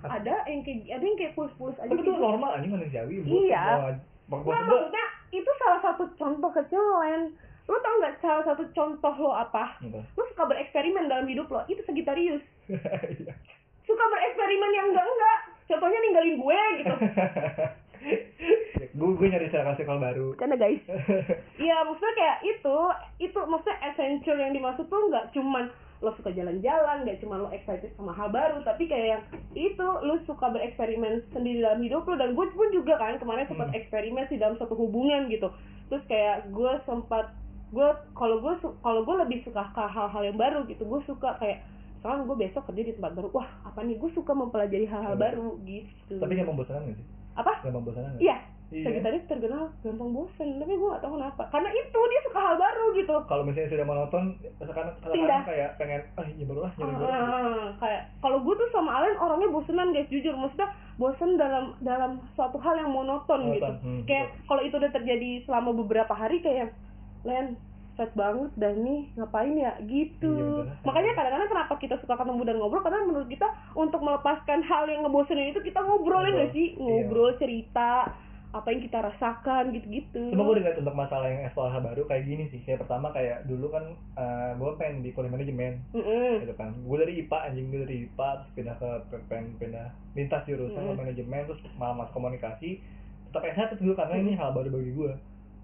[0.00, 2.20] ada yang kayak ada yang kayak pulus-pulus aja Tapi itu gitu.
[2.20, 3.14] normal anjing manusiawi.
[3.18, 3.64] Iya.
[4.28, 7.32] Bang Nah, maksudnya itu salah satu contoh kecil Len.
[7.68, 9.76] Lo tau nggak salah satu contoh lo apa?
[9.80, 10.00] Gitu.
[10.00, 12.44] Lo suka bereksperimen dalam hidup lo, itu Sagittarius.
[12.68, 13.32] Iya.
[13.88, 16.94] suka bereksperimen yang enggak enggak contohnya ninggalin gue gitu
[18.98, 20.82] gue gue nyari circle baru Bercanda guys
[21.64, 22.78] Iya maksudnya kayak itu
[23.18, 27.90] Itu maksudnya adventure yang dimaksud tuh nggak cuman Lo suka jalan-jalan nggak cuman lo excited
[27.98, 29.22] sama hal baru Tapi kayak yang
[29.52, 33.74] itu Lo suka bereksperimen sendiri dalam hidup lo Dan gue pun juga kan kemarin sempat
[33.74, 33.78] Hmm.
[33.78, 35.50] eksperimen sih dalam satu hubungan gitu.
[35.88, 37.34] Terus kayak gue sempat
[37.68, 41.60] gue kalau gue kalau gue lebih suka ke hal-hal yang baru gitu gue suka kayak
[42.00, 45.60] sekarang gue besok kerja di tempat baru wah apa nih gue suka mempelajari hal-hal baru
[45.66, 46.16] gitu.
[46.16, 47.06] Tapi nggak membosankan nggak sih?
[47.36, 47.52] Apa?
[47.60, 48.36] Nggak membosankan iya
[48.68, 48.84] Iya.
[48.84, 51.42] Sagittarius terkenal gampang bosen tapi gue gak tahu kenapa.
[51.48, 53.14] Karena itu dia suka hal baru gitu.
[53.24, 54.24] Kalau misalnya sudah monoton
[54.60, 56.92] sekarang sekarang kayak pengen ah ini baru lah baru.
[57.00, 60.36] Ah, kayak kalau gue tuh sama Alen orangnya bosenan guys jujur.
[60.36, 60.68] Maksudnya
[61.00, 63.72] bosen dalam dalam suatu hal yang monoton, Monoton, gitu.
[63.80, 66.76] hmm, kayak kalau itu udah terjadi selama beberapa hari kayak
[67.24, 67.56] Len
[67.96, 69.74] fat banget dan nih ngapain ya?
[69.80, 70.28] Gitu.
[70.28, 72.84] Iya, makanya kadang-kadang kenapa kita suka ketemu dan ngobrol?
[72.84, 76.36] Karena menurut kita untuk melepaskan hal yang ngebosenin itu kita ngobrol ya Ngobrol.
[76.36, 76.66] nggak sih?
[76.68, 76.78] Iya.
[76.78, 77.90] ngobrol cerita
[78.58, 82.44] apa yang kita rasakan gitu-gitu Cuma gue dengar untuk masalah yang hal baru kayak gini
[82.50, 82.60] sih.
[82.62, 83.84] Kayak pertama kayak dulu kan
[84.58, 86.42] gue pengen di kuliah manajemen Mm-mm.
[86.42, 86.74] gitu kan.
[86.82, 88.90] Gue dari IPA anjing gue dari IPA terus pindah ke
[89.30, 90.98] pengen pindah lintas jurusan ke Mm.
[90.98, 92.82] manajemen terus malah masuk komunikasi.
[93.30, 95.12] Tetap S1 dulu karena ini hal baru bagi gue.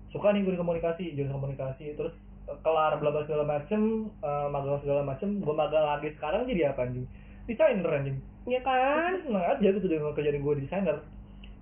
[0.09, 2.15] Suka nih gue di komunikasi, jurusan komunikasi terus
[2.47, 6.71] eh, kelar bla bla segala macem, eh, magang segala macem, gue magang lagi sekarang jadi
[6.71, 7.07] apa anjing?
[7.45, 8.19] Desainer anjing.
[8.45, 10.97] ya kan Terus seneng aja gitu dengan kerjaan gue desainer.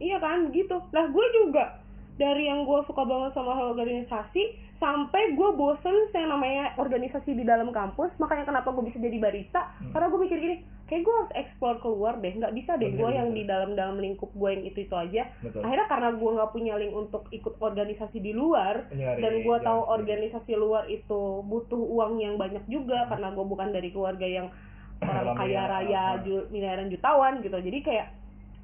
[0.03, 0.83] Iya kan, gitu.
[0.91, 1.79] Nah, gue juga
[2.19, 7.47] dari yang gue suka banget sama hal organisasi sampai gue bosen yang namanya organisasi di
[7.47, 8.11] dalam kampus.
[8.19, 9.71] Makanya kenapa gue bisa jadi barista?
[9.79, 9.95] Hmm.
[9.95, 10.57] Karena gue mikir gini,
[10.91, 12.35] kayak gue harus explore keluar deh.
[12.35, 15.31] Nggak bisa deh gue yang di dalam dalam lingkup gue yang itu itu aja.
[15.39, 15.63] Betul.
[15.63, 19.67] Akhirnya karena gue nggak punya link untuk ikut organisasi di luar, Nyari dan gue jalan
[19.71, 24.51] tahu organisasi luar itu butuh uang yang banyak juga karena gue bukan dari keluarga yang
[25.03, 26.11] orang kaya miliar, raya ah.
[26.23, 28.07] ju- miliaran jutawan gitu jadi kayak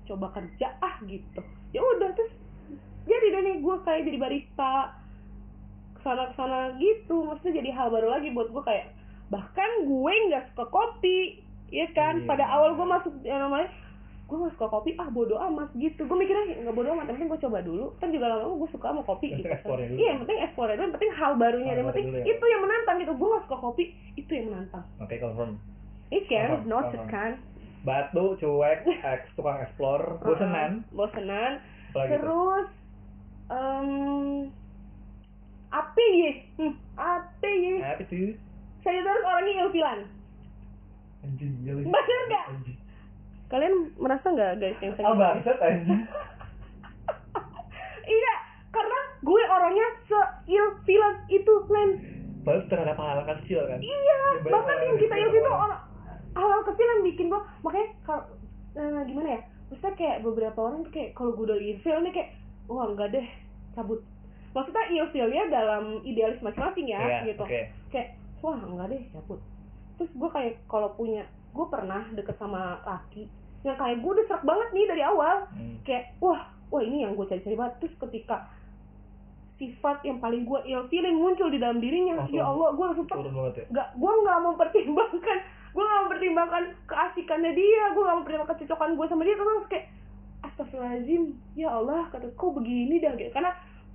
[0.09, 1.41] coba kerja ah gitu.
[1.77, 2.33] Ya udah terus
[3.09, 4.73] jadi deh nih gue kayak jadi barista
[5.97, 7.25] ke sana ke sana gitu.
[7.25, 8.97] Maksudnya jadi hal baru lagi buat gue kayak
[9.29, 12.25] bahkan gue nggak suka kopi ya kan?
[12.25, 12.29] Iya.
[12.29, 13.69] pada awal gue masuk yang namanya
[14.29, 16.05] gue gak suka kopi ah bodo amat gitu.
[16.05, 17.97] Gue mikirnya nggak bodo amat yang penting gue coba dulu.
[17.97, 19.33] Kan juga lama-lama gue suka sama kopi.
[19.41, 19.49] Gitu
[19.97, 22.25] iya yang penting explore dulu yang penting hal barunya Hal yang penting ya.
[22.29, 23.13] itu yang menantang gitu.
[23.17, 23.85] Gue gak suka kopi
[24.21, 24.85] itu yang menantang.
[25.01, 25.57] Oke, confirm.
[26.09, 27.09] ini kan paham.
[27.13, 27.33] kan
[27.81, 30.83] Batu, cuek, eks, tukang explore, bosenan.
[30.85, 31.53] Uh-uh, bosenan
[31.89, 32.69] Apalagi terus
[33.49, 33.89] em
[35.69, 38.33] apa ya hmm, apa ya Apa tuh?
[38.81, 40.01] saya terus orangnya ilfilan
[41.21, 41.73] Anjing, iya.
[41.75, 42.45] Bener nggak?
[42.51, 42.79] Anjing.
[43.49, 46.03] kalian merasa nggak guys yang saya Ah, bangsat anjing.
[48.21, 48.35] iya
[48.69, 51.91] karena gue orangnya seilfilan itu Len
[52.39, 53.77] Baru terhadap hal kecil kan.
[53.79, 55.81] iya Ya, bahkan yang kita ilfil itu orang.
[56.31, 58.23] Orang hal kecil yang bikin gue makanya kalau
[58.75, 62.31] eh, gimana ya maksudnya kayak beberapa orang tuh kayak kalau gue udah ilfil nih kayak
[62.67, 63.27] wah enggak deh
[63.73, 64.01] cabut
[64.51, 67.61] maksudnya ilfilnya dalam idealis masing-masing ya Iya, gitu oke.
[67.89, 68.09] kayak
[68.39, 69.41] wah enggak deh cabut
[69.95, 73.27] terus gue kayak kalau punya gue pernah deket sama laki
[73.61, 75.77] yang kayak gue udah serak banget nih dari awal Hmm.
[75.83, 78.47] kayak wah wah ini yang gue cari-cari banget terus ketika
[79.59, 83.55] sifat yang paling gue ilfilin muncul di dalam dirinya Langsung ya Allah gue langsung banget
[83.67, 83.85] ya.
[83.91, 85.39] gue nggak mempertimbangkan
[85.79, 89.87] gue nggak mempertimbangkan keasikannya dia gue nggak mempertimbangkan kecocokan gue sama dia terus kayak
[90.41, 91.23] astagfirullahaladzim
[91.55, 93.55] ya Allah kata kok begini dah gitu karena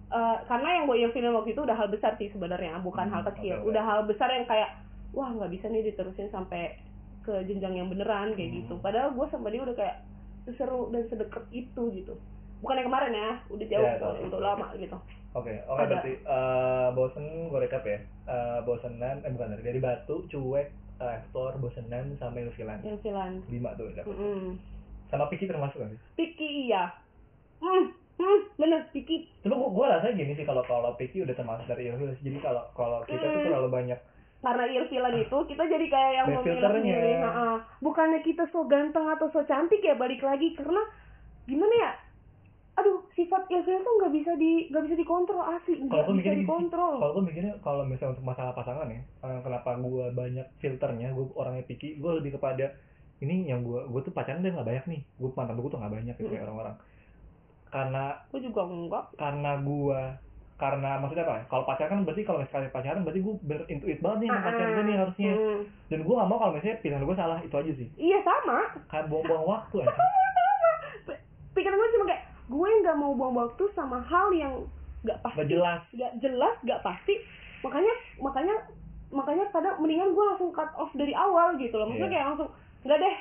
[0.09, 3.23] eh, karena yang gue ilfilin waktu itu udah hal besar sih sebenarnya bukan Hmm, hal
[3.29, 3.67] kecil oke.
[3.67, 4.79] udah hal besar yang kayak
[5.11, 6.79] wah nggak bisa nih diterusin sampai
[7.21, 8.57] ke jenjang yang beneran kayak Hmm.
[8.61, 9.97] gitu padahal gue sama dia udah kayak
[10.43, 12.13] seseru dan sedekat itu gitu
[12.59, 14.15] bukan yang kemarin ya udah jauh Ya, tahu.
[14.21, 14.95] untuk lama gitu
[15.33, 15.89] Oke, oke Ada.
[15.89, 17.97] berarti eh, bosen gue recap ya.
[18.23, 20.69] Eh, bosenan, eh bukan dari batu, cuek,
[20.99, 22.79] explore, bosenan, sama ilfilan.
[22.81, 24.05] ilfilan Lima tuh udah.
[24.05, 24.55] Mm-mm.
[25.09, 25.93] Sama Piki termasuk kan?
[26.13, 26.89] Piki iya
[27.59, 27.85] hmm,
[28.17, 31.87] hmm, bener Piki Cuma gua, gua rasa gini sih kalau kalau Piki udah termasuk dari
[31.87, 32.13] ilfil.
[32.17, 33.47] Jadi kalau kalau kita tuh Hmm.
[33.47, 33.99] terlalu banyak
[34.43, 37.23] karena ilfilan itu kita jadi kayak yang Banyak memilah-milih filternya.
[37.23, 37.47] ha-ha.
[37.79, 40.83] bukannya kita so ganteng atau so cantik ya balik lagi karena
[41.47, 41.91] gimana ya
[42.73, 46.93] aduh sifat ilfil tuh nggak bisa di nggak bisa dikontrol asli nggak bisa mikirnya dikontrol.
[46.97, 51.25] kalau gue mikirnya kalau misalnya untuk masalah pasangan ya eh, kenapa gue banyak filternya gue
[51.33, 52.73] orangnya picky gue lebih kepada
[53.19, 55.93] ini yang gue gue tuh pacaran udah nggak banyak nih gue mantan gue tuh nggak
[55.93, 56.33] banyak gitu Hmm.
[56.33, 56.75] kayak orang-orang.
[57.65, 59.99] Karena gue juga enggak karena gue
[60.53, 61.45] karena maksudnya apa ya?
[61.47, 64.83] kalau pacaran kan berarti kalau sekali pacaran berarti gue berintuit banget nih sama pacar gue
[64.83, 65.31] nih harusnya.
[65.31, 65.59] Hmm.
[65.87, 67.87] dan gue gak mau kalau misalnya pilihan gue salah itu aja sih.
[67.95, 68.59] Iya sama.
[68.87, 69.93] Kayak buang-buang waktu aja
[71.03, 71.21] P-
[71.53, 72.23] pikiran gue cuma kayak
[72.53, 74.53] gue nggak mau buang waktu sama hal yang
[75.01, 75.37] nggak pasti.
[75.39, 75.81] Nggak jelas.
[75.91, 77.13] nggak jelas nggak pasti.
[77.59, 78.55] Makanya makanya
[79.09, 81.85] makanya kadang mendingan gue langsung cut off dari awal gitu loh.
[81.85, 82.15] Maksudnya Iya.
[82.15, 82.49] kayak langsung
[82.83, 83.15] nggak deh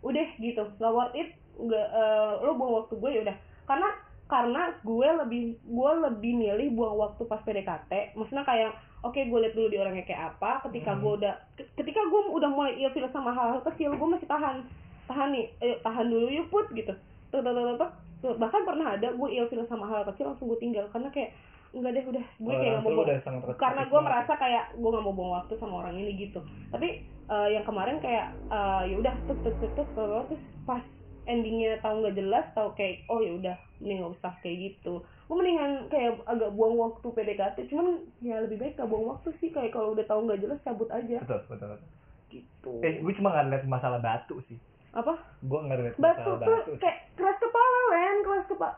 [0.00, 0.62] udah gitu.
[0.74, 1.28] Nggak worth it.
[1.54, 3.36] Nggak eh, lo buang waktu gue ya udah.
[3.64, 3.88] Karena
[4.24, 9.54] karena gue lebih gue lebih milih buang waktu pas PDKT maksudnya kayak oke gue lihat
[9.54, 10.62] dulu di orangnya kayak apa.
[10.64, 11.00] Ketika Hmm.
[11.00, 14.62] gue udah ke- ketika gue udah mulai ilfil sama hal-hal kecil gue masih tahan.
[15.06, 16.92] Tahan nih eh, tahan dulu yuk put gitu.
[17.28, 17.76] Tuh, tuh, tuh.
[17.76, 17.90] Tuh,
[18.20, 20.86] bahkan pernah ada gue ilfil sama hal kecil langsung gue tinggal.
[20.90, 21.30] Karena kayak
[21.68, 25.04] enggak deh udah gue Oh, kayak langsung mau buang- karena gue merasa kayak gue nggak
[25.04, 26.40] mau buang waktu sama orang ini gitu.
[26.72, 30.82] Tapi eh, yang kemarin kayak eh, ya udah terus terus terus terus pas
[31.28, 35.04] endingnya tahu nggak jelas tahu kayak oh ya udah mending nggak usah kayak gitu.
[35.28, 37.86] Gue mendingan kayak agak buang waktu PDKT cuman
[38.18, 39.52] ya lebih baik gak buang waktu sih.
[39.52, 41.20] Kayak kalau udah tahu nggak jelas cabut aja.
[41.20, 41.90] Betul betul, betul.
[42.28, 42.72] gitu.
[42.80, 44.56] Eh gue cuma nggak ngeliat masalah batu sih
[45.00, 45.14] apa?
[45.44, 48.76] Gue nggak ngeliat batu tuh kayak keras kepala Len keras kepala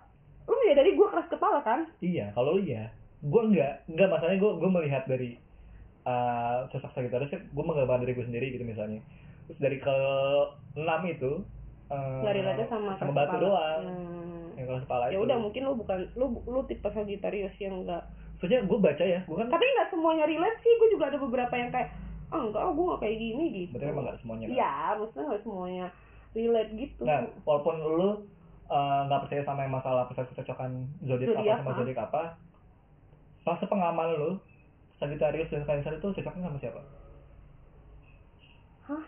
[0.50, 1.80] lu ya dari gue keras kepala kan?
[2.02, 2.90] Iya kalau lu ya
[3.20, 5.30] gue nggak nggak masalahnya gue gue melihat dari
[6.08, 8.98] uh, sosok Sagittarius gue menggambar dari gue sendiri gitu misalnya.
[9.46, 9.96] Terus dari ke
[10.74, 11.32] enam itu
[11.90, 13.44] uh, nggak relate sama sama batu kepala.
[13.46, 13.82] doang.
[13.86, 14.58] Hmm.
[14.58, 18.04] yang keras kepala ya udah mungkin lu bukan lu lu tipe Sagittarius yang enggak
[18.40, 21.54] soalnya gue baca ya gue kan tapi nggak semuanya relate sih gue juga ada beberapa
[21.56, 21.92] yang kayak
[22.30, 23.72] ah enggak gue nggak kayak gini gitu.
[23.74, 24.54] Berarti memang nggak semuanya kan?
[24.54, 25.86] iya maksudnya nggak semuanya
[26.36, 28.08] relate gitu Nah, walaupun lu
[28.70, 31.76] uh, nggak percaya sama yang masalah kecocokan zodiak apa sama ah.
[31.78, 32.22] zodiak apa,
[33.42, 34.30] pas sepengalaman lu,
[35.00, 36.82] Sagittarius dan Cancer itu cocoknya sama siapa?
[38.90, 39.04] hah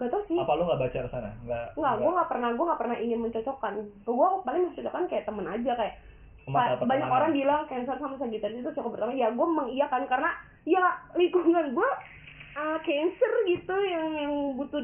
[0.00, 1.30] gak tau sih Apa lu nggak baca ke sana?
[1.46, 1.66] Nggak.
[1.78, 5.72] nggak gue nggak pernah gue nggak pernah ingin mencocokkan gue paling mencocokkan kayak temen aja
[5.78, 5.94] kayak
[6.42, 10.30] Ba- banyak orang bilang cancer sama Sagittarius itu cocok bersama ya gue mengiyakan karena
[10.66, 10.82] ya
[11.14, 11.90] lingkungan gue
[12.58, 14.82] uh, cancer gitu yang yang butuh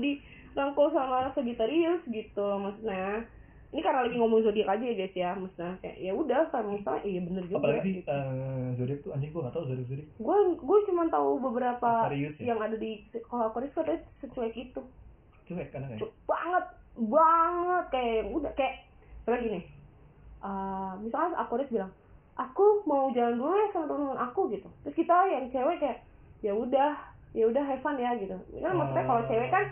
[0.53, 3.25] dirangkul sama Sagittarius gitu maksudnya
[3.69, 7.03] ini karena lagi ngomong zodiak aja ya guys ya maksudnya kayak ya udah kan misalnya
[7.05, 8.09] iya bener juga Apalagi sih gitu.
[8.09, 10.09] uh, zodiak tuh anjing gue nggak tahu zodiak zodiak.
[10.17, 12.45] gue gue cuma tahu beberapa Aquarius ya?
[12.49, 12.91] yang ada di
[13.29, 14.83] kalau Aquarius katanya secuek itu
[15.49, 16.01] Cuek kan kayak.
[16.01, 16.65] Cuek banget
[16.99, 18.75] banget kayak udah kayak
[19.25, 19.61] misalnya gini
[20.39, 21.93] eh misalnya Aquarius bilang
[22.41, 25.99] aku mau jalan dulu ya sama teman aku gitu terus kita yang cewek kayak
[26.41, 26.95] ya udah
[27.37, 29.65] ya udah have fun ya gitu kan maksudnya kalau cewek kan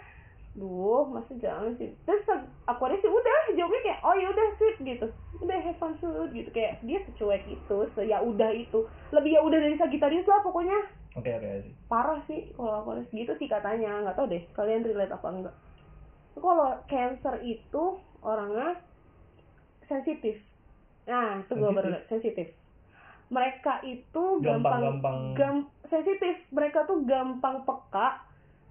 [0.56, 1.92] duh masa jangan sih?
[2.02, 2.24] Terus
[2.64, 5.06] Aquarius sih udah jawabnya kayak oh ya udah sweet gitu.
[5.38, 6.48] Udah have fun shoot gitu.
[6.50, 8.82] Kayak dia secuek itu se ya udah itu.
[9.12, 10.78] Lebih ya udah dari Sagittarius lah pokoknya.
[11.12, 11.72] Oke oke sih.
[11.86, 14.02] parah sih kalau aku harus gitu sih katanya.
[14.02, 15.56] Nggak tahu deh kalian relate apa enggak.
[16.34, 17.84] Kalau cancer itu
[18.20, 18.76] orangnya
[19.82, 20.36] sensitif.
[21.04, 22.48] Nah itu gue baru sensitif.
[23.26, 25.18] Mereka itu gampang Gampang-gampang.
[25.34, 26.36] gam- sensitif.
[26.48, 28.25] Mereka tuh gampang peka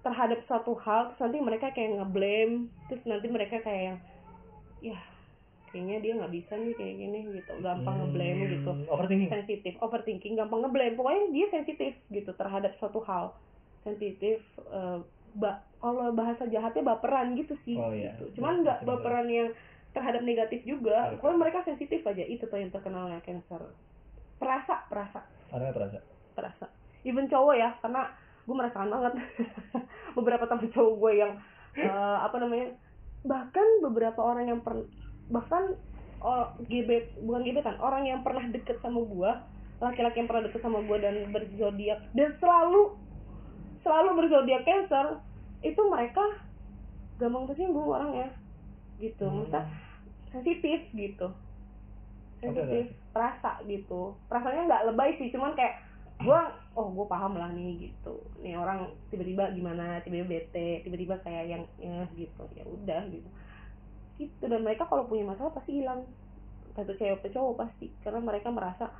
[0.06, 2.54] terhadap suatu hal terus nanti mereka kayak ngeblame
[2.86, 3.98] terus nanti mereka kayak yang
[4.78, 4.98] ya
[5.66, 9.30] kayaknya dia nggak bisa nih kayak gini gitu gampang ngeblame Hmm, gitu Overthinking.
[9.34, 13.34] sensitif overthinking gampang ngeblame pokoknya dia sensitif gitu terhadap suatu hal
[13.82, 14.98] sensitif eh,
[15.34, 18.14] ba kalau bahasa jahatnya baperan gitu sih Oh, iya.
[18.16, 18.38] gitu.
[18.40, 18.88] cuman nggak Betul.
[18.94, 19.50] baperan yang
[19.90, 21.18] terhadap negatif juga Oke.
[21.20, 23.74] pokoknya mereka sensitif aja itu tuh yang terkenalnya cancer
[24.38, 26.00] perasa perasa terasa?
[26.36, 26.66] perasa
[27.02, 28.12] even cowok ya karena
[28.46, 29.12] gue merasakan banget.
[30.16, 31.32] Beberapa teman cowok gue yang
[31.76, 32.78] eh, apa namanya
[33.26, 34.86] bahkan beberapa orang yang per
[35.26, 35.74] bahkan
[36.22, 39.30] oh, gebet bukan gebetan orang yang pernah deket sama gue
[39.76, 42.96] laki-laki yang pernah deket sama gue dan berzodiak dan selalu
[43.84, 45.20] selalu berzodiak cancer
[45.60, 46.24] itu mereka
[47.20, 48.32] gampang tersinggung orangnya.
[48.96, 49.44] Gitu Hmm.
[49.44, 49.64] maksudnya
[50.32, 51.28] sensitif gitu.
[52.40, 54.16] Sensitif perasa gitu.
[54.28, 55.85] Rasanya nggak lebay sih cuman kayak
[56.16, 61.44] gua oh gue paham lah nih gitu nih orang tiba-tiba gimana tiba-tiba bete tiba-tiba kayak
[61.48, 63.28] yang eh, gitu ya udah gitu
[64.16, 66.08] gitu dan mereka kalau punya masalah pasti hilang
[66.76, 68.92] satu cewek atau cowok pasti karena mereka merasa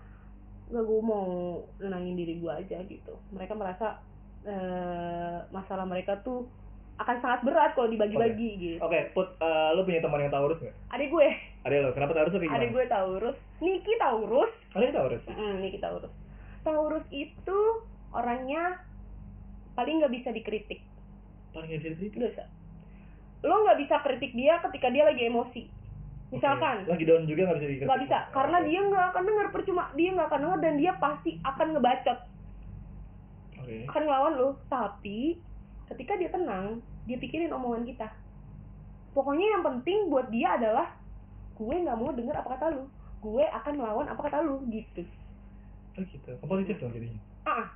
[0.67, 4.01] gak gue mau nenangin diri gue aja gitu mereka merasa
[4.45, 6.49] eh, masalah mereka tuh
[6.97, 10.77] akan sangat berat kalau dibagi-bagi gitu Oke, Put, eh, lu punya teman yang Taurus nggak?
[10.97, 11.29] adik gue
[11.69, 11.91] Ada lo.
[11.93, 12.77] Kenapa Taurus tuh kayak adik gimana?
[12.77, 15.23] gue Taurus Niki Taurus yang Taurus.
[15.29, 16.13] Mm, Niki Taurus.
[16.67, 17.59] Taurus itu
[18.11, 18.83] orangnya
[19.79, 20.83] paling nggak bisa dikritik.
[21.55, 22.19] Paling nggak bisa dikritik.
[22.19, 22.45] Nggak bisa.
[23.47, 25.63] Lo nggak bisa kritik dia ketika dia lagi emosi.
[26.35, 26.91] Misalkan, Oke.
[26.91, 27.87] lagi down juga nggak bisa dikritik.
[27.87, 28.67] nggak bisa, karena Oke.
[28.67, 32.19] dia nggak akan dengar percuma, dia nggak akan dengar dan dia pasti akan ngebacot,
[33.63, 33.77] Oke.
[33.87, 34.49] akan ngelawan lo.
[34.67, 35.39] Tapi
[35.95, 38.11] ketika dia tenang, dia pikirin omongan kita.
[39.15, 40.99] Pokoknya yang penting buat dia adalah
[41.55, 42.91] gue nggak mau dengar apa kata lu,
[43.23, 45.07] gue akan melawan apa kata lu gitu.
[45.97, 46.31] Oh gitu.
[46.45, 47.21] Kompetitif dong jadinya.
[47.49, 47.67] Ah,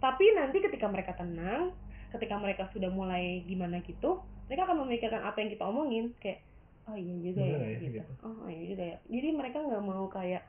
[0.00, 1.72] tapi nanti ketika mereka tenang,
[2.12, 6.44] ketika mereka sudah mulai gimana gitu, mereka akan memikirkan apa yang kita omongin, kayak
[6.86, 7.98] oh iya juga ya, ya, gitu.
[7.98, 8.12] gitu.
[8.22, 8.96] oh iya juga ya.
[9.08, 10.44] Jadi mereka nggak mau kayak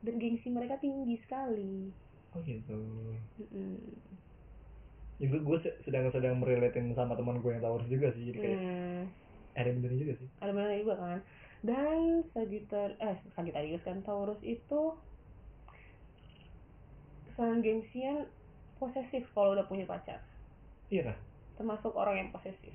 [0.00, 1.92] dan gengsi mereka tinggi sekali.
[2.32, 2.78] Oh gitu.
[3.36, 3.76] Mm-mm.
[5.20, 9.00] juga gue sedang sedang merelatin sama teman gue yang Taurus juga sih jadi kayak hmm,
[9.52, 11.18] ada benernya juga sih ada benar juga kan
[11.60, 14.96] dan Sagittarius eh Sagittarius kan Taurus itu
[17.40, 18.28] kesan gengsian
[18.76, 20.20] posesif kalau udah punya pacar.
[20.92, 21.16] Iya
[21.56, 22.72] termasuk orang yang posesif.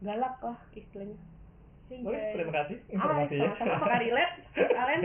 [0.00, 1.16] Galak lah istilahnya.
[2.00, 3.48] Oh, terima kasih Ah, informasinya.
[3.54, 5.00] sama-sama pakai relate, kalian.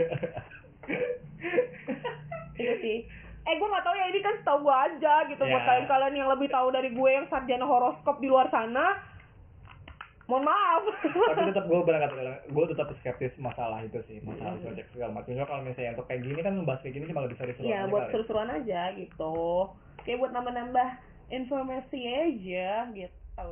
[2.56, 2.98] itu sih.
[3.40, 5.64] Eh gue nggak tahu ya ini kan setahu gue aja gitu buat Ya.
[5.64, 9.00] kalian-kalian yang lebih tahu dari gue yang sarjana horoskop di luar sana
[10.30, 10.82] mohon maaf.
[11.02, 12.10] Tapi tetap gue berangkat
[12.54, 14.64] gue tetap skeptis masalah itu sih masalah Hmm.
[14.64, 15.34] project segala macam.
[15.34, 18.04] Cuma kalau misalnya untuk kayak gini kan ngebahas kayak gini cuma lebih seru-seru Iya buat
[18.08, 19.34] seru-seruan aja gitu.
[20.00, 20.88] Kayak buat nambah-nambah
[21.28, 23.50] informasi aja gitu.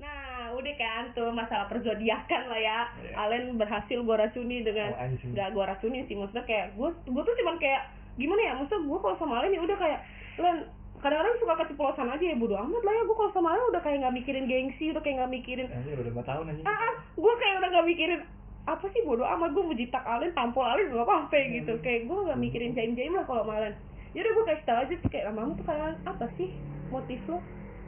[0.00, 0.18] Nah
[0.50, 2.78] udah kan tuh masalah perzodiakan lah ya.
[2.98, 3.14] Iya.
[3.16, 7.34] Alen berhasil gue racuni dengan Oh, nggak gue racunin sih maksudnya kayak gue gue tuh
[7.38, 7.82] cuman kayak
[8.16, 8.52] gimana ya?
[8.56, 10.00] Maksudnya gue kalau sama Alen ya udah kayak
[10.36, 10.56] Len
[11.00, 13.02] kadang-kadang suka keceplosan aja ya bodo amat lah ya.
[13.08, 16.06] Gue kalau sama Alen udah kayak nggak mikirin gengsi udah kayak nggak mikirin Anjing udah
[16.06, 16.66] lima tahun anjing.
[16.68, 18.20] Ah, ah gue kayak udah nggak mikirin
[18.68, 21.72] apa sih bodo amat gue menjitak Alen tampol Alen gak apa-apa gitu.
[21.80, 23.74] kayak gue nggak mikirin jaim-jaim lah kalau sama Alen
[24.10, 26.50] Yaudah gue kasih tau aja sih kayak lama tuh kayak apa sih
[26.90, 27.38] motif lo?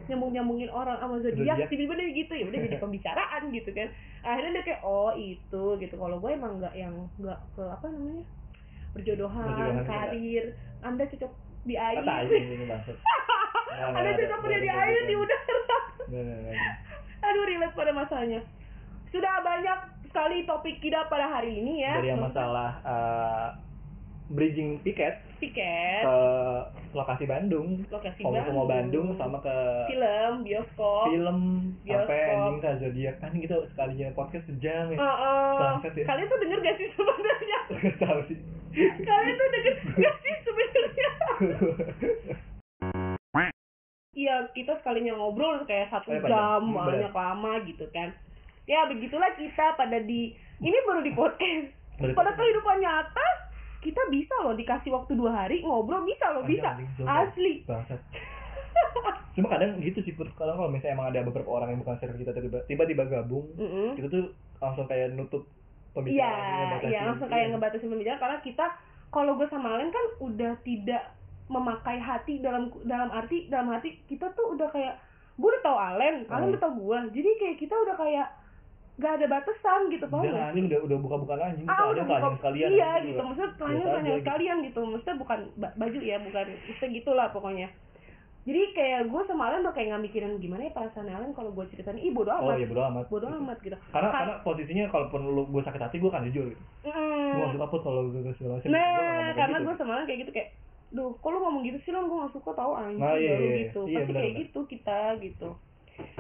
[0.07, 3.89] Nyambung nyambungin orang sama zodiak tiba-tiba dia gitu ya udah jadi pembicaraan gitu kan.
[4.23, 5.95] Akhirnya dia kayak oh itu gitu.
[5.99, 8.25] Kalau gue emang nggak yang nggak ke apa namanya
[8.93, 10.45] berjodohan, Berjodohan, karir
[10.85, 11.33] anda cocok
[11.63, 12.03] di air.
[12.03, 12.97] Kata aja ini maksud
[13.73, 15.79] anda cocok kerja di air di udara.
[17.27, 18.41] aduh relate pada masanya
[19.15, 19.79] sudah banyak
[20.11, 22.01] sekali topik kita pada hari ini ya.
[22.01, 23.47] Dari yang masalah eh,
[24.33, 26.03] bridging tiket tiket.
[26.05, 26.17] ke
[26.97, 27.85] lokasi Bandung.
[27.93, 29.57] Lokasi kalau mau Bandung sama ke
[29.93, 31.13] film bioskop.
[31.13, 31.39] film
[31.85, 32.09] Bioskop.
[32.09, 34.99] sampai anjing ke zodiak kan gitu sekalinya podcast sejam ya.
[34.99, 35.53] Heeh.
[35.61, 36.05] Bangsat ya.
[36.09, 37.59] kalian tuh denger gak sih sebenarnya?
[38.03, 38.39] Tahu sih
[38.75, 41.11] kalian tuh denger gak sih sebenarnya
[44.13, 46.37] Iya, kita sekalinya ngobrol kayak satu iya, panjang.
[46.37, 48.13] jam, Hmm, banyak lama gitu kan.
[48.63, 51.73] Ya, begitulah kita pada di ini baru di podcast.
[51.97, 53.29] Pada kehidupan nyata
[53.81, 57.65] kita bisa loh dikasih waktu dua hari ngobrol bisa loh bisa asli.
[59.33, 60.29] Cuma kadang gitu sih Put.
[60.35, 63.97] kalau kalau misalnya emang ada beberapa orang yang bukan circle kita tiba- tiba-tiba gabung, Mm-mm.
[63.97, 64.25] itu tuh
[64.59, 65.62] langsung kayak nutup Iya,
[65.93, 66.91] pembicaraan ngebatasin.
[66.91, 68.67] iya langsung kayak ngebatasin pembicaraan karena kita
[69.09, 71.03] kalau gue sama Alen kan udah tidak
[71.47, 74.97] memakai hati dalam dalam arti dalam arti kita tuh udah kayak
[75.33, 76.53] gue udah tahu Alen, Alen Hmm.
[76.53, 78.29] udah tahu gue, jadi kayak kita udah kayak
[78.95, 82.69] gak ada batasan gitu paham nggak anjing udah udah buka-bukan anjing, ah udah buka sekalian.
[82.71, 83.23] iya gitu juga.
[83.25, 84.19] maksudnya telanjang gitu.
[84.21, 87.69] sekalian gitu maksudnya bukan ba- baju ya bukan maksudnya gitulah pokoknya
[88.43, 91.95] jadi kayak gue Alen udah kayak nggak mikirin gimana ya perasaan Alen kalau gue ceritain
[91.95, 93.05] ih bodo Oh amat iya bodo amat.
[93.07, 93.39] bodo Gitu.
[93.39, 96.63] amat gitu Karena Ka- karena posisinya kalaupun lu gue sakit hati gue akan jujur gitu.
[96.85, 97.55] Mm.
[97.55, 98.19] Gue put kalau gue.
[98.19, 99.67] Gua nggak Nah, kayak karena gitu.
[99.67, 100.49] gue sama Alan kayak gitu kayak,
[100.91, 103.45] duh, kok lu ngomong gitu sih Lan, gue gak suka tau anjing Nah, iya, baru
[103.45, 103.81] iya, gitu.
[103.85, 105.49] iya, pasti benar, kayak gitu kita gitu.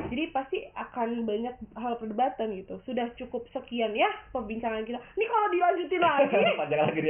[0.05, 2.74] Jadi pasti akan banyak hal perdebatan gitu.
[2.82, 5.01] Sudah cukup sekian ya perbincangan kita.
[5.12, 6.28] Ini kalau dilanjutin lagi,
[6.61, 7.01] Panjang lagi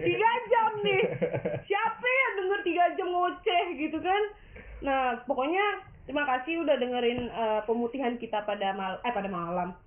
[0.00, 1.02] tiga jam nih.
[1.68, 4.22] Siapa ya denger tiga jam ngoceh gitu kan?
[4.82, 5.62] Nah, pokoknya
[6.04, 9.78] terima kasih udah dengerin eh, pemutihan kita pada mal eh pada malam.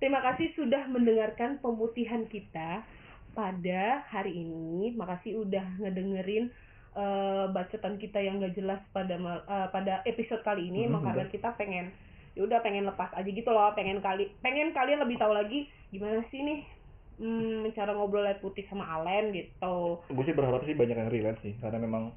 [0.00, 2.82] Terima kasih sudah mendengarkan pemutihan kita
[3.36, 4.96] pada hari ini.
[4.96, 6.48] Makasih udah ngedengerin
[6.96, 10.88] eh, bacotan kita yang gak jelas pada mal- eh, pada episode kali ini.
[10.88, 11.34] Hmm, Emang karena betul.
[11.38, 11.86] kita pengen
[12.36, 16.22] ya udah pengen lepas aja gitu loh, pengen kali pengen kalian lebih tahu lagi gimana
[16.30, 16.62] sih nih
[17.18, 19.98] hmm, cara ngobrol liat putih sama Alen gitu.
[20.06, 22.14] gue sih berharap sih banyak yang relate sih karena memang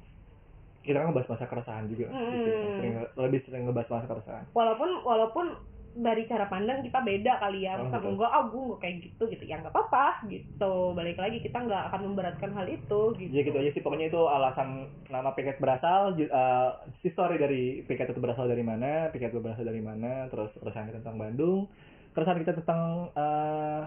[0.82, 2.48] kita kan ngebahas masa keresahan juga gitu.
[2.50, 2.74] Hmm.
[2.76, 5.46] Sering, lebih sering ngebahas masa keresahan Walaupun walaupun
[5.92, 8.12] dari cara pandang kita beda kali ya, Oh, bukan betul.
[8.16, 10.72] enggak ah gue nggak kayak gitu gitu, ya nggak apa-apa gitu.
[10.96, 13.28] Balik lagi kita nggak akan memberatkan hal itu gitu.
[13.28, 14.68] ya gitu aja sih pokoknya itu alasan
[15.06, 16.70] nama piket berasal ju- eh,
[17.04, 21.04] history dari piket itu berasal dari mana piket itu berasal dari mana terus keresahan kita
[21.04, 21.68] tentang Bandung
[22.16, 22.80] keresahan kita tentang
[23.12, 23.82] eh,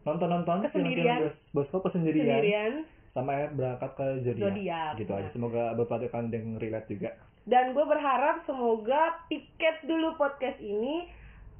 [0.00, 1.34] nonton-nonton Kesendirian.
[1.50, 2.72] bioskop kesendirian Sendirian
[3.10, 7.10] sama berangkat ke zodiak gitu aja semoga beberapa kalian relate juga
[7.42, 11.08] Dan gue berharap semoga piket dulu podcast ini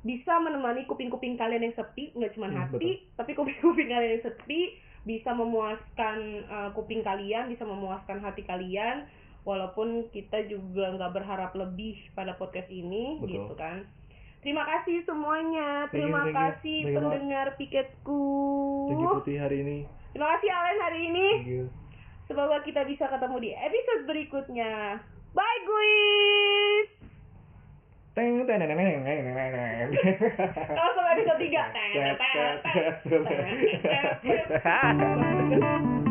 [0.00, 4.76] bisa menemani kuping-kuping kalian yang sepi, nggak cuma Hmm, hati, tapi kuping-kuping kalian yang sepi
[5.02, 9.08] bisa memuaskan eh, kuping kalian, bisa memuaskan hati kalian.
[9.42, 13.48] Walaupun kita juga nggak berharap lebih pada podcast ini, Betul.
[13.48, 13.84] gitu kan.
[14.40, 15.88] Terima kasih semuanya.
[15.88, 16.36] Thank you, Terima thank you.
[16.36, 17.12] kasih Thank you banget.
[17.12, 18.24] pendengar piketku.
[18.88, 19.78] Tinggi putih hari ini
[20.10, 21.28] Terima kasih Allen hari ini.
[22.26, 24.98] Semoga kita bisa ketemu di episode berikutnya.
[25.34, 26.88] Bye guys.
[28.18, 29.88] Teng teng teng teng teng teng.
[30.74, 31.74] Langsung episode 3.
[31.74, 32.18] Teng teng
[34.58, 36.09] teng.